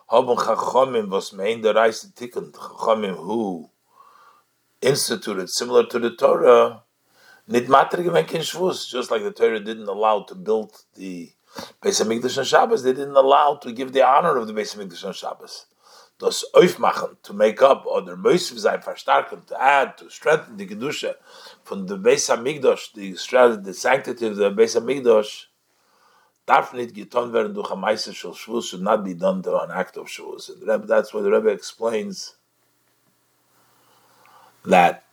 Haben 0.09 0.37
Chachomim 0.37 1.09
was 1.09 1.33
mein 1.33 1.61
der 1.61 1.73
Reise 1.73 2.13
tikkend 2.13 2.53
Chachomim 2.53 3.15
who 3.15 3.69
instituted 4.81 5.49
similar 5.49 5.85
to 5.85 5.99
the 5.99 6.15
Torah. 6.15 6.83
Nit 7.47 7.69
matter 7.69 8.03
gewen 8.03 8.25
kin 8.25 8.41
shvus, 8.41 8.87
just 8.87 9.09
like 9.09 9.23
the 9.23 9.31
Torah 9.31 9.59
didn't 9.59 9.87
allow 9.87 10.21
to 10.21 10.35
build 10.35 10.83
the 10.95 11.31
Beis 11.81 12.03
Hamikdash 12.03 12.37
on 12.37 12.43
Shabbos, 12.45 12.83
they 12.83 12.93
didn't 12.93 13.15
allow 13.15 13.55
to 13.55 13.71
give 13.71 13.93
the 13.93 14.05
honor 14.05 14.37
of 14.37 14.47
the 14.47 14.53
Beis 14.53 14.75
Hamikdash 14.75 15.05
on 15.05 15.13
Shabbos. 15.13 15.65
Das 16.19 16.43
aufmachen, 16.53 17.15
to 17.23 17.33
make 17.33 17.61
up, 17.61 17.85
oder 17.85 18.15
Moisiv 18.15 18.59
sein, 18.59 18.81
verstärken, 18.81 19.45
to 19.47 19.61
add, 19.61 19.97
to 19.97 20.09
strengthen 20.09 20.57
the 20.57 20.67
Kedusha 20.67 21.15
from 21.63 21.87
the 21.87 21.97
Beis 21.97 22.29
Hamikdash, 22.29 22.93
the, 22.93 23.61
the 23.61 23.73
sanctity 23.73 24.27
of 24.27 24.35
the 24.35 24.51
Beis 24.51 24.79
Hamikdash, 24.79 25.46
darf 26.47 26.73
nicht 26.73 26.95
getan 26.95 27.33
werden 27.33 27.53
durch 27.53 27.71
ein 27.71 27.79
Meister 27.79 28.13
shel 28.13 28.31
Shavuos 28.31 28.69
should 28.69 28.81
not 28.81 29.03
be 29.03 29.13
done 29.13 29.43
through 29.43 29.59
an 29.59 29.69
act 29.69 29.97
of 29.97 30.07
Shavuos. 30.07 30.49
And 30.49 30.67
Rebbe, 30.67 30.87
that's 30.87 31.13
what 31.13 31.23
the 31.23 31.29
Rebbe 31.29 31.49
explains 31.49 32.35
that 34.65 35.03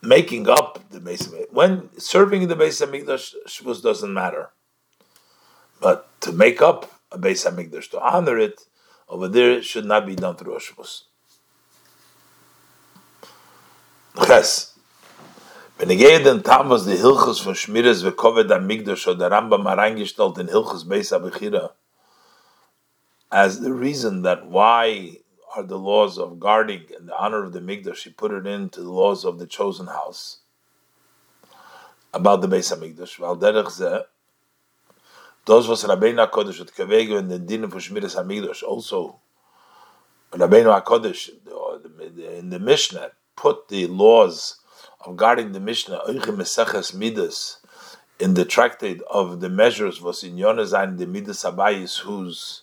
making 0.00 0.48
up 0.48 0.80
the 0.90 1.00
Beis 1.00 1.30
when 1.52 1.90
serving 1.98 2.48
the 2.48 2.56
Beis 2.56 2.84
Hamikdash, 2.84 3.34
Shavuos 3.46 3.82
doesn't 3.82 4.12
matter. 4.12 4.50
But 5.80 6.08
to 6.22 6.32
make 6.32 6.62
up 6.62 6.90
a 7.12 7.18
Beis 7.18 7.46
Hamikdash, 7.46 7.90
to 7.90 8.00
honor 8.00 8.38
it, 8.38 8.62
over 9.08 9.28
there 9.28 9.62
should 9.62 9.84
not 9.84 10.06
be 10.06 10.16
done 10.16 10.36
through 10.36 10.56
a 10.56 10.60
Shavuos. 10.60 11.02
Yes. 14.26 14.77
Wenn 15.78 15.90
ich 15.90 15.98
gehe 15.98 16.20
den 16.20 16.42
Tam, 16.42 16.70
was 16.70 16.86
die 16.86 16.96
Hilchus 16.96 17.38
von 17.38 17.54
Schmires 17.54 18.02
ve 18.02 18.10
Kovet 18.10 18.50
am 18.50 18.66
Migdash 18.66 19.06
oder 19.06 19.28
der 19.28 19.30
Rambam 19.30 19.64
reingestellt 19.64 20.36
in 20.38 20.48
Hilchus 20.48 20.88
Beis 20.88 21.12
Abichira 21.12 21.70
as 23.30 23.60
the 23.60 23.72
reason 23.72 24.22
that 24.22 24.46
why 24.46 25.18
are 25.56 25.62
the 25.62 25.78
laws 25.78 26.18
of 26.18 26.40
guarding 26.40 26.82
and 26.96 27.08
the 27.08 27.16
honor 27.16 27.44
of 27.44 27.52
the 27.52 27.60
Migdash, 27.60 28.02
he 28.04 28.10
put 28.10 28.32
it 28.32 28.46
into 28.46 28.82
the 28.82 28.90
laws 28.90 29.24
of 29.24 29.38
the 29.38 29.46
chosen 29.46 29.86
house 29.86 30.38
about 32.12 32.40
the 32.40 32.48
Beis 32.48 32.74
HaMikdash. 32.74 33.18
Weil 33.18 33.36
derech 33.36 33.70
ze, 33.70 34.04
those 35.44 35.68
was 35.68 35.84
Rabbeinu 35.84 36.28
HaKodesh 36.28 36.60
at 36.60 36.68
Kavego 36.68 37.18
in 37.18 37.28
the 37.28 37.38
din 37.38 37.64
of 37.64 37.72
Shmiras 37.72 38.16
HaMikdash, 38.16 38.62
also 38.62 39.20
Rabbeinu 40.32 40.82
HaKodesh 40.82 41.30
in 42.38 42.50
the 42.50 42.58
Mishnah 42.58 43.12
put 43.36 43.68
the 43.68 43.86
laws 43.86 44.57
of 45.00 45.16
guarding 45.16 45.52
the 45.52 45.60
Mishnah, 45.60 46.00
Midas, 46.94 47.58
in 48.18 48.34
the 48.34 48.44
tractate 48.44 49.00
of 49.02 49.40
the 49.40 49.48
measures 49.48 50.00
was 50.00 50.24
in 50.24 50.36
Yonazain 50.36 50.98
the 50.98 51.06
Midas 51.06 51.44
Abayis, 51.44 52.00
whose 52.00 52.62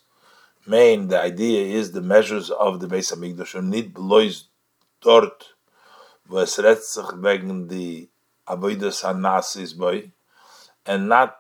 main 0.67 1.07
the 1.07 1.19
idea 1.19 1.65
is 1.65 1.91
the 1.91 2.01
measures 2.01 2.49
of 2.49 2.79
the 2.79 2.87
Beis 2.87 3.13
Hamikdash 3.13 3.55
und 3.55 3.69
nicht 3.69 3.93
bloß 3.93 4.45
dort, 5.01 5.55
wo 6.27 6.39
es 6.39 6.57
redt 6.59 6.83
sich 6.83 7.05
wegen 7.21 7.67
die 7.69 8.09
Avoidas 8.47 9.03
Hanasis 9.03 9.77
boy, 9.77 10.11
and 10.85 11.07
not 11.07 11.37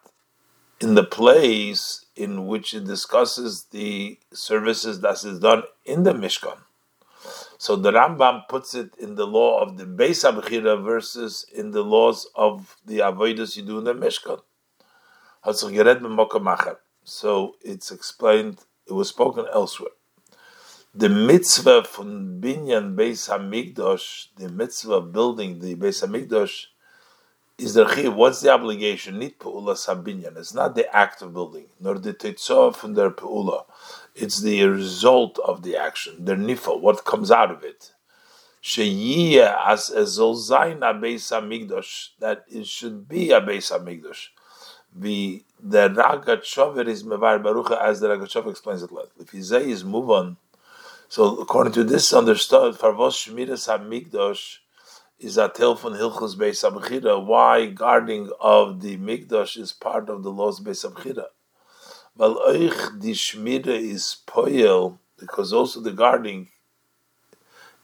in 0.79 0.95
the 0.95 1.03
place 1.03 2.05
in 2.15 2.47
which 2.47 2.73
it 2.73 2.85
discusses 2.85 3.65
the 3.71 4.17
services 4.33 5.01
that 5.01 5.23
is 5.23 5.39
done 5.39 5.63
in 5.83 6.03
the 6.03 6.13
Mishkan. 6.13 6.57
So 7.65 7.75
the 7.75 7.91
Rambam 7.91 8.47
puts 8.47 8.75
it 8.75 8.93
in 8.99 9.15
the 9.15 9.25
law 9.25 9.59
of 9.59 9.79
the 9.79 9.85
Beis 9.85 10.23
Abchira 10.23 10.83
versus 10.83 11.47
in 11.51 11.71
the 11.71 11.81
laws 11.81 12.27
of 12.35 12.77
the 12.85 12.99
Avodas 12.99 13.57
you 13.57 13.63
do 13.63 13.79
in 13.79 13.85
the 13.85 13.95
Mishkan. 13.95 14.39
So 17.03 17.55
it's 17.63 17.91
explained, 17.91 18.59
it 18.85 18.93
was 18.93 19.09
spoken 19.09 19.47
elsewhere. 19.51 19.89
The 20.93 21.09
mitzvah 21.09 21.85
from 21.85 22.39
Binyan 22.39 22.95
Beis 22.95 23.29
Hamikdash, 23.31 24.27
the 24.37 24.49
mitzvah 24.49 24.93
of 24.93 25.11
building 25.11 25.57
the 25.57 25.73
Beis 25.73 26.05
Hamikdash, 26.07 26.65
is 27.57 27.73
the 27.73 27.87
chiv. 27.87 28.13
What's 28.13 28.41
the 28.41 28.51
obligation? 28.51 29.19
Nit 29.19 29.39
peula 29.39 29.73
sabinyan. 29.73 30.37
It's 30.37 30.53
not 30.53 30.75
the 30.75 30.93
act 30.95 31.21
of 31.21 31.33
building, 31.33 31.67
nor 31.79 31.97
the 31.97 32.13
tetzah 32.13 32.75
from 32.75 32.93
their 32.93 33.09
peula. 33.09 33.63
It's 34.15 34.41
the 34.41 34.63
result 34.63 35.37
of 35.39 35.61
the 35.63 35.75
action, 35.75 36.23
the 36.23 36.35
nifa, 36.35 36.79
what 36.79 37.03
comes 37.03 37.31
out 37.31 37.51
of 37.51 37.63
it. 37.63 37.91
As. 38.77 39.87
That 42.19 42.45
it 42.47 42.65
should 42.65 43.07
be 43.07 43.31
a 43.31 43.41
beis 43.41 43.71
hamikdash. 43.71 44.27
The 44.95 45.43
the 45.59 45.89
Rogatchover 45.89 46.87
is 46.87 47.03
mevar 47.03 47.43
barucha 47.43 47.79
as 47.81 47.99
the 47.99 48.07
Rogatchover 48.07 48.49
explains 48.51 48.81
it. 48.81 48.89
If 49.19 49.31
Izay 49.31 49.67
is 49.67 49.83
move 49.83 50.09
on, 50.09 50.37
so 51.09 51.37
according 51.39 51.73
to 51.73 51.83
this 51.83 52.13
understood, 52.13 52.75
farvos 52.75 53.29
shmiras 53.29 53.67
hamikdash 53.67 54.59
is 55.19 55.37
a 55.37 55.47
von 55.47 55.93
Hilchos 55.93 56.35
Beis 56.35 56.63
Abchira, 56.69 57.23
why 57.23 57.67
guarding 57.67 58.29
of 58.39 58.81
the 58.81 58.97
Mikdash 58.97 59.57
is 59.57 59.71
part 59.71 60.09
of 60.09 60.23
the 60.23 60.31
laws 60.31 60.59
Beis 60.59 60.89
Abchira. 60.89 61.27
Well, 62.17 62.39
euch 62.47 63.01
die 63.01 63.13
Shmira 63.13 63.67
is 63.67 64.17
poel, 64.25 64.99
because 65.19 65.51
also 65.51 65.81
the 65.81 65.91
guarding 65.91 66.47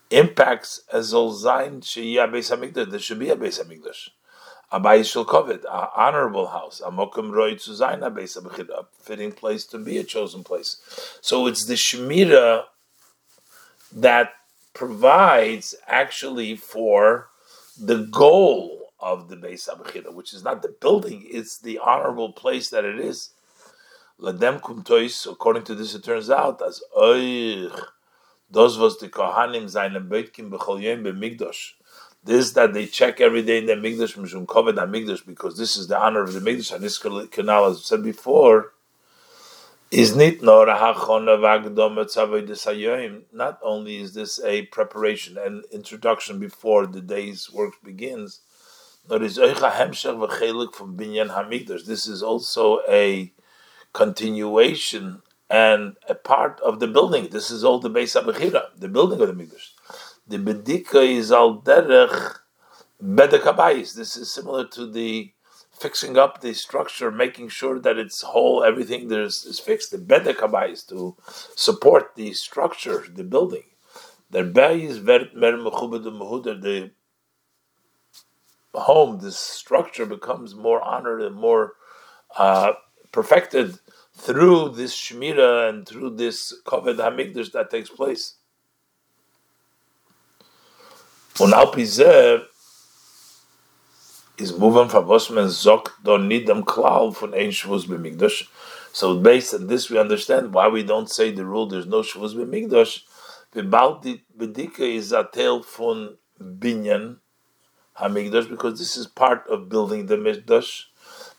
impacts 0.10 0.82
as 0.92 1.10
zain 1.10 1.82
Beis 1.82 2.50
Hamikdash. 2.50 2.92
There 2.92 3.00
should 3.00 3.20
be 3.20 3.30
a 3.30 3.36
Beis 3.36 3.62
Hamikdash. 3.62 4.10
A 4.72 4.80
Bayis 4.80 5.12
shall 5.12 5.26
covet, 5.26 5.66
an 5.70 5.88
honorable 5.96 6.48
house, 6.48 6.80
a 6.80 6.90
mokum 6.90 7.32
roi 7.32 7.56
to 7.56 7.76
zain 7.76 8.00
Beis 8.00 8.38
a 8.38 8.86
fitting 9.00 9.34
place 9.34 9.66
to 9.66 9.78
be 9.78 9.98
a 9.98 10.04
chosen 10.04 10.46
place. 10.46 10.78
So 11.20 11.48
it's 11.48 11.66
the 11.66 11.74
Shmira 11.74 12.66
that 13.92 14.34
provides 14.74 15.76
actually 15.88 16.56
for 16.56 17.28
the 17.78 18.06
goal 18.06 18.94
of 19.02 19.28
the 19.28 19.36
Beis 19.36 19.68
which 20.14 20.34
is 20.34 20.44
not 20.44 20.62
the 20.62 20.74
building, 20.80 21.26
it's 21.28 21.60
the 21.60 21.80
honorable 21.80 22.32
place 22.32 22.70
that 22.70 22.86
it 22.86 22.98
is. 22.98 23.32
Ladem 24.22 24.62
kumtois, 24.62 25.32
according 25.32 25.64
to 25.64 25.74
this, 25.74 25.96
it 25.96 26.04
turns 26.04 26.30
out 26.30 26.62
as 26.62 26.84
oich, 26.96 27.88
those 28.52 28.78
was 28.78 29.00
the 29.00 29.10
kohanim 29.10 29.64
zayin 29.64 30.08
beitkim 30.08 30.52
b'chol 30.52 30.80
yom 30.80 31.04
b'migdosh. 31.04 31.72
This 32.24 32.52
that 32.52 32.74
they 32.74 32.86
check 32.86 33.20
every 33.20 33.42
day 33.42 33.58
in 33.58 33.66
the 33.66 33.74
migdosh 33.74 34.16
mishum 34.16 34.46
koved 34.46 34.76
migdosh 34.76 35.26
because 35.26 35.58
this 35.58 35.76
is 35.76 35.88
the 35.88 35.98
honor 36.00 36.22
of 36.22 36.34
the 36.34 36.40
migdosh. 36.40 36.72
And 36.72 36.84
this 36.84 37.00
canal, 37.00 37.66
as 37.66 37.84
said 37.84 38.04
before, 38.04 38.74
is 39.90 40.16
nit 40.16 40.44
nor 40.44 40.68
Not 43.34 43.60
only 43.64 43.98
is 43.98 44.14
this 44.14 44.40
a 44.44 44.62
preparation 44.68 45.38
and 45.40 45.66
introduction 45.72 46.38
before 46.38 46.86
the 46.86 47.02
day's 47.02 47.52
work 47.52 47.74
begins, 47.84 48.42
nor 49.10 49.24
is 49.24 49.40
oicha 49.40 49.72
hemshech 49.72 50.30
v'chelik 50.30 50.76
from 50.76 50.96
binyan 50.96 51.32
hamikdash. 51.36 51.86
This 51.86 52.06
is 52.08 52.22
also 52.22 52.82
a 52.88 53.34
continuation 53.94 55.22
and 55.50 55.98
a 56.08 56.16
part 56.16 56.60
of 56.62 56.80
the 56.80 56.88
building. 56.88 57.28
This 57.30 57.52
is 57.52 57.64
all 57.64 57.80
the 57.80 57.90
Beis 57.90 58.20
Abechira, 58.20 58.68
the 58.78 58.88
building 58.88 59.22
of 59.22 59.28
the 59.28 59.34
mikdash. 59.34 59.72
The 60.28 60.38
bedika 60.38 61.04
is 61.06 61.32
al 61.32 61.62
derech 61.62 62.38
bedek 63.04 63.44
This 63.94 64.16
is 64.16 64.32
similar 64.32 64.66
to 64.68 64.90
the 64.90 65.34
fixing 65.72 66.18
up 66.18 66.42
the 66.42 66.54
structure, 66.54 67.12
making 67.12 67.50
sure 67.50 67.80
that 67.80 67.98
it's 67.98 68.22
whole, 68.22 68.64
everything 68.64 69.08
there 69.08 69.24
is, 69.24 69.44
is 69.46 69.60
fixed. 69.60 69.92
The 69.92 69.98
bedek 69.98 70.72
is 70.72 70.84
to 70.84 71.18
support 71.56 72.16
the 72.16 72.34
structure, 72.34 73.04
the 73.14 73.24
building. 73.24 73.64
The 74.30 74.44
beis 74.44 75.00
vert 75.00 75.36
mer 75.36 75.58
the 75.58 76.92
home, 78.74 79.20
this 79.20 79.38
structure 79.38 80.06
becomes 80.06 80.56
more 80.56 80.82
honored 80.82 81.22
and 81.22 81.36
more 81.36 81.74
uh, 82.38 82.74
perfected 83.12 83.80
through 84.14 84.70
this 84.70 84.96
shmira 84.96 85.70
and 85.70 85.88
through 85.88 86.12
this 86.12 86.54
koved 86.66 86.98
hamikdash 86.98 87.52
that 87.52 87.70
takes 87.70 87.90
place. 87.90 88.36
Und 91.40 91.54
is 94.42 94.58
moving 94.58 94.90
from 94.90 95.10
Osman 95.10 95.46
Zok 95.46 95.90
don't 96.04 96.28
need 96.28 96.48
them 96.48 96.64
klal 96.64 97.16
von 97.16 97.34
ein 97.34 97.52
Shavuos 97.52 97.86
b'migdash. 97.86 98.48
So 98.94 99.18
based 99.18 99.54
on 99.54 99.68
this, 99.68 99.90
we 99.90 99.98
understand 99.98 100.54
why 100.54 100.68
we 100.68 100.84
don't 100.84 101.10
say 101.10 101.32
the 101.32 101.46
rule. 101.46 101.68
There's 101.68 101.86
no 101.86 102.02
Shavuos 102.02 102.36
b'migdash. 102.36 103.04
V'baldi 103.56 104.22
bedika 104.38 104.80
is 104.80 105.12
a 105.12 105.28
tale 105.32 105.62
von 105.62 106.18
binyan 106.42 107.18
hamigdash 108.00 108.50
because 108.50 108.80
this 108.80 108.98
is 108.98 109.08
part 109.08 109.48
of 109.48 109.70
building 109.70 110.08
the 110.08 110.18
mikdash. 110.18 110.86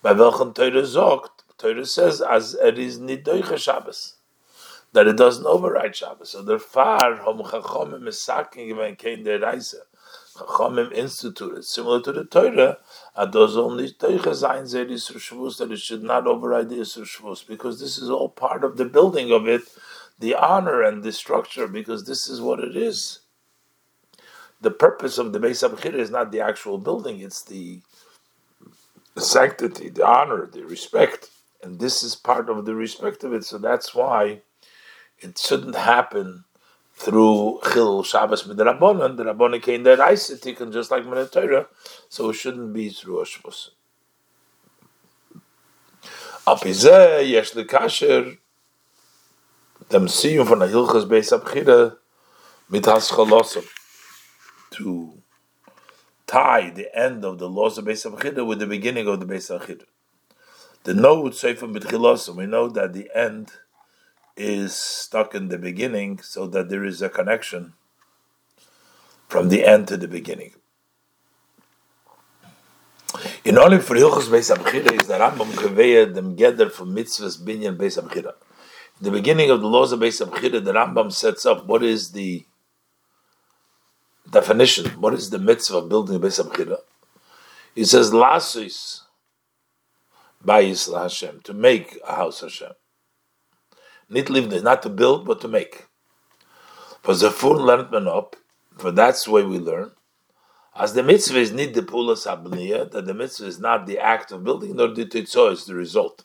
By 0.03 0.13
welchem 0.13 0.53
Torah 0.53 0.83
zokt, 0.83 1.32
Torah 1.63 1.87
says 1.87 2.21
as 2.21 2.55
it 2.55 2.77
is 2.77 2.99
nidoicha 2.99 3.57
Shabbos 3.57 4.17
that 4.93 5.07
it 5.07 5.17
doesn't 5.17 5.47
override 5.47 5.95
Shabbos. 5.95 6.31
So 6.31 6.43
therefore, 6.43 7.17
hom 7.23 7.39
chachomim 7.39 8.03
misaking 8.03 8.69
even 8.69 8.97
kein 8.97 9.23
der 9.23 9.39
Reise. 9.39 9.77
Chachamim 10.37 10.93
instituted, 10.93 11.65
similar 11.65 12.01
to 12.03 12.13
the 12.13 12.25
Torah, 12.25 12.79
and 13.15 13.33
those 13.33 13.57
only 13.57 13.91
Teicha 13.91 14.33
Zayin 14.33 14.67
Zer 14.67 14.87
Yisr 14.87 15.17
Shavuos, 15.17 15.59
that 15.59 15.71
it 15.71 15.79
should 15.79 16.03
not 16.03 16.27
override 16.27 16.69
the 16.69 16.77
Shavuos, 16.77 17.47
because 17.47 17.81
this 17.81 17.97
is 17.97 18.11
all 18.11 18.29
part 18.29 18.65
of 18.65 18.77
the 18.77 18.85
building 18.85 19.31
of 19.31 19.47
it, 19.47 19.63
the 20.19 20.35
honor 20.35 20.83
and 20.83 21.03
the 21.03 21.13
structure, 21.13 21.69
because 21.69 22.07
this 22.07 22.29
is 22.29 22.41
what 22.41 22.61
it 22.61 22.77
is. 22.77 23.21
The 24.61 24.71
purpose 24.71 25.19
of 25.19 25.33
the 25.33 25.39
Beis 25.39 25.69
Abchir 25.69 25.95
is 25.95 26.11
not 26.11 26.33
the 26.33 26.41
actual 26.41 26.79
building, 26.79 27.21
it's 27.21 27.43
the 27.43 27.83
sanctity, 29.17 29.91
the 29.91 30.07
honor, 30.07 30.47
the 30.47 30.65
respect. 30.65 31.31
And 31.63 31.79
this 31.79 32.03
is 32.03 32.17
part 32.17 32.51
of 32.51 32.65
the 32.65 32.75
respect 32.75 33.23
of 33.23 33.33
it, 33.33 33.45
so 33.45 33.57
that's 33.57 33.95
why 33.95 34.43
it 35.21 35.39
shouldn't 35.39 35.77
happen 35.77 36.45
through 36.95 37.61
Chil 37.73 38.03
Shabbos 38.03 38.47
with 38.47 38.57
the 38.57 38.65
Rabbanon 38.65 39.63
came 39.63 39.83
there 39.85 39.97
Isatikin 39.97 40.73
just 40.73 40.91
like 40.91 41.05
Torah, 41.31 41.69
so 42.09 42.31
it 42.31 42.35
shouldn't 42.35 42.73
be 42.73 42.89
through 42.89 43.25
Shabbos. 43.25 43.71
Apizeh, 46.47 47.29
Yesh 47.29 47.53
Lekasher, 47.53 48.39
dem 49.89 50.07
Siyum 50.07 50.47
von 50.47 50.59
der 50.59 50.69
Hilchas 50.69 51.09
Beis 51.09 51.31
Abchira 51.33 51.97
mit 52.69 52.83
Haschalosim, 52.83 53.65
to 54.73 55.23
tie 56.27 56.71
the 56.71 56.93
end 56.99 57.25
of 57.25 57.39
the 57.39 57.49
laws 57.49 57.79
of 57.79 57.85
Beis 57.85 58.05
Abchira 58.05 58.45
with 58.45 58.59
the 58.59 58.67
beginning 58.67 59.07
of 59.07 59.21
the 59.21 59.27
Beis 59.27 59.57
Abchira. 59.57 59.85
The 60.85 60.95
note 60.95 61.37
Sefer 61.37 61.69
Mitchilosim, 61.69 62.37
we 62.37 62.47
know 62.47 62.69
that 62.69 62.93
the 62.93 63.09
end 63.15 63.53
is 64.37 64.75
stuck 64.75 65.35
in 65.35 65.49
the 65.49 65.59
beginning 65.59 66.21
so 66.23 66.47
that 66.49 66.69
there 66.71 66.85
is 66.85 67.01
a 67.03 67.09
connection 67.09 67.75
from 69.29 69.49
the 69.49 69.65
end 69.65 69.87
to 69.89 69.97
the 69.97 70.09
beginning. 70.09 70.55
In 73.45 73.59
only 73.59 73.79
for 73.79 73.95
Hilchos 73.95 74.29
Beis 74.29 74.55
Abchira 74.55 75.01
is 75.01 75.07
the 75.07 75.15
Rambam 75.15 75.53
Kaveya 75.53 76.13
them 76.13 76.35
gather 76.35 76.69
from 76.69 76.97
mitzvahs 76.97 77.41
binyan 77.41 77.77
Beis 77.77 78.03
Abchira. 78.03 78.33
The 79.01 79.11
beginning 79.11 79.51
of 79.51 79.61
the 79.61 79.69
laws 79.69 79.93
of 79.93 80.01
Beis 80.01 80.25
Abchira, 80.25 80.65
the 80.65 80.73
Rambam 80.73 81.13
sets 81.13 81.47
up 81.47 81.67
what 81.67 81.85
is 81.85 82.11
the 82.13 82.45
definition, 84.29 84.87
what 85.01 85.15
is 85.15 85.31
the 85.31 85.39
mitzvah 85.39 85.79
of 85.79 85.89
building 85.89 86.19
Beis 86.19 86.43
Abchira. 86.43 86.79
He 87.75 87.85
says, 87.85 88.11
Lasis, 88.11 89.02
Bayis 90.45 90.93
Hashem, 90.93 91.41
to 91.45 91.53
make 91.53 91.99
a 92.07 92.17
house 92.17 92.41
Hashem. 92.41 92.73
Nit 94.09 94.27
livne, 94.27 94.63
not 94.63 94.83
to 94.83 94.89
build, 94.89 95.25
but 95.25 95.41
to 95.41 95.49
make. 95.49 95.87
For 97.03 97.15
full 97.15 97.57
learned 97.57 97.91
man 97.91 98.09
up, 98.09 98.37
for 98.77 98.91
that's 98.91 99.25
the 99.25 99.31
way 99.31 99.43
we 99.43 99.59
learn. 99.59 99.93
As 100.75 100.95
the 100.95 101.03
mitzvah 101.03 101.39
is 101.39 101.53
not 101.53 101.75
the 101.75 101.83
pulas 101.83 102.27
abniya, 102.27 102.91
that 102.91 103.07
the 103.07 103.15
mitzvah 103.15 103.47
is 103.47 103.61
not 103.61 103.87
the 103.87 103.99
act 103.99 104.33
of 104.33 104.43
building, 104.43 104.77
nor 104.77 104.89
the 104.89 105.05
titzo 105.05 105.53
is 105.53 105.65
the 105.67 105.75
result. 105.75 106.25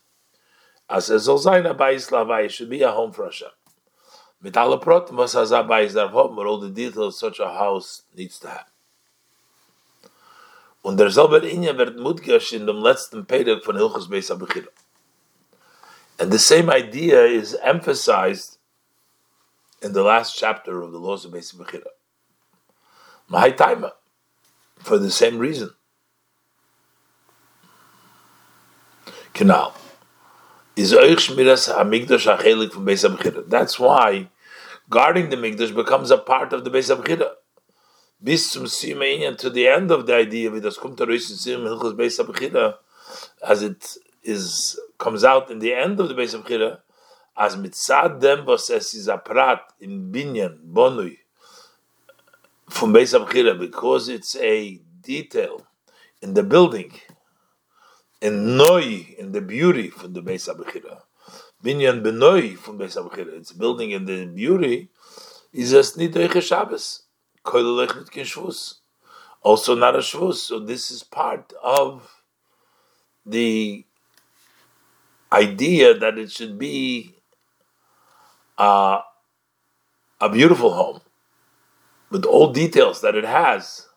As 0.89 1.09
a 1.09 1.15
zolzaina 1.15 1.77
bayis 1.77 2.09
lavai 2.11 2.49
should 2.49 2.69
be 2.69 2.81
a 2.81 2.91
home 2.91 3.11
for 3.11 3.25
Hashem. 3.25 3.49
Mit 4.41 4.55
alle 4.55 4.77
prot 4.77 5.11
was 5.11 5.35
hazah 5.35 5.67
bayis 5.67 5.95
but 5.95 6.45
all 6.45 6.59
the 6.59 6.69
details 6.69 7.19
such 7.19 7.39
a 7.39 7.49
house 7.49 8.03
needs 8.15 8.39
to 8.39 8.49
have. 8.49 8.65
Und 10.87 10.95
der 10.95 11.11
selber 11.11 11.43
Inja 11.43 11.77
wird 11.77 11.97
mutgesch 11.97 12.53
in 12.53 12.65
dem 12.65 12.77
letzten 12.77 13.25
Pedek 13.25 13.65
von 13.65 13.75
Hilchus 13.75 14.09
Beis 14.09 14.31
Abechira. 14.31 14.69
And 16.17 16.31
the 16.31 16.39
same 16.39 16.69
idea 16.69 17.25
is 17.25 17.57
emphasized 17.61 18.57
in 19.81 19.91
the 19.91 20.01
last 20.01 20.37
chapter 20.37 20.81
of 20.81 20.93
the 20.93 20.97
laws 20.97 21.25
of 21.25 21.33
Beis 21.33 21.53
Bechira. 21.53 21.89
Mahai 23.29 23.91
for 24.79 24.97
the 24.97 25.11
same 25.11 25.39
reason. 25.39 25.71
Canal 29.33 29.73
is 30.77 30.93
Shmiras 30.93 31.67
Hamikdash 31.67 32.33
Achelik 32.33 32.71
from 32.71 32.85
Beis 32.85 33.03
Bechira. 33.13 33.43
That's 33.45 33.77
why 33.77 34.29
guarding 34.89 35.31
the 35.31 35.35
Mikdash 35.35 35.75
becomes 35.75 36.11
a 36.11 36.17
part 36.17 36.53
of 36.53 36.63
the 36.63 36.71
Beis 36.71 36.95
Bechira. 36.95 37.31
Bis 38.19 38.51
zum 38.51 38.65
Simein 38.65 39.37
to 39.37 39.49
the 39.49 39.67
end 39.67 39.91
of 39.91 40.07
the 40.07 40.15
idea 40.15 40.51
of 40.51 40.59
das 40.61 40.77
kommt 40.77 40.99
der 40.99 41.19
Sim 41.19 41.61
Hilchos 41.61 41.95
Beis 41.95 42.17
Bechira 42.17 42.79
as 43.43 43.61
it 43.61 43.99
is 44.23 44.79
comes 44.97 45.23
out 45.23 45.51
in 45.51 45.59
the 45.59 45.71
end 45.71 45.99
of 45.99 46.09
the 46.09 46.15
Beis 46.15 46.35
Bechira 46.35 46.79
as 47.35 47.55
mitzad 47.55 48.19
dem 48.19 48.43
was 48.45 48.71
es 48.71 48.95
is 48.95 49.07
a 49.07 49.19
prat 49.19 49.61
in 49.79 50.11
binyan 50.11 50.57
bonui 50.65 51.19
from 52.67 52.91
Beis 52.91 53.13
Bechira 53.13 53.57
because 53.57 54.09
it's 54.09 54.35
a 54.37 54.81
detail 55.01 55.67
in 56.19 56.33
the 56.33 56.41
building 56.41 56.91
in 58.19 58.57
noi 58.57 59.13
in 59.19 59.31
the 59.31 59.41
beauty 59.41 59.89
from 59.89 60.13
the 60.13 60.23
Beis 60.23 60.49
Bechira 60.49 61.01
binyan 61.63 62.01
benoi 62.01 62.57
from 62.57 62.79
Beis 62.79 62.97
Bechira 62.97 63.37
it's 63.37 63.51
building 63.51 63.91
in 63.91 64.05
the 64.05 64.25
beauty 64.25 64.89
is 65.53 65.71
as 65.71 65.93
nidoich 65.93 66.41
Shabbos 66.41 67.03
also 69.41 69.75
not 69.75 69.95
a 69.95 69.99
shvus. 69.99 70.35
So 70.35 70.59
this 70.59 70.91
is 70.91 71.03
part 71.03 71.53
of 71.63 72.21
the 73.25 73.85
idea 75.31 75.93
that 75.97 76.17
it 76.17 76.31
should 76.31 76.57
be 76.57 77.15
uh, 78.57 79.01
a 80.19 80.29
beautiful 80.29 80.73
home 80.73 81.01
with 82.09 82.25
all 82.25 82.51
details 82.51 83.01
that 83.01 83.15
it 83.15 83.25
has. 83.25 83.87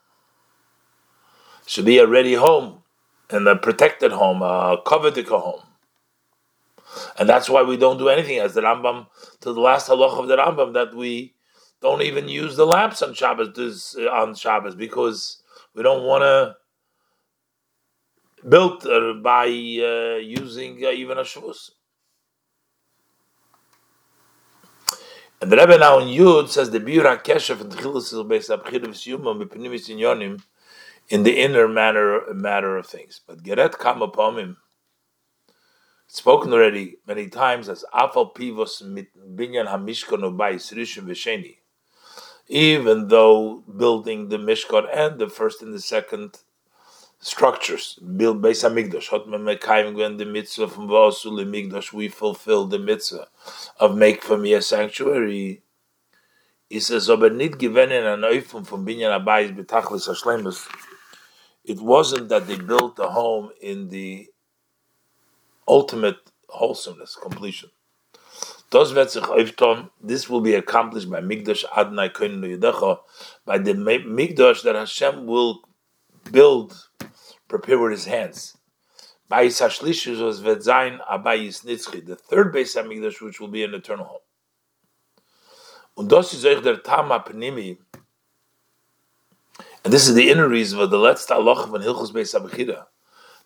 Should 1.66 1.84
be 1.84 1.98
a 1.98 2.07
ready 2.07 2.34
home 2.34 2.82
and 3.30 3.46
a 3.46 3.55
protected 3.55 4.12
home, 4.12 4.42
a 4.42 4.78
coveted 4.84 5.28
home. 5.28 5.62
And 7.16 7.28
that's 7.28 7.48
why 7.48 7.62
we 7.62 7.76
don't 7.76 7.98
do 7.98 8.09
anything 8.09 8.38
as 8.38 8.55
the 8.55 8.62
Rambam, 8.62 9.07
to 9.40 9.53
the 9.53 9.61
last 9.61 9.88
halach 9.88 10.18
of 10.18 10.26
the 10.26 10.36
Rambam, 10.36 10.72
that 10.74 10.94
we 10.94 11.34
don't 11.80 12.02
even 12.02 12.28
use 12.28 12.56
the 12.56 12.66
lamps 12.66 13.02
on 13.02 13.14
Shabbos 13.14 13.96
uh, 13.98 14.08
on 14.10 14.34
Shabbos 14.34 14.74
because 14.74 15.42
we 15.74 15.82
don't 15.82 16.04
want 16.04 16.22
to 16.22 16.56
build 18.48 18.86
uh, 18.86 19.14
by 19.14 19.46
uh, 19.46 20.18
using 20.18 20.84
uh, 20.84 20.90
even 20.90 21.18
a 21.18 21.22
Shavuos. 21.22 21.70
And 25.40 25.50
the 25.50 25.56
Rebbe 25.56 25.78
now 25.78 25.98
in 25.98 26.08
Yud 26.08 26.48
says 26.48 26.70
the 26.70 26.80
Biura 26.80 27.22
Keshev 27.22 27.62
and 27.62 27.72
Tchilas 27.72 28.12
is 28.12 28.22
based 28.28 28.50
on 28.50 28.60
Chidus 28.60 29.06
Yuma 29.06 29.34
Mipnimis 29.34 29.88
Inyonim 29.88 30.42
in 31.08 31.22
the 31.22 31.40
inner 31.40 31.66
manner 31.66 32.34
matter 32.34 32.76
of 32.76 32.86
things. 32.86 33.22
But 33.26 33.42
Geret 33.42 33.78
Kam 33.78 34.02
upon 34.02 34.38
him 34.38 34.58
spoken 36.08 36.52
already 36.52 36.98
many 37.06 37.28
times 37.28 37.70
as 37.70 37.86
Afal 37.94 38.34
Pivos 38.34 38.82
mit 38.82 39.08
Binyan 39.34 39.66
Hamishkon 39.66 40.20
Ubayis 40.20 40.74
Rishon 40.74 41.04
Vesheni 41.04 41.56
even 42.51 43.07
though 43.07 43.62
building 43.76 44.28
the 44.28 44.36
Mishkan 44.36 44.88
and 44.92 45.20
the 45.20 45.28
first 45.28 45.62
and 45.62 45.72
the 45.72 45.80
second 45.80 46.40
structures, 47.20 47.96
build 48.16 48.42
Beis 48.42 48.64
Hamikdash, 48.64 49.94
when 49.94 50.16
the 50.16 50.24
mitzvah 50.24 50.66
from 50.66 50.88
Vasul 50.88 51.44
Migdash, 51.46 51.92
we 51.92 52.09
fulfill 52.09 52.66
the 52.66 52.80
mitzvah 52.80 53.28
of 53.78 53.96
make 53.96 54.24
for 54.24 54.36
me 54.36 54.53
a 54.55 54.61
sanctuary. 54.61 55.62
He 56.68 56.80
says. 56.80 57.09
It 57.09 57.20
wasn't 61.80 62.28
that 62.30 62.46
they 62.48 62.57
built 62.57 62.96
the 62.96 63.11
home 63.11 63.51
in 63.61 63.88
the 63.90 64.28
ultimate 65.68 66.18
wholesomeness, 66.48 67.14
completion. 67.14 67.70
This 68.70 70.28
will 70.28 70.40
be 70.40 70.54
accomplished 70.54 71.10
by 71.10 71.20
Migdash 71.20 71.64
Adnai 71.64 72.12
Koinu 72.12 72.58
Yedecha, 72.58 73.00
by 73.44 73.58
the 73.58 73.72
Migdash 73.74 74.62
that 74.62 74.76
Hashem 74.76 75.26
will 75.26 75.62
build, 76.30 76.88
prepare 77.48 77.78
with 77.78 77.92
His 77.92 78.04
hands. 78.04 78.56
By 79.28 79.46
Sashlishus 79.46 80.22
was 80.22 80.40
Vetzain 80.40 81.00
Abayis 81.08 81.64
Nitzchi, 81.64 82.04
the 82.04 82.16
third 82.16 82.52
base 82.52 82.76
of 82.76 82.86
Migdash, 82.86 83.20
which 83.20 83.40
will 83.40 83.48
be 83.48 83.64
an 83.64 83.74
eternal 83.74 84.04
home. 84.04 84.20
Das 86.08 86.32
and 89.82 89.92
this 89.92 90.08
is 90.08 90.14
the 90.14 90.30
inner 90.30 90.48
reason 90.48 90.78
of 90.78 90.90
the 90.90 90.98
letzte 90.98 91.28
halacha 91.28 91.68
von 91.68 91.80
Hilchus 91.80 92.12
Beis 92.12 92.38
Abechira. 92.38 92.84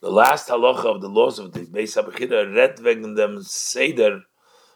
The 0.01 0.11
last 0.11 0.49
halacha 0.49 0.87
of 0.87 1.01
the 1.01 1.09
laws 1.09 1.39
of 1.39 1.53
the 1.53 1.61
Beis 1.61 1.97
Abechira 1.97 2.53
read 2.55 2.79
wegen 2.79 3.17
dem 3.17 3.41
Seder 3.43 4.23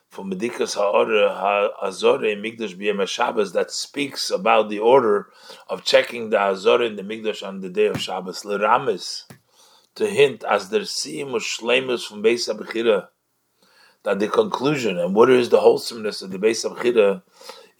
from 0.08 0.30
Medikas 0.32 0.74
Ha'orah 0.74 1.34
Ha'azore 1.34 2.34
Migdash 2.36 2.76
B'Yem 2.76 3.06
Shabbos 3.06 3.52
that 3.52 3.70
speaks 3.70 4.30
about 4.30 4.68
the 4.68 4.78
order 4.78 5.28
of 5.68 5.84
checking 5.84 6.30
the 6.30 6.38
Azore 6.38 6.86
in 6.86 6.96
the 6.96 7.02
Migdash 7.02 7.46
on 7.46 7.60
the 7.60 7.68
day 7.68 7.86
of 7.86 8.00
Shabbos. 8.00 8.44
L'ramis, 8.44 9.24
to 9.94 10.06
hint 10.06 10.44
as 10.44 10.70
there 10.70 10.84
seem 10.84 11.28
Shlemus 11.28 12.06
from 12.06 12.22
Beis 12.22 12.48
Abchira, 12.52 13.08
that 14.04 14.18
the 14.18 14.28
conclusion 14.28 14.98
and 14.98 15.14
what 15.14 15.30
is 15.30 15.50
the 15.50 15.60
wholesomeness 15.60 16.22
of 16.22 16.30
the 16.30 16.38
Beis 16.38 16.64
Abchira 16.64 17.22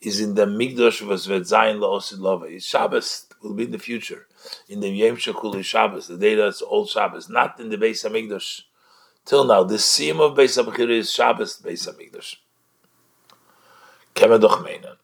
is 0.01 0.21
in 0.21 0.35
the 0.35 0.47
Migdash 0.47 1.01
was 1.03 1.27
Vetzayin 1.27 1.79
La'osid 1.79 2.19
Lova. 2.19 2.63
Shabbos 2.63 3.27
will 3.43 3.55
be 3.55 3.65
in 3.65 3.71
the 3.71 3.79
future, 3.79 4.27
in 4.69 4.81
the 4.81 4.89
Yom 4.91 5.17
Shakuli 5.17 5.65
Shabbos, 5.65 6.09
the 6.09 6.19
day 6.19 6.35
that's 6.35 6.63
old 6.63 6.89
Shabbos, 6.89 7.29
not 7.29 7.59
in 7.59 7.71
the 7.71 7.77
Beis 7.77 8.07
Hamikdash 8.07 8.63
Till 9.29 9.45
now, 9.45 9.63
the 9.63 9.79
seam 9.79 10.21
of 10.21 10.39
Beis 10.39 10.57
Hamikdash 10.57 10.89
is 10.89 11.13
Shabbos 11.13 11.61
Beis 11.61 11.87
Hamikdash. 11.87 12.37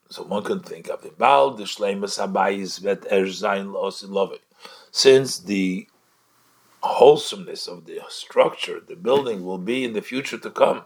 So 0.09 0.23
one 0.23 0.43
can 0.43 0.61
think 0.61 0.89
of 0.89 1.05
it. 1.05 1.19
Baal 1.19 1.51
the 1.51 1.65
Shleimus 1.65 2.19
Habayis 2.19 2.81
vet 2.81 3.05
Er 3.13 3.27
Zayin 3.27 3.71
Love. 4.09 4.39
Since 4.91 5.41
the 5.41 5.87
wholesomeness 6.83 7.67
of 7.67 7.85
the 7.85 8.01
structure, 8.09 8.81
the 8.81 8.97
building 8.97 9.45
will 9.45 9.59
be 9.59 9.85
in 9.85 9.93
the 9.93 10.01
future 10.01 10.39
to 10.39 10.51
come. 10.51 10.85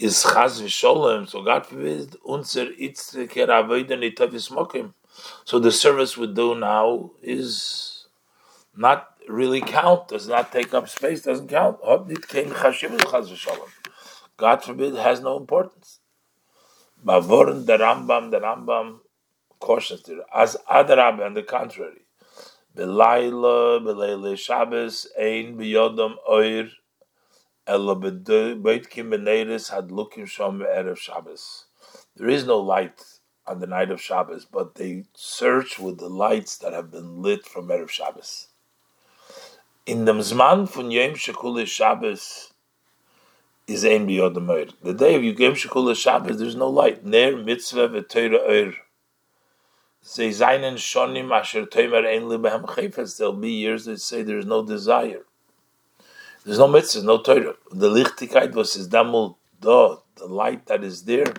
Is 0.00 0.24
Chaz 0.24 0.60
v'Sholem, 0.60 1.28
so 1.28 1.40
God 1.40 1.66
forbid, 1.66 2.16
unser 2.28 2.66
itzker 2.66 3.46
itavis 3.46 4.50
mokim. 4.50 4.92
So 5.44 5.60
the 5.60 5.70
service 5.70 6.16
we 6.16 6.26
do 6.26 6.56
now 6.56 7.12
is 7.22 8.08
not 8.76 9.13
really 9.28 9.60
count, 9.60 10.08
does 10.08 10.28
not 10.28 10.52
take 10.52 10.74
up 10.74 10.88
space, 10.88 11.22
doesn't 11.22 11.48
count. 11.48 11.78
God 14.36 14.64
forbid, 14.64 14.94
has 14.94 15.20
no 15.20 15.36
importance. 15.36 16.00
Bavorn 17.04 17.66
the 17.66 17.78
Rambam, 17.78 18.30
the 18.30 18.40
Rambam 18.40 19.00
cautions 19.60 20.02
there. 20.02 20.18
As 20.34 20.56
Adarab, 20.70 21.24
on 21.24 21.34
the 21.34 21.42
contrary. 21.42 22.06
Belayla, 22.76 23.80
Belayla 23.80 24.36
Shabbos, 24.38 25.06
Ein 25.18 25.56
Biyodam 25.56 26.16
Oir, 26.28 26.68
Ela 27.66 27.96
Beitkim 27.96 29.10
Beneris 29.10 29.70
had 29.72 29.92
looking 29.92 30.26
Shom 30.26 30.60
Erev 30.60 30.96
Shabbos. 30.96 31.66
There 32.16 32.28
is 32.28 32.46
no 32.46 32.58
light 32.58 33.00
on 33.46 33.60
the 33.60 33.66
night 33.66 33.90
of 33.90 34.00
Shabbos, 34.00 34.44
but 34.44 34.74
they 34.74 35.04
search 35.14 35.78
with 35.78 35.98
the 35.98 36.08
lights 36.08 36.58
that 36.58 36.72
have 36.72 36.90
been 36.90 37.22
lit 37.22 37.46
from 37.46 37.68
Erev 37.68 37.90
Shabbos 37.90 38.48
in 39.86 40.06
dem 40.06 40.20
Zman 40.20 40.66
von 40.66 40.90
Yom 40.90 41.14
Shekule 41.14 41.66
Shabbos 41.66 42.52
is 43.66 43.84
ein 43.84 44.06
biyod. 44.06 44.72
The 44.82 44.94
day 44.94 45.14
of 45.14 45.22
Yom 45.22 45.54
Shekule 45.54 45.94
Shabbos, 45.94 46.38
there's 46.38 46.56
no 46.56 46.68
light. 46.68 47.04
Ner 47.04 47.36
mitzvah 47.36 47.88
v'teira 47.88 48.48
oir. 48.48 48.74
Say 50.00 50.30
zainen 50.30 50.76
shonim 50.76 51.30
asher 51.32 51.66
toimer 51.66 52.06
ein 52.06 52.22
libehem 52.22 52.64
chayfetz. 52.64 53.18
There'll 53.18 53.34
be 53.34 53.50
years 53.50 53.84
that 53.84 54.00
say 54.00 54.22
there's 54.22 54.46
no 54.46 54.64
desire. 54.64 55.24
There's 56.44 56.58
no 56.58 56.68
mitzvah, 56.68 57.02
no 57.04 57.20
Torah. 57.20 57.54
The 57.70 57.90
lichtigkeit 57.90 58.54
was 58.54 58.76
is 58.76 58.88
damul 58.88 59.36
da, 59.60 59.96
the 60.16 60.26
light 60.26 60.66
that 60.66 60.82
is 60.82 61.04
there. 61.04 61.32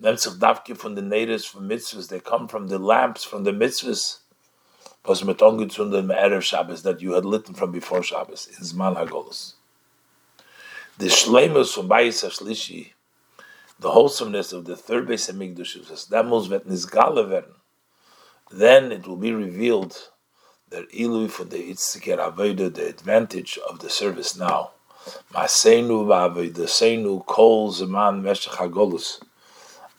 Nemtzach 0.00 0.38
davke 0.38 0.76
from 0.76 0.94
the 0.94 1.02
natives 1.02 1.44
from 1.44 1.68
mitzvahs. 1.68 2.08
They 2.08 2.20
come 2.20 2.48
from 2.48 2.68
the 2.68 2.78
lamps, 2.78 3.24
from 3.24 3.44
the 3.44 3.52
mitzvahs 3.52 4.18
was 5.08 5.24
mit 5.24 5.38
ungezündet 5.38 6.00
im 6.00 6.10
Erev 6.10 6.42
Shabbos 6.42 6.82
that 6.82 7.00
you 7.00 7.14
had 7.14 7.24
lit 7.24 7.46
from 7.56 7.72
before 7.72 8.02
Shabbos 8.02 8.46
in 8.46 8.62
Zman 8.62 8.94
HaGolus. 8.94 9.54
The 10.98 11.06
Shleimus 11.06 11.72
from 11.72 11.88
Bayis 11.88 12.24
HaShlishi, 12.24 12.92
the 13.78 13.90
wholesomeness 13.90 14.52
of 14.52 14.66
the 14.66 14.76
third 14.76 15.06
base 15.08 15.32
was 15.32 16.06
demos 16.10 16.48
vet 16.48 16.66
nizgale 16.66 17.26
werden. 17.26 17.54
Then 18.50 18.92
it 18.92 19.06
will 19.06 19.16
be 19.16 19.32
revealed 19.32 20.10
that 20.68 20.90
Ilui 20.90 21.30
for 21.30 21.44
the 21.44 21.70
Itziker 21.70 22.18
Avodah, 22.18 22.74
the 22.74 22.88
advantage 22.88 23.58
of 23.68 23.78
the 23.78 23.88
service 23.88 24.36
now, 24.36 24.72
Maseinu 25.32 26.04
v'avodaseinu 26.04 27.24
kol 27.24 27.72
zeman 27.72 28.20
meshech 28.20 28.54
hagolus. 28.54 29.22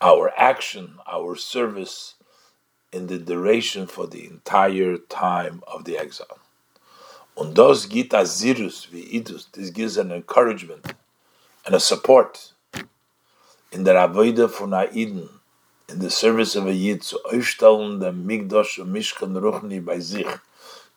Our 0.02 0.32
action, 0.38 1.00
our 1.08 1.36
service 1.36 2.14
in 2.92 3.08
the 3.08 3.18
duration 3.18 3.88
for 3.88 4.08
the 4.08 4.26
entire 4.26 4.98
time 4.98 5.62
of 5.68 5.86
the 5.86 5.98
exile. 5.98 6.40
Und 7.36 7.58
das 7.58 7.88
gibt 7.88 8.14
azirus 8.14 8.88
v'idus. 8.88 9.52
This 9.52 9.70
gives 9.70 9.98
an 9.98 10.12
encouragement 10.12 10.94
and 11.66 11.76
a 11.76 11.80
support 11.80 12.54
in 13.72 13.84
der 13.84 13.96
Avoide 13.96 14.50
von 14.50 14.72
Aiden, 14.72 15.30
in 15.88 16.00
the 16.00 16.10
service 16.10 16.56
of 16.56 16.66
a 16.66 16.74
Yid, 16.74 17.04
zu 17.04 17.18
aufstellen 17.26 18.00
der 18.00 18.12
Migdosh 18.12 18.80
und 18.80 18.92
Mishkan 18.92 19.38
Ruchni 19.38 19.80
bei 19.80 20.00
sich, 20.00 20.28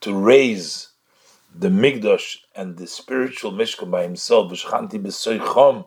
to 0.01 0.13
raise 0.19 0.89
the 1.55 1.69
Migdosh 1.69 2.39
and 2.55 2.79
the 2.79 2.87
spiritual 2.87 3.53
Mishkan 3.53 3.91
by 3.91 4.03
himself, 4.03 4.51
v'shchanti 4.51 4.99
b'soichom, 5.01 5.85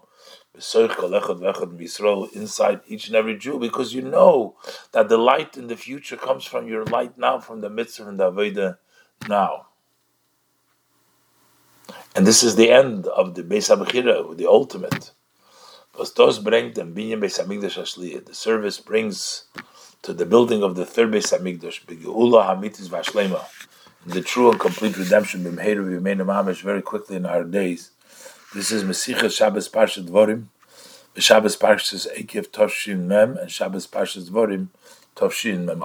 inside 2.34 2.82
each 2.88 3.08
and 3.08 3.16
every 3.16 3.38
Jew, 3.38 3.60
because 3.60 3.94
you 3.94 4.02
know 4.02 4.56
that 4.92 5.10
the 5.10 5.18
light 5.18 5.58
in 5.58 5.68
the 5.68 5.78
future 5.78 6.18
comes 6.18 6.46
from 6.46 6.68
your 6.68 6.86
light 6.86 7.18
now, 7.18 7.40
from 7.40 7.62
the 7.62 7.70
mitzvah 7.70 8.08
and 8.08 8.20
the 8.20 8.32
Avodah 8.32 8.78
now. 9.28 9.68
And 12.16 12.26
this 12.26 12.44
is 12.44 12.56
the 12.56 12.72
end 12.72 13.08
of 13.08 13.36
the 13.36 13.44
Beis 13.44 13.70
HaBechira, 13.76 14.38
the 14.38 14.48
ultimate. 14.48 15.12
The 15.98 16.06
service 18.34 18.80
brings 18.80 19.46
to 20.02 20.14
the 20.14 20.26
building 20.26 20.64
of 20.64 20.76
the 20.76 20.86
third 20.86 21.12
Beis 21.12 21.32
Hamikdash, 21.32 21.86
the 24.06 24.22
true 24.22 24.50
and 24.52 24.60
complete 24.60 24.98
redemption, 24.98 25.44
very 25.44 26.82
quickly 26.82 27.16
in 27.16 27.26
our 27.26 27.44
days. 27.44 27.92
This 28.56 28.72
is 28.72 28.86
Mesicha 28.86 29.30
Shabbos 29.30 29.68
Parshat 29.68 30.08
Dvorim, 30.08 30.46
Shabbos 31.18 31.58
Parshat 31.58 32.08
Ekev 32.16 32.48
Tovshin 32.52 33.00
Mem, 33.00 33.36
and 33.36 33.52
Shabbos 33.52 33.86
Parshat 33.86 34.30
Dvorim 34.30 34.70
Tovshin 35.14 35.66
Mem 35.66 35.84